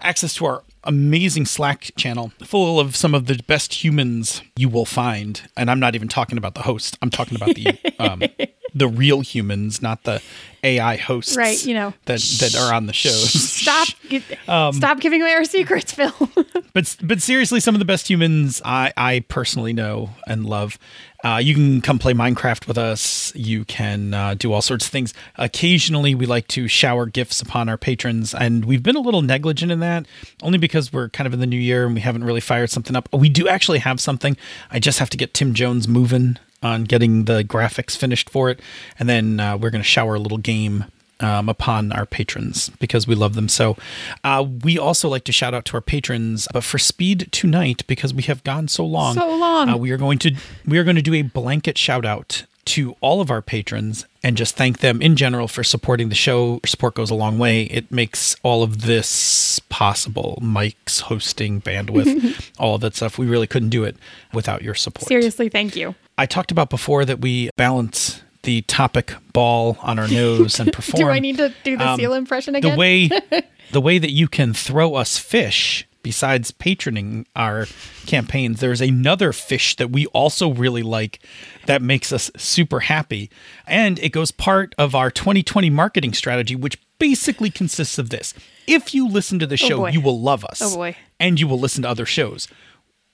access 0.00 0.34
to 0.34 0.46
our 0.46 0.64
amazing 0.82 1.46
Slack 1.46 1.92
channel 1.96 2.32
full 2.44 2.80
of 2.80 2.96
some 2.96 3.14
of 3.14 3.26
the 3.26 3.40
best 3.46 3.84
humans 3.84 4.42
you 4.56 4.68
will 4.68 4.84
find. 4.84 5.42
And 5.56 5.70
I'm 5.70 5.78
not 5.78 5.94
even 5.94 6.08
talking 6.08 6.36
about 6.36 6.56
the 6.56 6.62
host. 6.62 6.98
I'm 7.00 7.10
talking 7.10 7.36
about 7.36 7.54
the 7.54 7.78
um, 8.00 8.22
the 8.74 8.88
real 8.88 9.20
humans, 9.20 9.80
not 9.80 10.02
the 10.02 10.20
AI 10.64 10.96
hosts 10.96 11.36
Right, 11.36 11.64
you 11.64 11.74
know. 11.74 11.94
that, 12.06 12.20
that 12.40 12.56
are 12.56 12.74
on 12.74 12.86
the 12.86 12.92
shows. 12.92 13.32
Stop. 13.32 13.88
Um, 14.48 14.72
stop 14.72 15.00
giving 15.00 15.20
away 15.20 15.32
our 15.32 15.44
secrets, 15.44 15.92
Phil. 15.92 16.10
but 16.72 16.96
but 17.02 17.20
seriously, 17.20 17.60
some 17.60 17.74
of 17.74 17.78
the 17.78 17.84
best 17.84 18.08
humans 18.08 18.62
I 18.64 18.90
I 18.96 19.20
personally 19.28 19.74
know 19.74 20.10
and 20.26 20.46
love. 20.46 20.78
Uh, 21.22 21.36
you 21.36 21.52
can 21.52 21.82
come 21.82 21.98
play 21.98 22.14
Minecraft 22.14 22.66
with 22.66 22.78
us. 22.78 23.34
You 23.34 23.66
can 23.66 24.14
uh, 24.14 24.34
do 24.34 24.52
all 24.52 24.62
sorts 24.62 24.86
of 24.86 24.90
things. 24.90 25.12
Occasionally, 25.36 26.14
we 26.14 26.24
like 26.24 26.48
to 26.48 26.68
shower 26.68 27.04
gifts 27.04 27.42
upon 27.42 27.68
our 27.68 27.76
patrons, 27.76 28.32
and 28.34 28.64
we've 28.64 28.82
been 28.82 28.96
a 28.96 29.00
little 29.00 29.20
negligent 29.22 29.70
in 29.70 29.80
that, 29.80 30.06
only 30.42 30.56
because 30.58 30.90
we're 30.92 31.10
kind 31.10 31.26
of 31.26 31.34
in 31.34 31.40
the 31.40 31.46
new 31.46 31.58
year 31.60 31.84
and 31.84 31.94
we 31.94 32.00
haven't 32.00 32.24
really 32.24 32.40
fired 32.40 32.70
something 32.70 32.96
up. 32.96 33.08
We 33.12 33.28
do 33.28 33.46
actually 33.48 33.80
have 33.80 34.00
something. 34.00 34.36
I 34.70 34.78
just 34.78 34.98
have 35.00 35.10
to 35.10 35.16
get 35.18 35.34
Tim 35.34 35.52
Jones 35.52 35.86
moving 35.86 36.38
on 36.62 36.84
getting 36.84 37.24
the 37.24 37.42
graphics 37.42 37.96
finished 37.96 38.30
for 38.30 38.50
it, 38.50 38.60
and 38.98 39.08
then 39.08 39.40
uh, 39.40 39.56
we're 39.56 39.70
going 39.70 39.82
to 39.82 39.88
shower 39.88 40.16
a 40.16 40.18
little 40.18 40.38
game 40.38 40.86
um, 41.20 41.48
upon 41.48 41.92
our 41.92 42.06
patrons 42.06 42.68
because 42.78 43.06
we 43.06 43.14
love 43.14 43.34
them 43.34 43.48
so. 43.48 43.76
Uh, 44.22 44.44
we 44.64 44.78
also 44.78 45.08
like 45.08 45.24
to 45.24 45.32
shout 45.32 45.54
out 45.54 45.64
to 45.66 45.74
our 45.74 45.80
patrons, 45.80 46.48
but 46.52 46.64
for 46.64 46.78
speed 46.78 47.28
tonight 47.32 47.82
because 47.86 48.14
we 48.14 48.22
have 48.24 48.44
gone 48.44 48.68
so 48.68 48.84
long. 48.84 49.14
So 49.14 49.36
long. 49.36 49.68
Uh, 49.68 49.76
we 49.76 49.90
are 49.90 49.96
going 49.96 50.18
to 50.20 50.34
we 50.66 50.78
are 50.78 50.84
going 50.84 50.96
to 50.96 51.02
do 51.02 51.14
a 51.14 51.22
blanket 51.22 51.78
shout 51.78 52.04
out 52.04 52.44
to 52.68 52.94
all 53.00 53.20
of 53.20 53.30
our 53.30 53.42
patrons 53.42 54.06
and 54.22 54.36
just 54.36 54.56
thank 54.56 54.78
them 54.78 55.00
in 55.00 55.16
general 55.16 55.48
for 55.48 55.64
supporting 55.64 56.08
the 56.08 56.14
show. 56.14 56.52
Your 56.52 56.60
support 56.66 56.94
goes 56.94 57.10
a 57.10 57.14
long 57.14 57.38
way. 57.38 57.62
It 57.62 57.90
makes 57.90 58.36
all 58.42 58.62
of 58.62 58.82
this 58.82 59.58
possible. 59.68 60.38
Mics, 60.42 61.00
hosting, 61.00 61.60
bandwidth, 61.60 62.50
all 62.58 62.74
of 62.74 62.80
that 62.82 62.94
stuff. 62.94 63.18
We 63.18 63.26
really 63.26 63.46
couldn't 63.46 63.70
do 63.70 63.84
it 63.84 63.96
without 64.32 64.62
your 64.62 64.74
support. 64.74 65.08
Seriously, 65.08 65.48
thank 65.48 65.76
you. 65.76 65.94
I 66.18 66.26
talked 66.26 66.50
about 66.50 66.68
before 66.68 67.04
that 67.04 67.20
we 67.20 67.50
balance 67.56 68.22
the 68.42 68.62
topic 68.62 69.14
ball 69.32 69.78
on 69.82 69.98
our 69.98 70.08
nose 70.08 70.60
and 70.60 70.72
perform. 70.72 71.00
Do 71.04 71.08
I 71.08 71.18
need 71.18 71.38
to 71.38 71.52
do 71.64 71.76
the 71.76 71.96
seal 71.96 72.14
impression 72.14 72.54
again? 72.54 72.72
Um, 72.72 72.76
the 72.76 72.78
way 72.78 73.10
the 73.72 73.80
way 73.80 73.98
that 73.98 74.10
you 74.10 74.28
can 74.28 74.54
throw 74.54 74.94
us 74.94 75.18
fish 75.18 75.86
besides 76.08 76.50
patroning 76.52 77.26
our 77.36 77.66
campaigns 78.06 78.60
there's 78.60 78.80
another 78.80 79.30
fish 79.30 79.76
that 79.76 79.90
we 79.90 80.06
also 80.06 80.54
really 80.54 80.82
like 80.82 81.20
that 81.66 81.82
makes 81.82 82.14
us 82.14 82.30
super 82.34 82.80
happy 82.80 83.28
and 83.66 83.98
it 83.98 84.08
goes 84.08 84.30
part 84.30 84.74
of 84.78 84.94
our 84.94 85.10
2020 85.10 85.68
marketing 85.68 86.14
strategy 86.14 86.56
which 86.56 86.78
basically 86.98 87.50
consists 87.50 87.98
of 87.98 88.08
this 88.08 88.32
if 88.66 88.94
you 88.94 89.06
listen 89.06 89.38
to 89.38 89.46
the 89.46 89.52
oh, 89.62 89.68
show 89.68 89.76
boy. 89.80 89.90
you 89.90 90.00
will 90.00 90.18
love 90.18 90.46
us 90.46 90.62
Oh, 90.62 90.76
boy. 90.76 90.96
and 91.20 91.38
you 91.38 91.46
will 91.46 91.60
listen 91.60 91.82
to 91.82 91.90
other 91.90 92.06
shows 92.06 92.48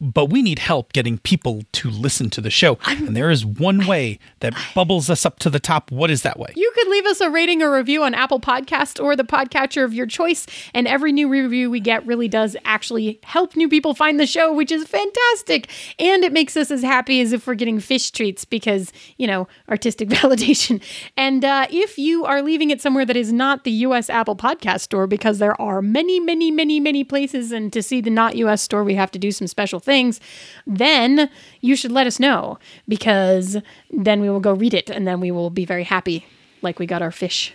but 0.00 0.26
we 0.26 0.42
need 0.42 0.58
help 0.58 0.92
getting 0.92 1.18
people 1.18 1.62
to 1.72 1.88
listen 1.88 2.28
to 2.30 2.40
the 2.40 2.50
show 2.50 2.78
and 2.86 3.16
there 3.16 3.30
is 3.30 3.44
one 3.44 3.86
way 3.86 4.18
that 4.40 4.54
bubbles 4.74 5.08
us 5.08 5.24
up 5.24 5.38
to 5.38 5.48
the 5.48 5.60
top 5.60 5.90
what 5.90 6.10
is 6.10 6.22
that 6.22 6.38
way 6.38 6.52
You 6.56 6.70
could 6.74 6.88
leave 6.88 7.06
us 7.06 7.20
a 7.20 7.30
rating 7.30 7.62
or 7.62 7.72
review 7.74 8.02
on 8.02 8.14
Apple 8.14 8.40
Podcast 8.40 9.02
or 9.02 9.16
the 9.16 9.24
podcatcher 9.24 9.84
of 9.84 9.94
your 9.94 10.06
choice, 10.06 10.46
and 10.74 10.86
every 10.86 11.12
new 11.12 11.28
review 11.28 11.70
we 11.70 11.80
get 11.80 12.04
really 12.06 12.28
does 12.28 12.56
actually 12.64 13.20
help 13.24 13.56
new 13.56 13.68
people 13.68 13.94
find 13.94 14.18
the 14.18 14.26
show, 14.26 14.52
which 14.52 14.70
is 14.70 14.84
fantastic. 14.86 15.68
And 15.98 16.24
it 16.24 16.32
makes 16.32 16.56
us 16.56 16.70
as 16.70 16.82
happy 16.82 17.20
as 17.20 17.32
if 17.32 17.46
we're 17.46 17.54
getting 17.54 17.80
fish 17.80 18.10
treats 18.10 18.44
because, 18.44 18.92
you 19.16 19.26
know, 19.26 19.48
artistic 19.68 20.08
validation. 20.20 20.82
And 21.16 21.44
uh, 21.44 21.66
if 21.70 21.98
you 21.98 22.24
are 22.24 22.42
leaving 22.42 22.70
it 22.70 22.80
somewhere 22.80 23.04
that 23.04 23.16
is 23.16 23.32
not 23.32 23.64
the 23.64 23.72
US 23.72 24.10
Apple 24.10 24.36
Podcast 24.36 24.80
store, 24.80 25.06
because 25.06 25.38
there 25.38 25.60
are 25.60 25.82
many, 25.82 26.20
many, 26.20 26.50
many, 26.50 26.80
many 26.80 27.04
places, 27.04 27.52
and 27.52 27.72
to 27.72 27.82
see 27.82 28.00
the 28.00 28.10
not 28.10 28.36
US 28.36 28.62
store, 28.62 28.84
we 28.84 28.94
have 28.94 29.10
to 29.12 29.18
do 29.18 29.32
some 29.32 29.46
special 29.46 29.80
things, 29.84 30.20
then 30.66 31.30
you 31.60 31.76
should 31.76 31.92
let 31.92 32.06
us 32.06 32.18
know 32.18 32.58
because 32.88 33.58
then 33.90 34.20
we 34.20 34.28
will 34.30 34.40
go 34.40 34.52
read 34.52 34.74
it 34.74 34.90
and 34.90 35.06
then 35.06 35.20
we 35.20 35.30
will 35.30 35.50
be 35.50 35.64
very 35.64 35.84
happy 35.84 36.26
like 36.62 36.78
we 36.78 36.86
got 36.86 37.02
our 37.02 37.12
fish. 37.12 37.52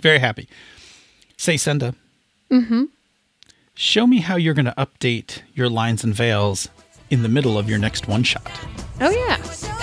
Very 0.00 0.18
happy. 0.18 0.48
Say, 1.36 1.56
Senda. 1.56 1.94
Mm-hmm. 2.50 2.84
Show 3.74 4.06
me 4.06 4.20
how 4.20 4.36
you're 4.36 4.54
going 4.54 4.64
to 4.64 4.74
update 4.76 5.42
your 5.54 5.68
lines 5.68 6.02
and 6.02 6.14
veils 6.14 6.68
in 7.10 7.22
the 7.22 7.28
middle 7.28 7.58
of 7.58 7.68
your 7.68 7.78
next 7.78 8.08
one 8.08 8.22
shot. 8.22 8.50
Oh 9.00 9.10
yeah. 9.10 9.77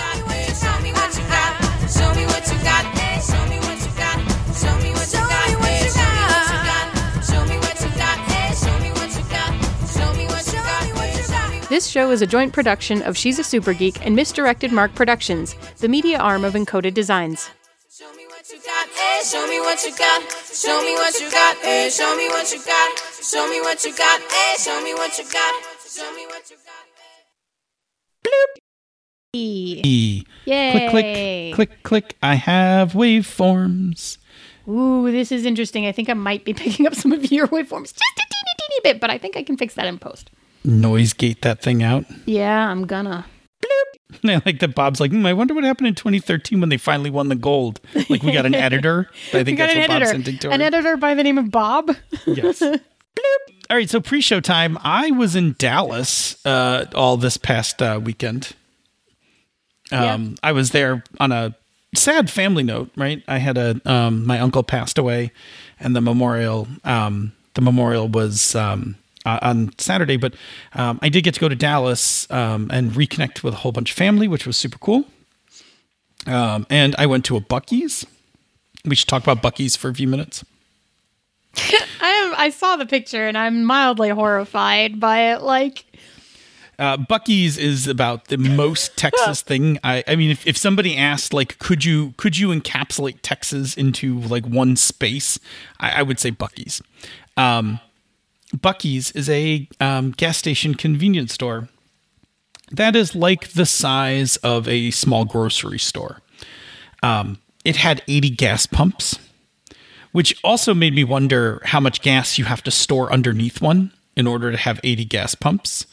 This 11.76 11.88
show 11.88 12.10
is 12.10 12.22
a 12.22 12.26
joint 12.26 12.54
production 12.54 13.02
of 13.02 13.18
She's 13.18 13.38
a 13.38 13.44
Super 13.44 13.74
Geek 13.74 14.00
and 14.00 14.16
Misdirected 14.16 14.72
Mark 14.72 14.94
Productions, 14.94 15.54
the 15.76 15.88
media 15.88 16.16
arm 16.16 16.42
of 16.42 16.54
Encoded 16.54 16.94
Designs. 16.94 17.50
Show 17.94 18.10
me 18.14 18.24
what 18.28 18.48
you 18.48 18.58
got. 18.64 18.88
Hey, 18.88 19.20
show 19.22 19.46
me 19.46 19.60
what 19.60 19.84
you 19.84 19.90
got. 19.90 20.22
Show 20.54 20.80
me 20.82 20.94
what 20.94 21.20
you 21.20 21.30
got. 21.30 21.56
Hey, 21.58 21.90
show 21.90 22.16
me 22.16 22.28
what 22.28 22.50
you 22.50 22.64
got. 22.64 22.98
Show 23.22 23.46
me 23.50 23.60
what 23.60 23.84
you 23.84 23.94
got. 23.94 24.22
Hey, 24.22 24.54
show 24.58 24.82
me 24.82 24.94
what 24.94 25.18
you 25.18 25.24
got. 25.30 25.54
Show 25.86 26.14
me 26.14 26.24
what 26.24 26.50
you 26.50 26.56
got. 26.64 26.86
Yay. 29.34 29.82
E. 29.84 30.24
Click, 30.46 30.90
click, 30.90 31.54
click, 31.54 31.82
click. 31.82 32.16
I 32.22 32.36
have 32.36 32.94
waveforms. 32.94 34.16
Ooh, 34.66 35.12
this 35.12 35.30
is 35.30 35.44
interesting. 35.44 35.84
I 35.84 35.92
think 35.92 36.08
I 36.08 36.14
might 36.14 36.46
be 36.46 36.54
picking 36.64 36.86
up 36.86 36.94
some 36.94 37.12
of 37.12 37.30
your 37.30 37.48
waveforms 37.48 37.92
just 37.92 38.00
a 38.00 38.24
teeny, 38.30 38.54
teeny 38.60 38.80
bit, 38.82 38.98
but 38.98 39.10
I 39.10 39.18
think 39.18 39.36
I 39.36 39.42
can 39.42 39.58
fix 39.58 39.74
that 39.74 39.86
in 39.86 39.98
post. 39.98 40.30
Noise 40.66 41.12
gate 41.12 41.42
that 41.42 41.62
thing 41.62 41.82
out. 41.82 42.04
Yeah, 42.26 42.68
I'm 42.68 42.86
gonna. 42.86 43.24
I 44.24 44.42
like 44.46 44.60
that 44.60 44.74
Bob's 44.74 45.00
like, 45.00 45.10
hmm, 45.10 45.26
I 45.26 45.32
wonder 45.32 45.54
what 45.54 45.64
happened 45.64 45.88
in 45.88 45.94
2013 45.94 46.60
when 46.60 46.68
they 46.68 46.76
finally 46.76 47.10
won 47.10 47.28
the 47.28 47.34
gold. 47.34 47.80
Like 48.08 48.22
we 48.22 48.32
got 48.32 48.46
an 48.46 48.54
editor. 48.54 49.08
I 49.32 49.44
think 49.44 49.58
that's 49.58 49.74
what 49.74 49.88
Bob's 49.88 50.10
sending 50.10 50.38
to 50.38 50.48
her. 50.48 50.54
An 50.54 50.62
editor 50.62 50.96
by 50.96 51.14
the 51.14 51.22
name 51.22 51.38
of 51.38 51.50
Bob. 51.50 51.94
Yes. 52.26 52.60
Bloop. 52.60 52.80
All 53.68 53.76
right, 53.76 53.88
so 53.88 54.00
pre-show 54.00 54.40
time. 54.40 54.78
I 54.82 55.10
was 55.10 55.34
in 55.34 55.56
Dallas 55.58 56.44
uh, 56.46 56.84
all 56.94 57.16
this 57.16 57.36
past 57.36 57.82
uh, 57.82 58.00
weekend. 58.02 58.52
Um, 59.90 60.36
I 60.42 60.52
was 60.52 60.70
there 60.70 61.02
on 61.18 61.32
a 61.32 61.56
sad 61.94 62.30
family 62.30 62.62
note, 62.62 62.90
right? 62.96 63.22
I 63.26 63.38
had 63.38 63.56
a 63.56 63.80
um, 63.84 64.26
my 64.26 64.38
uncle 64.38 64.62
passed 64.62 64.98
away, 64.98 65.32
and 65.80 65.96
the 65.96 66.00
memorial 66.00 66.68
um, 66.84 67.32
the 67.54 67.60
memorial 67.60 68.08
was 68.08 68.54
um, 68.54 68.96
uh, 69.26 69.38
on 69.42 69.72
Saturday. 69.78 70.16
But 70.16 70.34
um, 70.72 70.98
I 71.02 71.10
did 71.10 71.22
get 71.24 71.34
to 71.34 71.40
go 71.40 71.48
to 71.50 71.56
Dallas 71.56 72.30
um, 72.30 72.70
and 72.72 72.92
reconnect 72.92 73.42
with 73.42 73.52
a 73.52 73.56
whole 73.58 73.72
bunch 73.72 73.90
of 73.90 73.96
family, 73.96 74.28
which 74.28 74.46
was 74.46 74.56
super 74.56 74.78
cool. 74.78 75.04
Um, 76.26 76.66
and 76.70 76.94
I 76.98 77.06
went 77.06 77.24
to 77.26 77.36
a 77.36 77.40
Buc-ee's. 77.40 78.06
We 78.84 78.94
should 78.94 79.08
talk 79.08 79.22
about 79.22 79.42
Buc-ee's 79.42 79.76
for 79.76 79.88
a 79.90 79.94
few 79.94 80.08
minutes. 80.08 80.44
I 81.56 82.08
am, 82.08 82.34
I 82.36 82.50
saw 82.50 82.76
the 82.76 82.86
picture 82.86 83.26
and 83.26 83.36
I'm 83.36 83.64
mildly 83.64 84.10
horrified 84.10 85.00
by 85.00 85.32
it. 85.32 85.42
Like, 85.42 85.84
Uh, 86.78 86.96
Buc-ee's 86.98 87.56
is 87.58 87.86
about 87.86 88.26
the 88.28 88.36
most 88.36 88.96
Texas 89.04 89.40
thing. 89.42 89.78
I, 89.82 90.04
I 90.06 90.14
mean, 90.16 90.30
if, 90.30 90.46
if 90.46 90.56
somebody 90.56 90.96
asked, 90.96 91.32
like, 91.32 91.58
could 91.58 91.84
you 91.84 92.12
could 92.18 92.36
you 92.38 92.48
encapsulate 92.48 93.18
Texas 93.22 93.74
into 93.76 94.20
like 94.20 94.44
one 94.46 94.76
space? 94.76 95.38
I, 95.80 96.00
I 96.00 96.02
would 96.02 96.18
say 96.20 96.30
Buc-ee's. 96.30 96.82
Um, 97.36 97.80
Buc-ee's 98.56 99.10
is 99.12 99.28
a 99.28 99.68
um, 99.80 100.12
gas 100.12 100.36
station 100.38 100.74
convenience 100.74 101.32
store 101.34 101.68
that 102.72 102.96
is 102.96 103.14
like 103.14 103.50
the 103.50 103.66
size 103.66 104.36
of 104.38 104.66
a 104.68 104.90
small 104.90 105.24
grocery 105.24 105.78
store. 105.78 106.20
Um, 107.02 107.38
it 107.64 107.76
had 107.76 108.02
80 108.08 108.30
gas 108.30 108.66
pumps, 108.66 109.18
which 110.12 110.38
also 110.42 110.74
made 110.74 110.94
me 110.94 111.04
wonder 111.04 111.60
how 111.64 111.80
much 111.80 112.00
gas 112.02 112.38
you 112.38 112.44
have 112.44 112.62
to 112.64 112.70
store 112.70 113.12
underneath 113.12 113.60
one 113.60 113.92
in 114.16 114.26
order 114.26 114.50
to 114.50 114.56
have 114.56 114.80
80 114.82 115.04
gas 115.04 115.34
pumps. 115.34 115.86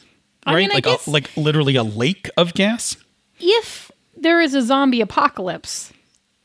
I 0.46 0.54
Right? 0.54 0.60
mean, 0.62 0.70
I 0.70 0.74
like 0.74 0.84
guess- 0.84 1.06
a, 1.06 1.10
like 1.10 1.36
literally 1.36 1.76
a 1.76 1.82
lake 1.84 2.28
of 2.36 2.54
gas. 2.54 2.96
if 3.40 3.90
there 4.16 4.40
is 4.40 4.54
a 4.54 4.62
zombie 4.62 5.00
apocalypse 5.00 5.92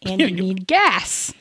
and 0.05 0.19
you 0.21 0.31
need 0.31 0.67
gas, 0.67 1.33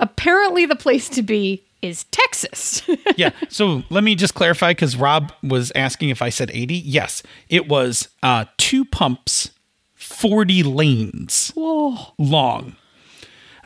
apparently 0.00 0.66
the 0.66 0.76
place 0.76 1.08
to 1.10 1.22
be 1.22 1.62
is 1.82 2.04
Texas. 2.04 2.82
yeah. 3.16 3.30
So 3.48 3.82
let 3.90 4.04
me 4.04 4.14
just 4.14 4.34
clarify 4.34 4.72
because 4.72 4.96
Rob 4.96 5.32
was 5.42 5.70
asking 5.74 6.08
if 6.10 6.22
I 6.22 6.28
said 6.30 6.50
80. 6.52 6.74
Yes, 6.74 7.22
it 7.48 7.68
was 7.68 8.08
uh, 8.22 8.46
two 8.56 8.84
pumps, 8.84 9.50
40 9.94 10.62
lanes 10.62 11.52
Whoa. 11.54 12.12
long. 12.18 12.76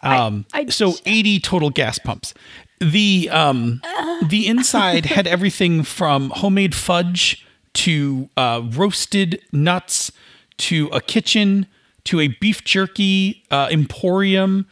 Um, 0.03 0.47
I- 0.53 0.67
so 0.69 0.95
80 1.07 1.41
total 1.41 1.71
gas 1.71 1.99
pumps. 1.99 2.35
The 2.81 3.29
um, 3.31 3.81
the 4.29 4.49
inside 4.49 5.07
had 5.07 5.29
everything 5.29 5.85
from 5.85 6.31
homemade 6.31 6.75
fudge 6.75 7.47
to 7.75 8.29
uh, 8.37 8.63
roasted 8.73 9.41
nuts 9.53 10.11
to 10.59 10.89
a 10.89 11.01
kitchen 11.01 11.67
to 12.05 12.19
a 12.19 12.27
beef 12.27 12.65
jerky 12.65 13.45
uh, 13.53 13.69
emporium, 13.71 14.67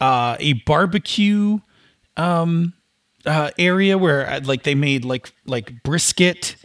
uh, 0.00 0.36
a 0.38 0.52
barbecue 0.64 1.58
uh, 3.26 3.50
area 3.58 3.98
where 3.98 4.28
uh, 4.28 4.40
like 4.44 4.62
they 4.62 4.74
made 4.74 5.04
like 5.04 5.32
like 5.46 5.82
brisket 5.82 6.56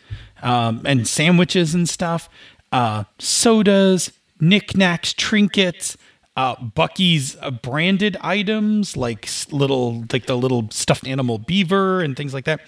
um, 0.41 0.81
and 0.85 1.07
sandwiches 1.07 1.75
and 1.75 1.87
stuff, 1.87 2.29
uh, 2.71 3.03
sodas, 3.19 4.11
knickknacks, 4.39 5.13
trinkets, 5.13 5.97
uh, 6.37 6.55
Buc-ee's 6.55 7.37
uh, 7.41 7.51
branded 7.51 8.17
items 8.21 8.95
like 8.95 9.29
little 9.51 10.05
like 10.11 10.25
the 10.25 10.37
little 10.37 10.69
stuffed 10.71 11.07
animal 11.07 11.37
beaver 11.37 12.01
and 12.01 12.15
things 12.15 12.33
like 12.33 12.45
that. 12.45 12.61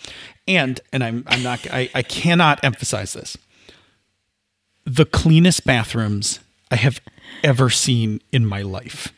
And 0.48 0.80
and 0.92 1.04
I'm 1.04 1.24
I'm 1.28 1.44
not 1.44 1.66
I, 1.72 1.90
I 1.94 2.02
cannot 2.02 2.64
emphasize 2.64 3.14
this. 3.14 3.38
The 4.86 5.06
cleanest 5.06 5.66
bathrooms 5.66 6.40
I 6.70 6.76
have 6.76 7.00
ever 7.44 7.70
seen 7.70 8.22
in 8.32 8.46
my 8.46 8.62
life. 8.62 9.14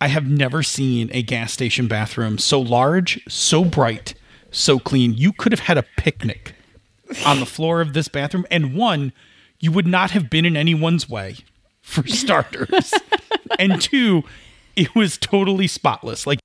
I 0.00 0.08
have 0.08 0.28
never 0.28 0.62
seen 0.62 1.10
a 1.12 1.22
gas 1.22 1.52
station 1.52 1.88
bathroom 1.88 2.38
so 2.38 2.60
large, 2.60 3.20
so 3.28 3.64
bright, 3.64 4.14
so 4.50 4.78
clean. 4.78 5.14
You 5.14 5.32
could 5.32 5.52
have 5.52 5.60
had 5.60 5.78
a 5.78 5.84
picnic 5.96 6.54
on 7.26 7.40
the 7.40 7.46
floor 7.46 7.80
of 7.80 7.94
this 7.94 8.08
bathroom, 8.08 8.46
and 8.50 8.74
one, 8.74 9.12
you 9.58 9.72
would 9.72 9.86
not 9.86 10.12
have 10.12 10.30
been 10.30 10.44
in 10.44 10.56
anyone's 10.56 11.08
way, 11.08 11.36
for 11.82 12.06
starters. 12.06 12.94
and 13.58 13.80
two, 13.80 14.22
it 14.76 14.94
was 14.94 15.18
totally 15.18 15.66
spotless. 15.66 16.26
Like, 16.26 16.38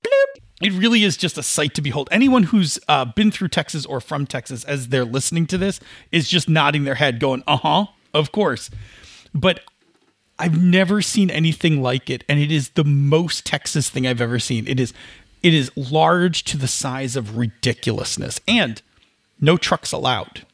it 0.61 0.71
really 0.73 1.03
is 1.03 1.17
just 1.17 1.37
a 1.37 1.43
sight 1.43 1.75
to 1.75 1.81
behold. 1.81 2.07
Anyone 2.11 2.43
who's 2.43 2.79
uh, 2.87 3.05
been 3.05 3.29
through 3.31 3.49
Texas 3.49 3.85
or 3.85 3.99
from 3.99 4.25
Texas 4.25 4.63
as 4.63 4.87
they're 4.87 5.05
listening 5.05 5.45
to 5.47 5.57
this 5.57 5.79
is 6.11 6.29
just 6.29 6.49
nodding 6.49 6.85
their 6.85 6.95
head, 6.95 7.19
going, 7.19 7.43
uh 7.45 7.57
huh, 7.57 7.85
of 8.13 8.31
course. 8.31 8.69
But 9.33 9.61
I've 10.39 10.61
never 10.61 11.01
seen 11.01 11.29
anything 11.29 11.81
like 11.81 12.09
it, 12.09 12.23
and 12.27 12.39
it 12.39 12.51
is 12.51 12.69
the 12.69 12.83
most 12.83 13.45
Texas 13.45 13.89
thing 13.89 14.07
I've 14.07 14.21
ever 14.21 14.39
seen. 14.39 14.67
It 14.67 14.79
is 14.79 14.93
it 15.41 15.53
is 15.53 15.71
large 15.75 16.43
to 16.45 16.57
the 16.57 16.67
size 16.67 17.15
of 17.15 17.37
ridiculousness, 17.37 18.39
and 18.47 18.81
no 19.39 19.57
trucks 19.57 19.91
allowed. 19.91 20.45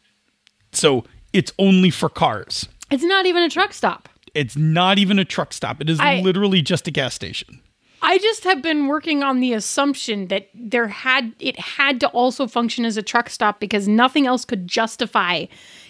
So 0.71 1.05
it's 1.31 1.53
only 1.59 1.91
for 1.91 2.09
cars. 2.09 2.67
It's 2.91 3.03
not 3.03 3.25
even 3.25 3.43
a 3.43 3.49
truck 3.49 3.73
stop. 3.73 4.09
It's 4.33 4.55
not 4.57 4.97
even 4.97 5.19
a 5.19 5.25
truck 5.25 5.53
stop. 5.53 5.79
It 5.81 5.89
is 5.89 5.99
I- 5.99 6.21
literally 6.21 6.61
just 6.61 6.87
a 6.87 6.91
gas 6.91 7.13
station. 7.13 7.61
I 8.01 8.17
just 8.17 8.45
have 8.45 8.61
been 8.61 8.87
working 8.87 9.23
on 9.23 9.41
the 9.41 9.51
assumption 9.53 10.27
that 10.29 10.49
there 10.55 10.87
had 10.87 11.33
it 11.39 11.59
had 11.59 11.99
to 11.99 12.07
also 12.09 12.47
function 12.47 12.85
as 12.85 12.95
a 12.95 13.01
truck 13.03 13.29
stop 13.29 13.59
because 13.59 13.87
nothing 13.89 14.25
else 14.25 14.45
could 14.45 14.67
justify 14.67 15.45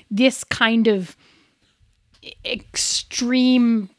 this 0.10 0.44
kind 0.44 0.88
of 0.88 1.16
extreme 2.46 3.90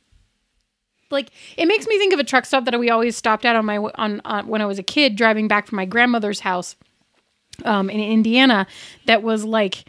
like 1.11 1.31
it 1.57 1.67
makes 1.67 1.87
me 1.87 1.99
think 1.99 2.13
of 2.13 2.21
a 2.21 2.25
truck 2.25 2.45
stop 2.45 2.65
that 2.65 2.79
we 2.79 2.91
always 2.91 3.17
stopped 3.17 3.45
at 3.45 3.57
on 3.57 3.65
my 3.65 3.79
on, 3.79 4.21
on 4.25 4.47
when 4.47 4.63
I 4.63 4.67
was 4.67 4.79
a 4.79 4.83
kid 4.83 5.17
driving 5.17 5.49
back 5.49 5.67
from 5.67 5.77
my 5.77 5.85
grandmother's 5.85 6.41
house 6.41 6.77
um, 7.65 7.91
in 7.91 8.01
Indiana 8.01 8.67
that 9.07 9.23
was 9.23 9.45
like 9.45 9.85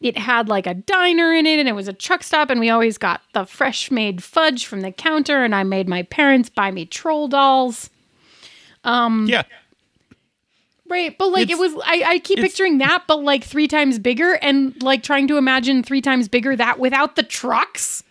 it 0.00 0.16
had 0.16 0.48
like 0.48 0.66
a 0.66 0.74
diner 0.74 1.32
in 1.32 1.46
it 1.46 1.58
and 1.58 1.68
it 1.68 1.74
was 1.74 1.88
a 1.88 1.92
truck 1.92 2.22
stop 2.22 2.50
and 2.50 2.58
we 2.58 2.70
always 2.70 2.98
got 2.98 3.20
the 3.34 3.44
fresh 3.44 3.90
made 3.90 4.22
fudge 4.22 4.66
from 4.66 4.80
the 4.80 4.92
counter 4.92 5.44
and 5.44 5.54
I 5.54 5.62
made 5.62 5.88
my 5.88 6.02
parents 6.04 6.48
buy 6.48 6.70
me 6.70 6.86
troll 6.86 7.28
dolls. 7.28 7.90
Um, 8.82 9.26
yeah. 9.28 9.42
Right, 10.90 11.16
but 11.16 11.28
like 11.28 11.48
it 11.48 11.56
was 11.56 11.72
I, 11.86 12.02
I 12.04 12.18
keep 12.18 12.40
picturing 12.40 12.78
that 12.78 13.04
but 13.06 13.22
like 13.22 13.44
3 13.44 13.68
times 13.68 13.98
bigger 13.98 14.34
and 14.42 14.80
like 14.82 15.04
trying 15.04 15.28
to 15.28 15.36
imagine 15.36 15.84
3 15.84 16.00
times 16.00 16.28
bigger 16.28 16.56
that 16.56 16.80
without 16.80 17.14
the 17.16 17.22
trucks. 17.22 18.02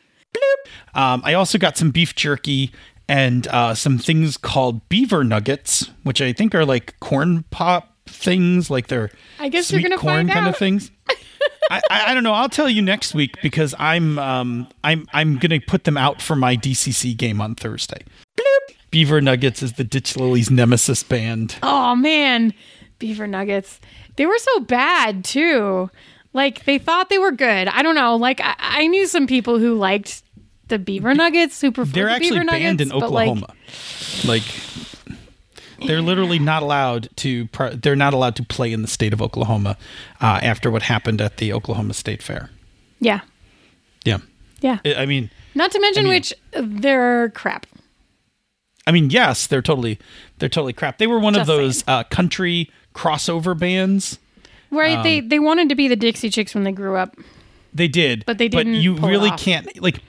Um, 0.93 1.21
I 1.25 1.33
also 1.33 1.57
got 1.57 1.77
some 1.77 1.91
beef 1.91 2.15
jerky 2.15 2.71
and 3.09 3.47
uh, 3.47 3.73
some 3.73 3.97
things 3.97 4.37
called 4.37 4.87
beaver 4.87 5.23
nuggets, 5.23 5.89
which 6.03 6.21
I 6.21 6.31
think 6.31 6.55
are 6.55 6.65
like 6.65 6.99
corn 6.99 7.43
pop 7.49 7.95
things, 8.07 8.69
like 8.69 8.87
they're 8.87 9.09
I 9.39 9.49
guess 9.49 9.71
you're 9.71 9.81
gonna 9.81 9.97
corn 9.97 10.15
find 10.15 10.29
kind 10.29 10.47
out. 10.47 10.53
of 10.53 10.57
things. 10.57 10.91
I, 11.71 11.81
I, 11.89 12.13
don't 12.13 12.23
know. 12.23 12.33
I'll 12.33 12.49
tell 12.49 12.69
you 12.69 12.81
next 12.81 13.13
week 13.13 13.35
because 13.41 13.75
I'm 13.77 14.17
um, 14.17 14.67
I'm 14.83 15.05
I'm 15.13 15.37
gonna 15.37 15.59
put 15.59 15.83
them 15.83 15.97
out 15.97 16.21
for 16.21 16.35
my 16.35 16.55
DCC 16.55 17.15
game 17.15 17.41
on 17.41 17.55
Thursday. 17.55 18.01
Beaver 18.91 19.21
Nuggets 19.21 19.61
is 19.61 19.73
the 19.73 19.83
Ditch 19.83 20.15
Lilies 20.17 20.49
nemesis 20.49 21.03
band. 21.03 21.55
Oh 21.63 21.95
man, 21.95 22.53
beaver 22.97 23.27
nuggets. 23.27 23.79
They 24.15 24.25
were 24.25 24.37
so 24.37 24.59
bad 24.61 25.23
too. 25.23 25.89
Like 26.33 26.65
they 26.65 26.77
thought 26.77 27.09
they 27.09 27.17
were 27.19 27.31
good. 27.31 27.67
I 27.67 27.81
don't 27.81 27.95
know. 27.95 28.15
Like 28.15 28.41
I, 28.41 28.55
I 28.59 28.87
knew 28.87 29.05
some 29.07 29.27
people 29.27 29.59
who 29.59 29.75
liked 29.75 30.23
the 30.67 30.79
beaver 30.79 31.13
nuggets, 31.15 31.61
who 31.61 31.71
preferred 31.71 31.93
They're 31.93 32.05
the 32.05 32.11
actually 32.13 32.29
beaver 32.39 32.45
banned 32.45 32.77
nuggets, 32.79 32.91
in 32.93 32.99
but, 32.99 33.11
like, 33.11 33.27
Oklahoma. 33.29 33.53
Like, 34.27 34.43
they're 35.87 36.01
literally 36.01 36.37
not 36.39 36.61
allowed 36.61 37.09
to. 37.17 37.47
They're 37.73 37.95
not 37.95 38.13
allowed 38.13 38.35
to 38.37 38.43
play 38.43 38.71
in 38.73 38.81
the 38.81 38.87
state 38.87 39.13
of 39.13 39.21
Oklahoma 39.21 39.77
uh, 40.21 40.39
after 40.43 40.69
what 40.69 40.83
happened 40.83 41.21
at 41.21 41.37
the 41.37 41.53
Oklahoma 41.53 41.93
State 41.93 42.21
Fair. 42.21 42.49
yeah, 42.99 43.21
Yeah, 44.05 44.19
yeah. 44.61 44.79
I 44.97 45.05
mean, 45.05 45.29
Not 45.55 45.71
to 45.71 45.79
mention 45.79 46.01
I 46.01 46.09
mean- 46.09 46.13
which 46.17 46.33
they're 46.53 47.29
crap. 47.29 47.65
I 48.89 48.91
mean, 48.91 49.11
yes, 49.11 49.45
they're 49.45 49.61
totally, 49.61 49.99
they're 50.39 50.49
totally 50.49 50.73
crap. 50.73 50.97
They 50.97 51.05
were 51.05 51.19
one 51.19 51.35
of 51.35 51.45
those 51.45 51.83
uh, 51.87 52.03
country 52.05 52.71
crossover 52.95 53.55
bands. 53.57 54.17
Right? 54.71 54.97
Um, 54.97 55.03
they 55.03 55.19
they 55.19 55.37
wanted 55.37 55.69
to 55.69 55.75
be 55.75 55.87
the 55.87 55.95
Dixie 55.95 56.31
Chicks 56.31 56.55
when 56.55 56.63
they 56.63 56.71
grew 56.71 56.95
up. 56.95 57.15
They 57.71 57.87
did, 57.87 58.25
But 58.25 58.39
they 58.39 58.47
didn't 58.47 58.73
you 58.75 58.95
pull 58.95 59.09
it 59.09 59.11
really 59.11 59.29
off. 59.29 59.39
can't 59.39 59.79
like. 59.79 59.99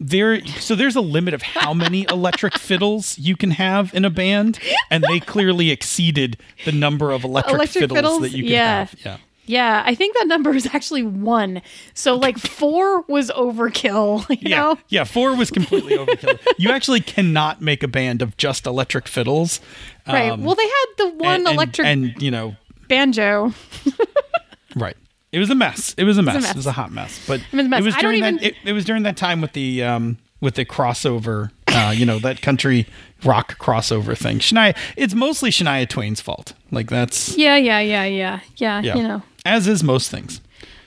There, 0.00 0.44
so 0.46 0.74
there's 0.74 0.96
a 0.96 1.00
limit 1.00 1.32
of 1.34 1.42
how 1.42 1.72
many 1.74 2.06
electric 2.08 2.58
fiddles 2.58 3.16
you 3.20 3.36
can 3.36 3.52
have 3.52 3.94
in 3.94 4.04
a 4.04 4.10
band, 4.10 4.58
and 4.90 5.04
they 5.08 5.20
clearly 5.20 5.70
exceeded 5.70 6.38
the 6.64 6.72
number 6.72 7.10
of 7.12 7.22
electric, 7.24 7.54
Electric 7.54 7.82
fiddles, 7.82 7.96
fiddles? 7.98 8.20
that 8.22 8.30
you 8.32 8.42
can 8.44 8.52
Yeah. 8.52 8.78
have. 8.78 8.94
Yeah. 9.04 9.16
Yeah, 9.48 9.82
I 9.84 9.94
think 9.94 10.14
that 10.16 10.26
number 10.28 10.54
is 10.54 10.66
actually 10.72 11.02
one. 11.02 11.62
So 11.94 12.14
like 12.16 12.38
four 12.38 13.00
was 13.08 13.30
overkill. 13.30 14.28
You 14.30 14.36
Yeah, 14.50 14.56
know? 14.60 14.78
yeah. 14.88 15.04
Four 15.04 15.34
was 15.36 15.50
completely 15.50 15.96
overkill. 15.96 16.38
you 16.58 16.70
actually 16.70 17.00
cannot 17.00 17.60
make 17.60 17.82
a 17.82 17.88
band 17.88 18.22
of 18.22 18.36
just 18.36 18.66
electric 18.66 19.08
fiddles, 19.08 19.60
Right. 20.06 20.30
um, 20.30 20.44
well, 20.44 20.54
they 20.54 20.62
had 20.66 20.86
the 20.98 21.08
one 21.24 21.34
and, 21.36 21.46
and- 21.48 21.54
electric 21.56 21.86
and, 21.86 22.22
you 22.22 22.30
know, 22.30 22.56
banjo. 22.88 23.52
right. 24.76 24.96
It 25.32 25.38
was 25.38 25.50
a 25.50 25.54
mess. 25.54 25.94
It 25.98 26.04
was 26.04 26.16
a 26.18 26.22
mess. 26.22 26.36
It 26.50 26.56
was 26.56 26.66
a, 26.66 26.68
mess. 26.70 26.76
hot 26.76 26.92
mess. 26.92 27.24
But 27.26 27.40
was 27.52 27.66
a 27.66 27.68
mess. 27.68 27.80
it 27.80 27.84
was 27.84 27.94
I 27.94 28.00
don't 28.00 28.10
during 28.12 28.20
that. 28.22 28.34
even- 28.34 28.44
It, 28.44 28.54
it 28.64 28.72
was 28.72 28.84
during 28.84 29.02
that 29.02 29.16
time 29.16 29.40
with 29.40 29.52
the 29.52 29.82
um 29.82 30.18
with 30.40 30.54
the 30.54 30.64
crossover. 30.64 31.50
Uh, 31.66 31.92
you 31.94 32.06
know 32.06 32.18
that 32.18 32.40
country 32.40 32.86
rock 33.24 33.58
crossover 33.58 34.16
thing. 34.16 34.38
Shania. 34.38 34.74
It's 34.96 35.12
mostly 35.14 35.50
Shania 35.50 35.86
Twain's 35.86 36.20
fault. 36.22 36.54
Like 36.70 36.88
that's 36.88 37.36
Yeah, 37.36 37.56
yeah, 37.56 37.78
yeah, 37.80 38.04
yeah, 38.04 38.40
yeah. 38.56 38.80
yeah. 38.80 38.94
You 38.96 39.02
know. 39.02 39.22
As 39.48 39.66
is 39.66 39.82
most 39.82 40.10
things. 40.10 40.40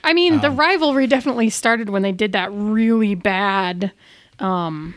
I 0.04 0.12
mean, 0.12 0.34
Um, 0.34 0.40
the 0.40 0.50
rivalry 0.50 1.06
definitely 1.06 1.50
started 1.50 1.88
when 1.90 2.02
they 2.02 2.12
did 2.12 2.32
that 2.32 2.50
really 2.52 3.14
bad. 3.14 3.92
Um, 4.38 4.94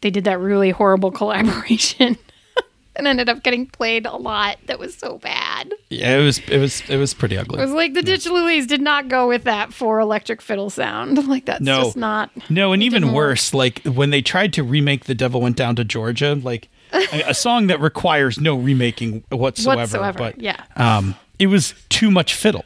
they 0.00 0.10
did 0.10 0.24
that 0.24 0.38
really 0.40 0.70
horrible 0.70 1.10
collaboration, 1.20 2.16
and 2.96 3.06
ended 3.06 3.28
up 3.28 3.42
getting 3.42 3.66
played 3.66 4.06
a 4.06 4.16
lot. 4.16 4.58
That 4.66 4.78
was 4.78 4.94
so 4.96 5.18
bad. 5.18 5.72
Yeah, 5.88 6.16
it 6.18 6.24
was. 6.24 6.38
It 6.48 6.58
was. 6.58 6.82
It 6.88 6.96
was 6.96 7.14
pretty 7.14 7.36
ugly. 7.38 7.58
It 7.58 7.62
was 7.64 7.72
like 7.72 7.94
the 7.94 8.02
Ditch 8.02 8.26
Lilies 8.26 8.66
did 8.66 8.80
not 8.80 9.08
go 9.08 9.28
with 9.28 9.44
that 9.44 9.72
for 9.72 10.00
electric 10.00 10.40
fiddle 10.42 10.70
sound. 10.70 11.18
Like 11.28 11.44
that's 11.46 11.60
No. 11.62 11.84
just 11.84 11.96
not. 11.96 12.30
No, 12.50 12.72
and 12.72 12.82
even 12.82 13.12
worse, 13.12 13.54
like 13.54 13.82
when 13.84 14.10
they 14.10 14.22
tried 14.22 14.52
to 14.54 14.62
remake 14.64 15.04
"The 15.04 15.14
Devil 15.14 15.40
Went 15.40 15.56
Down 15.56 15.76
to 15.76 15.84
Georgia," 15.84 16.34
like 16.34 16.68
a, 16.92 17.22
a 17.28 17.34
song 17.34 17.68
that 17.68 17.80
requires 17.80 18.40
no 18.40 18.56
remaking 18.56 19.22
whatsoever. 19.30 19.76
Whatsoever, 19.80 20.18
But 20.18 20.40
yeah. 20.40 20.64
um, 20.76 21.14
it 21.38 21.46
was 21.46 21.74
too 21.88 22.10
much 22.10 22.34
fiddle. 22.34 22.64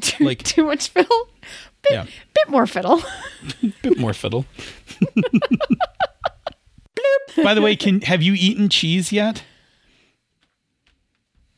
Too, 0.00 0.24
Like- 0.28 0.42
too 0.42 0.64
much 0.64 0.88
fiddle. 0.88 1.28
Bit, 1.82 1.92
Yeah. 1.92 2.06
bit 2.34 2.48
more 2.48 2.66
fiddle. 2.66 3.02
bit 3.82 3.98
more 3.98 4.14
fiddle. 4.14 4.46
By 7.42 7.54
the 7.54 7.60
way, 7.60 7.74
can 7.76 8.00
have 8.02 8.22
you 8.22 8.34
eaten 8.34 8.68
cheese 8.68 9.12
yet? 9.12 9.42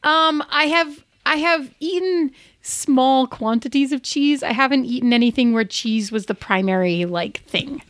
Um, 0.02 0.42
I 0.50 0.64
have 0.64 1.04
I 1.26 1.36
have 1.36 1.74
eaten 1.80 2.30
small 2.62 3.26
quantities 3.26 3.92
of 3.92 4.02
cheese. 4.02 4.42
I 4.42 4.52
haven't 4.52 4.86
eaten 4.86 5.12
anything 5.12 5.52
where 5.52 5.64
cheese 5.64 6.10
was 6.10 6.26
the 6.26 6.34
primary 6.34 7.04
like 7.04 7.42
thing. 7.44 7.82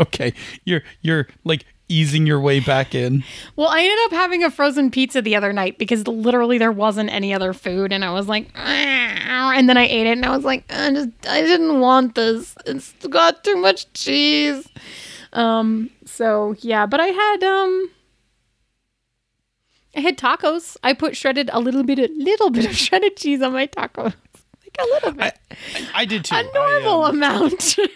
Okay, 0.00 0.32
you're 0.64 0.82
you're 1.02 1.28
like 1.44 1.64
easing 1.88 2.26
your 2.26 2.40
way 2.40 2.60
back 2.60 2.94
in. 2.94 3.24
Well, 3.56 3.68
I 3.68 3.80
ended 3.80 3.98
up 4.06 4.12
having 4.12 4.44
a 4.44 4.50
frozen 4.50 4.90
pizza 4.90 5.22
the 5.22 5.34
other 5.36 5.52
night 5.52 5.78
because 5.78 6.06
literally 6.06 6.58
there 6.58 6.72
wasn't 6.72 7.10
any 7.10 7.32
other 7.34 7.52
food, 7.52 7.92
and 7.92 8.04
I 8.04 8.12
was 8.12 8.28
like, 8.28 8.48
"Ah," 8.54 9.52
and 9.54 9.68
then 9.68 9.76
I 9.76 9.86
ate 9.86 10.06
it, 10.06 10.12
and 10.12 10.24
I 10.24 10.34
was 10.36 10.44
like, 10.44 10.64
I 10.70 10.90
just 10.92 11.08
I 11.28 11.40
didn't 11.42 11.80
want 11.80 12.14
this. 12.14 12.54
It's 12.66 12.92
got 13.08 13.42
too 13.44 13.56
much 13.56 13.92
cheese. 13.94 14.68
Um. 15.32 15.90
So 16.04 16.56
yeah, 16.60 16.86
but 16.86 17.00
I 17.00 17.06
had 17.06 17.42
um. 17.44 17.90
I 19.96 20.00
had 20.00 20.16
tacos. 20.18 20.76
I 20.84 20.92
put 20.92 21.16
shredded 21.16 21.50
a 21.52 21.58
little 21.58 21.82
bit, 21.82 21.98
a 21.98 22.08
little 22.14 22.50
bit 22.50 22.66
of 22.66 22.76
shredded 22.76 23.16
cheese 23.16 23.42
on 23.42 23.52
my 23.52 23.66
tacos, 23.66 24.14
like 24.62 24.76
a 24.78 24.84
little 24.84 25.12
bit, 25.12 25.36
I 25.94 26.04
did 26.04 26.24
too. 26.24 26.36
a 26.36 26.42
normal 26.54 27.02
I, 27.02 27.08
um, 27.08 27.16
amount. 27.16 27.76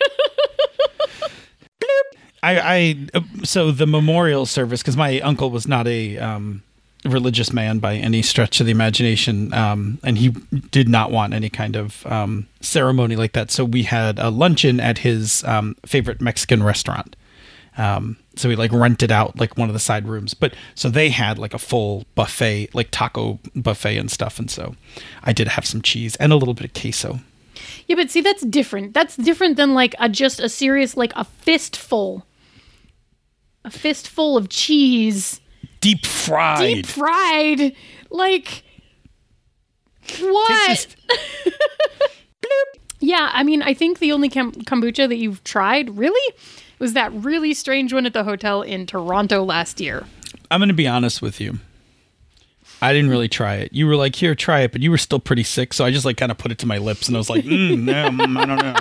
I, 2.43 2.59
I 2.61 2.97
uh, 3.14 3.20
so 3.45 3.70
the 3.70 3.86
memorial 3.86 4.47
service 4.47 4.82
because 4.82 4.97
my 4.97 5.20
uncle 5.20 5.51
was 5.51 5.68
not 5.68 5.86
a 5.86 6.18
um, 6.18 6.62
religious 7.05 7.53
man 7.53 7.78
by 7.78 7.97
any 7.97 8.22
stretch 8.22 8.61
of 8.61 8.66
the 8.66 8.72
imagination, 8.72 9.53
um, 9.55 9.99
and 10.03 10.18
he 10.18 10.30
did 10.70 10.88
not 10.88 11.11
want 11.11 11.34
any 11.34 11.49
kind 11.49 11.76
of 11.76 12.07
um, 12.07 12.47
ceremony 12.61 13.16
like 13.16 13.32
that. 13.32 13.51
So 13.51 13.64
we 13.64 13.84
had 13.84 14.18
a 14.18 14.30
luncheon 14.30 14.80
at 14.80 14.99
his 14.99 15.45
um, 15.45 15.76
favorite 15.86 16.20
Mexican 16.20 16.62
restaurant. 16.62 17.16
Um, 17.78 18.18
so 18.36 18.49
we 18.49 18.57
like 18.57 18.72
rented 18.72 19.11
out 19.11 19.38
like 19.38 19.57
one 19.57 19.68
of 19.68 19.72
the 19.72 19.80
side 19.80 20.07
rooms, 20.07 20.34
but 20.34 20.55
so 20.74 20.90
they 20.90 21.09
had 21.09 21.38
like 21.38 21.55
a 21.55 21.59
full 21.59 22.05
buffet, 22.14 22.74
like 22.74 22.88
taco 22.90 23.38
buffet 23.55 23.97
and 23.97 24.11
stuff. 24.11 24.38
And 24.38 24.51
so 24.51 24.74
I 25.22 25.32
did 25.32 25.49
have 25.49 25.64
some 25.66 25.80
cheese 25.80 26.16
and 26.16 26.32
a 26.32 26.36
little 26.36 26.55
bit 26.55 26.64
of 26.64 26.74
queso. 26.74 27.20
Yeah, 27.86 27.97
but 27.97 28.11
see, 28.11 28.20
that's 28.20 28.43
different. 28.43 28.95
That's 28.95 29.16
different 29.16 29.57
than 29.57 29.74
like 29.74 29.95
a 29.99 30.09
just 30.09 30.40
a 30.40 30.49
serious 30.49 30.97
like 30.97 31.12
a 31.16 31.24
fistful, 31.24 32.26
a 33.64 33.70
fistful 33.70 34.36
of 34.36 34.48
cheese, 34.48 35.40
Deep 35.80 36.06
fried. 36.06 36.74
deep 36.74 36.86
fried. 36.86 37.74
Like 38.10 38.62
what? 40.20 40.68
Just- 40.68 40.96
yeah, 43.00 43.30
I 43.32 43.42
mean, 43.42 43.62
I 43.62 43.74
think 43.74 43.98
the 43.98 44.12
only 44.12 44.28
kombucha 44.28 45.08
that 45.08 45.16
you've 45.16 45.42
tried 45.44 45.96
really 45.96 46.34
was 46.78 46.92
that 46.94 47.12
really 47.12 47.54
strange 47.54 47.92
one 47.92 48.06
at 48.06 48.12
the 48.12 48.24
hotel 48.24 48.62
in 48.62 48.86
Toronto 48.86 49.44
last 49.44 49.80
year. 49.80 50.04
I'm 50.50 50.60
going 50.60 50.68
to 50.68 50.74
be 50.74 50.88
honest 50.88 51.22
with 51.22 51.40
you. 51.40 51.58
I 52.80 52.92
didn't 52.92 53.10
really 53.10 53.28
try 53.28 53.54
it. 53.56 53.72
You 53.72 53.86
were 53.86 53.94
like, 53.94 54.16
"Here, 54.16 54.34
try 54.34 54.60
it," 54.62 54.72
but 54.72 54.80
you 54.80 54.90
were 54.90 54.98
still 54.98 55.20
pretty 55.20 55.44
sick, 55.44 55.72
so 55.72 55.84
I 55.84 55.92
just 55.92 56.04
like 56.04 56.16
kind 56.16 56.32
of 56.32 56.38
put 56.38 56.50
it 56.50 56.58
to 56.58 56.66
my 56.66 56.78
lips, 56.78 57.06
and 57.06 57.16
I 57.16 57.18
was 57.18 57.30
like, 57.30 57.44
mm, 57.44 57.78
no, 57.84 57.92
mm, 58.10 58.36
"I 58.36 58.44
don't 58.44 58.58
know." 58.58 58.74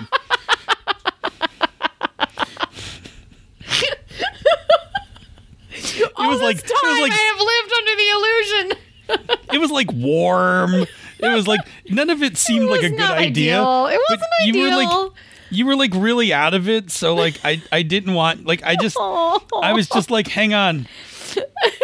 It 6.11 6.21
All 6.23 6.29
was 6.29 6.41
like 6.41 6.61
this 6.61 6.71
it 6.71 6.83
was 6.83 7.01
like 7.01 7.11
I 7.11 7.15
have 7.31 7.39
lived 7.39 7.73
under 7.77 7.95
the 7.95 8.09
illusion. 8.15 9.45
it 9.53 9.59
was 9.59 9.71
like 9.71 9.91
warm. 9.93 10.73
It 11.19 11.35
was 11.35 11.47
like 11.47 11.61
none 11.89 12.09
of 12.09 12.23
it 12.23 12.37
seemed 12.47 12.69
like 12.69 12.83
a 12.83 12.89
good 12.89 12.99
idea. 13.01 13.61
ideal. 13.61 13.87
It 13.87 13.99
wasn't 14.09 14.27
you 14.45 14.61
were 14.63 14.69
like 14.75 14.87
ideal. 14.87 15.15
you 15.49 15.65
were 15.65 15.75
like 15.75 15.91
really 15.93 16.33
out 16.33 16.53
of 16.53 16.67
it, 16.69 16.89
so 16.91 17.13
like 17.15 17.39
I 17.43 17.61
I 17.71 17.81
didn't 17.83 18.13
want 18.13 18.45
like 18.45 18.63
I 18.63 18.75
just 18.75 18.97
I 18.99 19.73
was 19.73 19.87
just 19.89 20.09
like, 20.11 20.27
hang 20.27 20.53
on. 20.53 20.87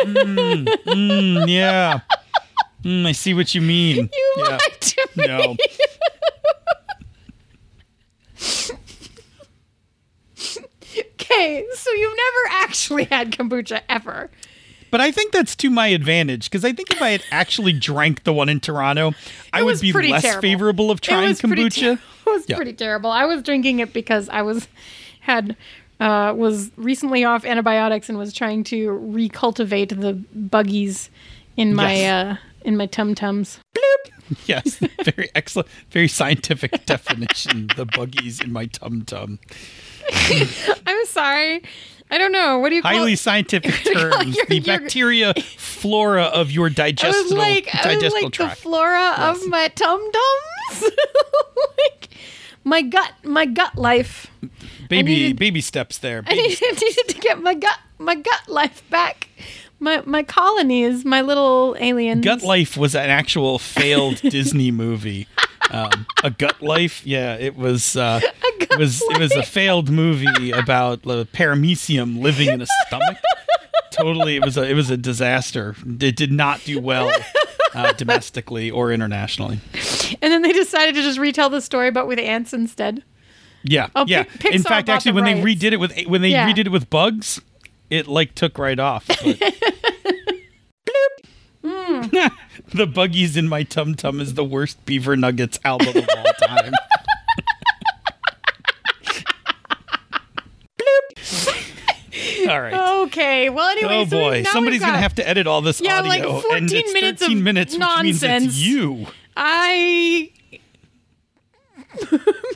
Mm, 0.03 0.65
mm, 0.65 1.47
yeah. 1.49 1.99
Mm, 2.83 3.05
I 3.07 3.11
see 3.11 3.33
what 3.33 3.53
you 3.55 3.61
mean. 3.61 4.09
You 4.17 4.33
yeah. 4.37 4.43
lied 4.51 4.81
to 4.81 5.09
me. 5.15 5.27
No. 5.27 5.55
Okay, 11.37 11.65
so 11.75 11.91
you've 11.91 12.17
never 12.17 12.55
actually 12.63 13.03
had 13.05 13.31
kombucha 13.31 13.81
ever. 13.87 14.29
But 14.89 15.01
I 15.01 15.11
think 15.11 15.33
that's 15.33 15.55
to 15.57 15.69
my 15.69 15.87
advantage 15.87 16.49
because 16.49 16.63
I 16.65 16.71
think 16.73 16.91
if 16.91 17.01
I 17.01 17.09
had 17.09 17.21
actually 17.29 17.73
drank 17.73 18.23
the 18.23 18.33
one 18.33 18.47
in 18.49 18.59
Toronto, 18.59 19.13
I 19.53 19.61
would 19.61 19.79
be 19.81 19.91
less 19.91 20.21
terrible. 20.23 20.41
favorable 20.41 20.91
of 20.91 20.99
It 20.99 21.01
trying 21.03 21.27
was 21.27 21.41
kombucha. 21.41 21.79
ter- 21.79 21.91
it 21.93 21.99
was 22.25 22.45
Yeah. 22.47 22.55
pretty 22.55 22.73
terrible. 22.73 23.11
I 23.11 23.25
was 23.25 23.43
drinking 23.43 23.79
it 23.79 23.91
because 23.93 24.29
I 24.29 24.41
was 24.41 24.67
had 25.19 25.55
uh, 25.99 26.33
was 26.35 26.71
recently 26.77 27.23
off 27.25 27.43
antibiotics 27.43 28.07
and 28.07 28.17
was 28.17 28.31
trying 28.33 28.63
to 28.65 28.89
recultivate 29.13 29.89
the 29.99 30.13
buggies 30.33 31.09
in 31.57 31.73
my 31.75 31.93
Yes. 31.95 32.37
uh, 32.37 32.41
in 32.63 32.77
my 32.77 32.85
tum 32.85 33.13
tums. 33.13 33.59
yes, 34.45 34.79
very 35.03 35.29
excellent, 35.35 35.67
very 35.91 36.07
scientific 36.07 36.85
definition. 36.85 37.69
The 37.75 37.85
buggies 37.85 38.39
in 38.41 38.51
my 38.53 38.65
tum 38.67 39.03
tum. 39.03 39.39
I'm 40.87 41.05
sorry. 41.05 41.63
I 42.09 42.17
don't 42.17 42.31
know. 42.31 42.59
What 42.59 42.69
do 42.69 42.75
you 42.75 42.81
call 42.81 42.91
Highly 42.93 43.13
it? 43.13 43.19
scientific 43.19 43.73
terms. 43.93 44.35
You're- 44.35 44.47
the 44.47 44.59
bacteria 44.61 45.33
flora 45.57 46.23
of 46.23 46.51
your 46.51 46.67
I 46.67 46.69
was 46.69 46.75
digestible 46.75 47.37
like, 47.37 47.67
I 47.75 47.95
like 47.95 48.33
the 48.33 48.49
flora 48.55 49.13
Yes. 49.17 49.37
of 49.41 49.47
my 49.47 49.67
tum 49.69 49.99
tums. 50.11 50.83
like 51.77 52.09
my 52.63 52.81
gut, 52.81 53.11
my 53.23 53.45
gut 53.45 53.75
life. 53.77 54.27
baby 54.89 55.03
needed- 55.15 55.39
baby 55.39 55.61
steps 55.61 55.97
there. 55.97 56.19
I 56.25 56.29
Baby 56.35 56.41
needed, 56.49 56.81
needed 56.81 57.07
to 57.09 57.19
get 57.19 57.41
my 57.41 57.53
gut, 57.53 57.79
my 57.99 58.15
gut 58.15 58.47
life 58.47 58.83
back. 58.89 59.27
My 59.79 60.01
my 60.05 60.23
colonies, 60.23 61.05
my 61.05 61.21
little 61.21 61.75
aliens. 61.79 62.23
Gut 62.23 62.41
Life 62.43 62.75
was 62.77 62.95
an 62.95 63.09
actual 63.09 63.59
failed 63.59 64.21
Disney 64.21 64.71
movie. 64.71 65.27
Um, 65.69 66.05
a 66.23 66.29
Gut 66.31 66.61
Life, 66.61 67.05
yeah, 67.05 67.35
it 67.35 67.55
was. 67.55 67.95
Uh, 67.95 68.19
it 68.59 68.77
was 68.79 69.01
it 69.03 69.19
was 69.19 69.31
a 69.33 69.43
failed 69.43 69.89
movie 69.89 70.51
about 70.51 71.03
the 71.03 71.25
paramecium 71.27 72.21
living 72.21 72.49
in 72.49 72.61
a 72.61 72.67
stomach. 72.87 73.17
totally, 73.91 74.35
it 74.37 74.43
was 74.43 74.57
a 74.57 74.63
it 74.63 74.73
was 74.73 74.89
a 74.89 74.97
disaster. 74.97 75.75
It 75.99 76.15
did 76.15 76.31
not 76.31 76.63
do 76.63 76.79
well 76.81 77.11
uh, 77.75 77.91
domestically 77.93 78.71
or 78.71 78.91
internationally. 78.91 79.59
And 80.21 80.31
then 80.31 80.41
they 80.41 80.53
decided 80.53 80.95
to 80.95 81.01
just 81.01 81.19
retell 81.19 81.49
the 81.49 81.61
story, 81.61 81.91
but 81.91 82.07
with 82.07 82.17
ants 82.19 82.53
instead. 82.53 83.03
Yeah, 83.63 83.89
Oh, 83.95 84.05
yeah. 84.07 84.23
Pic- 84.23 84.53
in 84.55 84.63
fact, 84.63 84.87
actually, 84.87 85.11
when 85.11 85.25
they 85.25 85.33
redid 85.33 85.73
it 85.73 85.77
with 85.79 85.93
when 86.07 86.21
they 86.21 86.29
Yeah. 86.29 86.49
redid 86.49 86.67
it 86.67 86.71
with 86.71 86.89
bugs, 86.89 87.41
it 87.89 88.07
like 88.07 88.35
took 88.35 88.57
right 88.57 88.79
off. 88.79 89.07
But. 89.07 89.39
the 92.73 92.87
buggies 92.87 93.35
in 93.37 93.47
my 93.47 93.63
tum 93.63 93.95
tum 93.95 94.19
is 94.21 94.33
the 94.35 94.43
worst 94.43 94.83
Beaver 94.85 95.15
Nuggets 95.15 95.59
album 95.63 95.97
of 95.97 96.07
all 96.15 96.33
time. 96.47 96.71
all 102.49 102.61
right. 102.61 102.73
Okay. 103.07 103.49
Well, 103.49 103.67
anyway. 103.69 103.93
Oh 103.93 104.05
boy, 104.05 104.41
now 104.43 104.51
somebody's 104.51 104.81
gonna 104.81 104.97
have 104.97 105.15
to 105.15 105.27
edit 105.27 105.47
all 105.47 105.61
this 105.61 105.81
Yeah, 105.81 105.99
audio, 105.99 106.09
like 106.09 106.23
and 106.23 106.41
14 106.69 106.71
it's 106.71 106.93
minutes 106.93 107.21
13 107.21 107.37
of 107.37 107.43
minutes, 107.43 107.73
which 107.73 107.79
means 107.81 108.21
nonsense. 108.21 108.45
it's 108.45 108.57
you. 108.57 109.07
I 109.35 110.31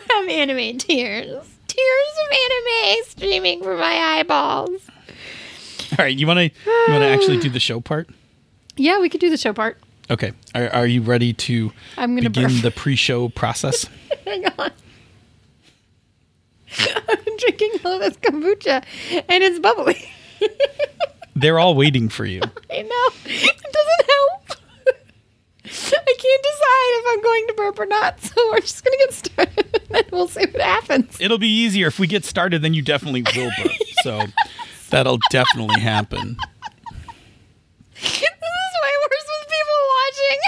have 0.10 0.30
anime 0.30 0.78
tears. 0.78 1.48
Tears 1.68 2.14
of 2.26 2.32
anime 2.32 3.04
streaming 3.06 3.64
from 3.64 3.80
my 3.80 4.18
eyeballs. 4.20 4.82
All 6.00 6.06
right, 6.06 6.16
you 6.16 6.26
want 6.28 6.38
to 6.38 6.44
you 6.46 6.92
want 6.94 7.02
to 7.02 7.08
actually 7.08 7.38
do 7.38 7.50
the 7.50 7.60
show 7.60 7.80
part? 7.82 8.10
Yeah, 8.78 9.00
we 9.00 9.10
could 9.10 9.20
do 9.22 9.30
the 9.30 9.38
show 9.38 9.54
part. 9.54 9.78
Okay, 10.10 10.32
are, 10.56 10.70
are 10.70 10.88
you 10.88 11.02
ready 11.02 11.34
to 11.34 11.72
I'm 11.98 12.16
gonna 12.16 12.30
begin 12.30 12.50
burp. 12.50 12.62
the 12.62 12.72
pre-show 12.72 13.30
process? 13.30 13.86
Hang 14.26 14.46
on. 14.58 14.72
I've 17.10 17.26
been 17.26 17.38
drinking 17.38 17.72
all 17.86 18.00
this 18.00 18.18
kombucha, 18.18 18.84
and 19.28 19.44
it's 19.44 19.60
bubbly. 19.60 20.10
They're 21.36 21.60
all 21.60 21.76
waiting 21.76 22.08
for 22.10 22.26
you. 22.26 22.42
I 22.72 22.82
know. 22.82 23.10
It 23.26 23.62
doesn't 23.62 24.10
help. 24.10 24.62
I 25.66 26.16
can't 26.18 26.44
decide 26.44 26.92
if 27.00 27.06
I'm 27.10 27.22
going 27.22 27.48
to 27.48 27.54
burp 27.56 27.80
or 27.80 27.86
not, 27.86 28.22
so 28.22 28.34
we're 28.52 28.60
just 28.62 28.84
going 28.84 28.98
to 28.98 29.06
get 29.06 29.14
started, 29.14 29.82
and 29.94 30.06
we'll 30.12 30.28
see 30.28 30.46
what 30.46 30.62
happens. 30.62 31.20
It'll 31.20 31.38
be 31.38 31.48
easier 31.48 31.88
if 31.88 32.00
we 32.00 32.08
get 32.08 32.26
started. 32.26 32.62
Then 32.62 32.74
you 32.74 32.82
definitely 32.82 33.24
will 33.36 33.52
burp. 33.62 33.72
So 34.04 34.24
that'll 34.92 35.20
definitely 35.30 35.80
happen. 35.82 36.38
This 38.04 38.24
is 38.24 38.76
way 38.84 38.96
worse 39.04 39.30
with 39.32 39.46
people 39.56 39.80
watching. 40.02 40.40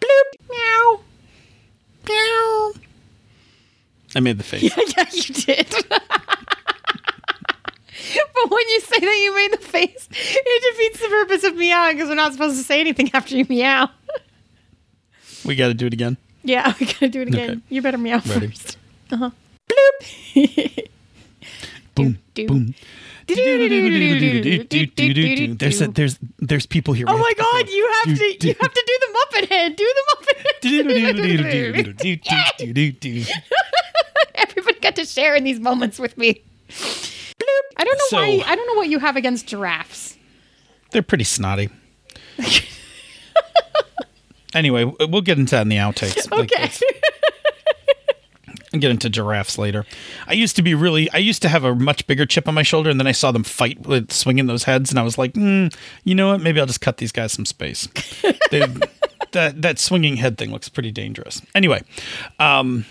Bloop. 0.00 0.28
Meow. 0.50 1.00
Meow. 2.08 2.72
I 4.16 4.20
made 4.20 4.38
the 4.38 4.44
face. 4.44 4.62
yeah, 4.96 5.06
you 5.12 5.22
did. 5.34 5.68
but 5.88 6.10
when 8.50 8.68
you 8.68 8.80
say 8.80 8.98
that 9.00 9.20
you 9.22 9.34
made 9.34 9.52
the 9.52 9.58
face, 9.64 10.08
it 10.10 10.72
defeats 10.72 11.00
the 11.00 11.08
purpose 11.08 11.44
of 11.44 11.56
meowing 11.56 11.96
because 11.96 12.08
we're 12.08 12.14
not 12.16 12.32
supposed 12.32 12.56
to 12.56 12.64
say 12.64 12.80
anything 12.80 13.10
after 13.14 13.36
you 13.36 13.46
meow. 13.48 13.88
We 15.44 15.54
got 15.56 15.68
to 15.68 15.74
do 15.74 15.86
it 15.86 15.92
again. 15.92 16.16
Yeah, 16.42 16.74
we 16.78 16.86
gotta 16.86 17.08
do 17.08 17.22
it 17.22 17.28
again. 17.28 17.50
Okay. 17.50 17.60
You 17.70 17.80
better 17.82 17.98
meow 17.98 18.20
Ready. 18.26 18.48
first. 18.48 18.76
Uh 19.10 19.16
huh. 19.16 19.30
Bloop. 20.34 20.88
Boom, 21.94 22.18
do. 22.34 22.46
boom. 22.48 22.74
There's 23.26 23.38
a, 25.80 25.88
there's 25.88 26.18
there's 26.38 26.66
people 26.66 26.92
here. 26.94 27.06
Oh 27.08 27.16
my 27.16 27.32
god, 27.38 27.68
you 27.70 27.90
have 28.04 28.18
to 28.18 28.46
you 28.46 28.54
have 28.60 28.74
to 28.74 28.84
do 28.86 28.98
the 29.00 29.06
Muppet 29.16 29.48
head. 29.48 29.76
Do 29.76 29.94
the 29.94 30.02
Muppet 30.10 30.36
head. 31.40 31.64
Everybody 34.34 34.78
got 34.80 34.96
to 34.96 35.04
share 35.06 35.34
in 35.36 35.44
these 35.44 35.58
moments 35.60 35.98
with 35.98 36.18
me. 36.18 36.42
I 37.76 37.84
don't 37.84 37.98
know 37.98 38.04
So- 38.08 38.16
why 38.18 38.42
I 38.46 38.56
don't 38.56 38.66
know 38.66 38.74
what 38.74 38.88
you 38.88 38.98
have 38.98 39.16
against 39.16 39.46
giraffes. 39.46 40.16
They're 40.90 41.02
pretty 41.02 41.24
snotty. 41.24 41.70
Anyway, 44.54 44.84
we'll 44.84 45.22
get 45.22 45.38
into 45.38 45.52
that 45.52 45.62
in 45.62 45.68
the 45.68 45.76
outtakes. 45.78 46.30
Okay. 46.30 46.70
I'll 48.74 48.80
get 48.80 48.90
into 48.90 49.08
giraffes 49.08 49.56
later. 49.56 49.86
I 50.26 50.32
used 50.32 50.56
to 50.56 50.62
be 50.62 50.74
really. 50.74 51.08
I 51.12 51.18
used 51.18 51.42
to 51.42 51.48
have 51.48 51.62
a 51.62 51.74
much 51.76 52.06
bigger 52.08 52.26
chip 52.26 52.48
on 52.48 52.54
my 52.54 52.64
shoulder, 52.64 52.90
and 52.90 52.98
then 52.98 53.06
I 53.06 53.12
saw 53.12 53.30
them 53.30 53.44
fight 53.44 53.86
with 53.86 54.12
swinging 54.12 54.46
those 54.46 54.64
heads, 54.64 54.90
and 54.90 54.98
I 54.98 55.02
was 55.02 55.16
like, 55.16 55.34
mm, 55.34 55.72
you 56.02 56.14
know 56.14 56.32
what? 56.32 56.40
Maybe 56.40 56.58
I'll 56.58 56.66
just 56.66 56.80
cut 56.80 56.96
these 56.96 57.12
guys 57.12 57.32
some 57.32 57.46
space. 57.46 57.86
they, 58.50 58.66
that 59.30 59.62
that 59.62 59.78
swinging 59.78 60.16
head 60.16 60.36
thing 60.38 60.50
looks 60.50 60.68
pretty 60.68 60.90
dangerous. 60.90 61.40
Anyway, 61.54 61.82
um, 62.40 62.84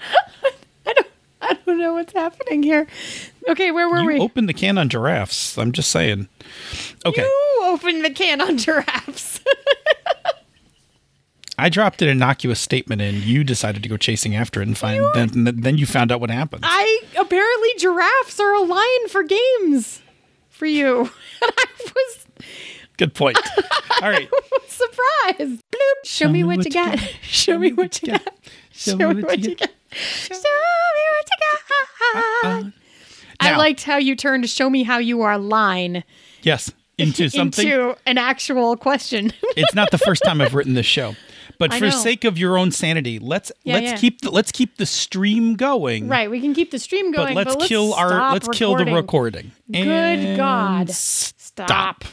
I 0.86 0.92
don't 0.92 1.06
I 1.42 1.54
don't 1.66 1.78
know 1.78 1.94
what's 1.94 2.12
happening 2.12 2.62
here. 2.62 2.86
Okay, 3.48 3.72
where 3.72 3.88
were 3.88 4.02
you 4.02 4.06
we? 4.06 4.20
Open 4.20 4.46
the 4.46 4.54
can 4.54 4.78
on 4.78 4.88
giraffes. 4.88 5.58
I'm 5.58 5.72
just 5.72 5.90
saying. 5.90 6.28
Okay, 7.04 7.22
You 7.22 7.60
opened 7.64 8.04
the 8.04 8.10
can 8.10 8.40
on 8.40 8.58
giraffes. 8.58 9.40
I 11.60 11.68
dropped 11.68 12.02
an 12.02 12.08
innocuous 12.08 12.60
statement, 12.60 13.00
and 13.02 13.18
you 13.18 13.44
decided 13.44 13.82
to 13.82 13.88
go 13.88 13.96
chasing 13.96 14.34
after 14.34 14.60
it 14.62 14.66
and 14.68 14.76
find. 14.76 15.04
Then 15.14 15.44
then 15.60 15.78
you 15.78 15.86
found 15.86 16.10
out 16.10 16.20
what 16.20 16.30
happened. 16.30 16.64
I 16.66 17.02
apparently 17.18 17.68
giraffes 17.78 18.40
are 18.40 18.54
a 18.54 18.62
lion 18.62 19.08
for 19.08 19.22
games 19.22 20.02
for 20.48 20.66
you. 20.66 21.10
And 21.42 21.52
I 21.56 21.64
was 21.94 22.26
Good 22.98 23.14
point. 23.14 23.38
All 24.02 24.10
right. 24.10 24.28
Surprise. 24.68 25.38
Bloop. 25.38 26.04
Show, 26.04 26.28
me 26.28 26.44
what, 26.44 26.62
you 26.66 26.70
got. 26.70 26.98
Show 27.22 27.58
me 27.58 27.72
what 27.72 28.02
you 28.02 28.08
got. 28.12 28.34
Show 28.72 28.96
me 28.96 29.22
what 29.22 29.38
you 29.38 29.54
got. 29.54 29.70
Show 29.90 30.34
me 30.34 31.04
what 31.16 31.28
you 31.30 32.62
got. 32.62 32.72
I 33.40 33.56
liked 33.56 33.84
how 33.84 33.96
you 33.96 34.14
turned 34.16 34.48
show 34.50 34.68
me 34.68 34.82
how 34.82 34.98
you 34.98 35.22
are 35.22 35.38
line 35.38 36.04
Yes, 36.42 36.70
into 36.98 37.28
something. 37.30 37.66
into 37.66 37.96
an 38.06 38.18
actual 38.18 38.76
question. 38.76 39.32
it's 39.56 39.74
not 39.74 39.90
the 39.90 39.98
first 39.98 40.22
time 40.24 40.40
I've 40.42 40.54
written 40.54 40.74
this 40.74 40.84
show, 40.86 41.14
but 41.60 41.72
I 41.74 41.78
for 41.78 41.84
know. 41.84 41.90
sake 41.90 42.24
of 42.24 42.38
your 42.38 42.56
own 42.56 42.72
sanity, 42.72 43.18
let's 43.18 43.52
Yeah, 43.62 43.74
let's 43.74 43.86
yeah. 43.92 43.96
keep 43.98 44.22
the, 44.22 44.30
let's 44.30 44.50
keep 44.50 44.78
the 44.78 44.86
stream 44.86 45.54
going. 45.56 46.08
right, 46.08 46.28
we 46.30 46.40
can 46.40 46.54
keep 46.54 46.70
the 46.70 46.78
stream 46.78 47.12
going, 47.12 47.34
But 47.34 47.46
going, 47.46 47.58
let's 47.58 47.68
kill 47.68 47.92
our 47.94 48.32
let's 48.32 48.48
kill 48.48 48.76
the 48.76 48.86
recording. 48.86 49.52
Good 49.70 49.86
And 49.86 50.36
God. 50.38 50.90
Stop. 50.90 51.68
Stop. 51.68 52.04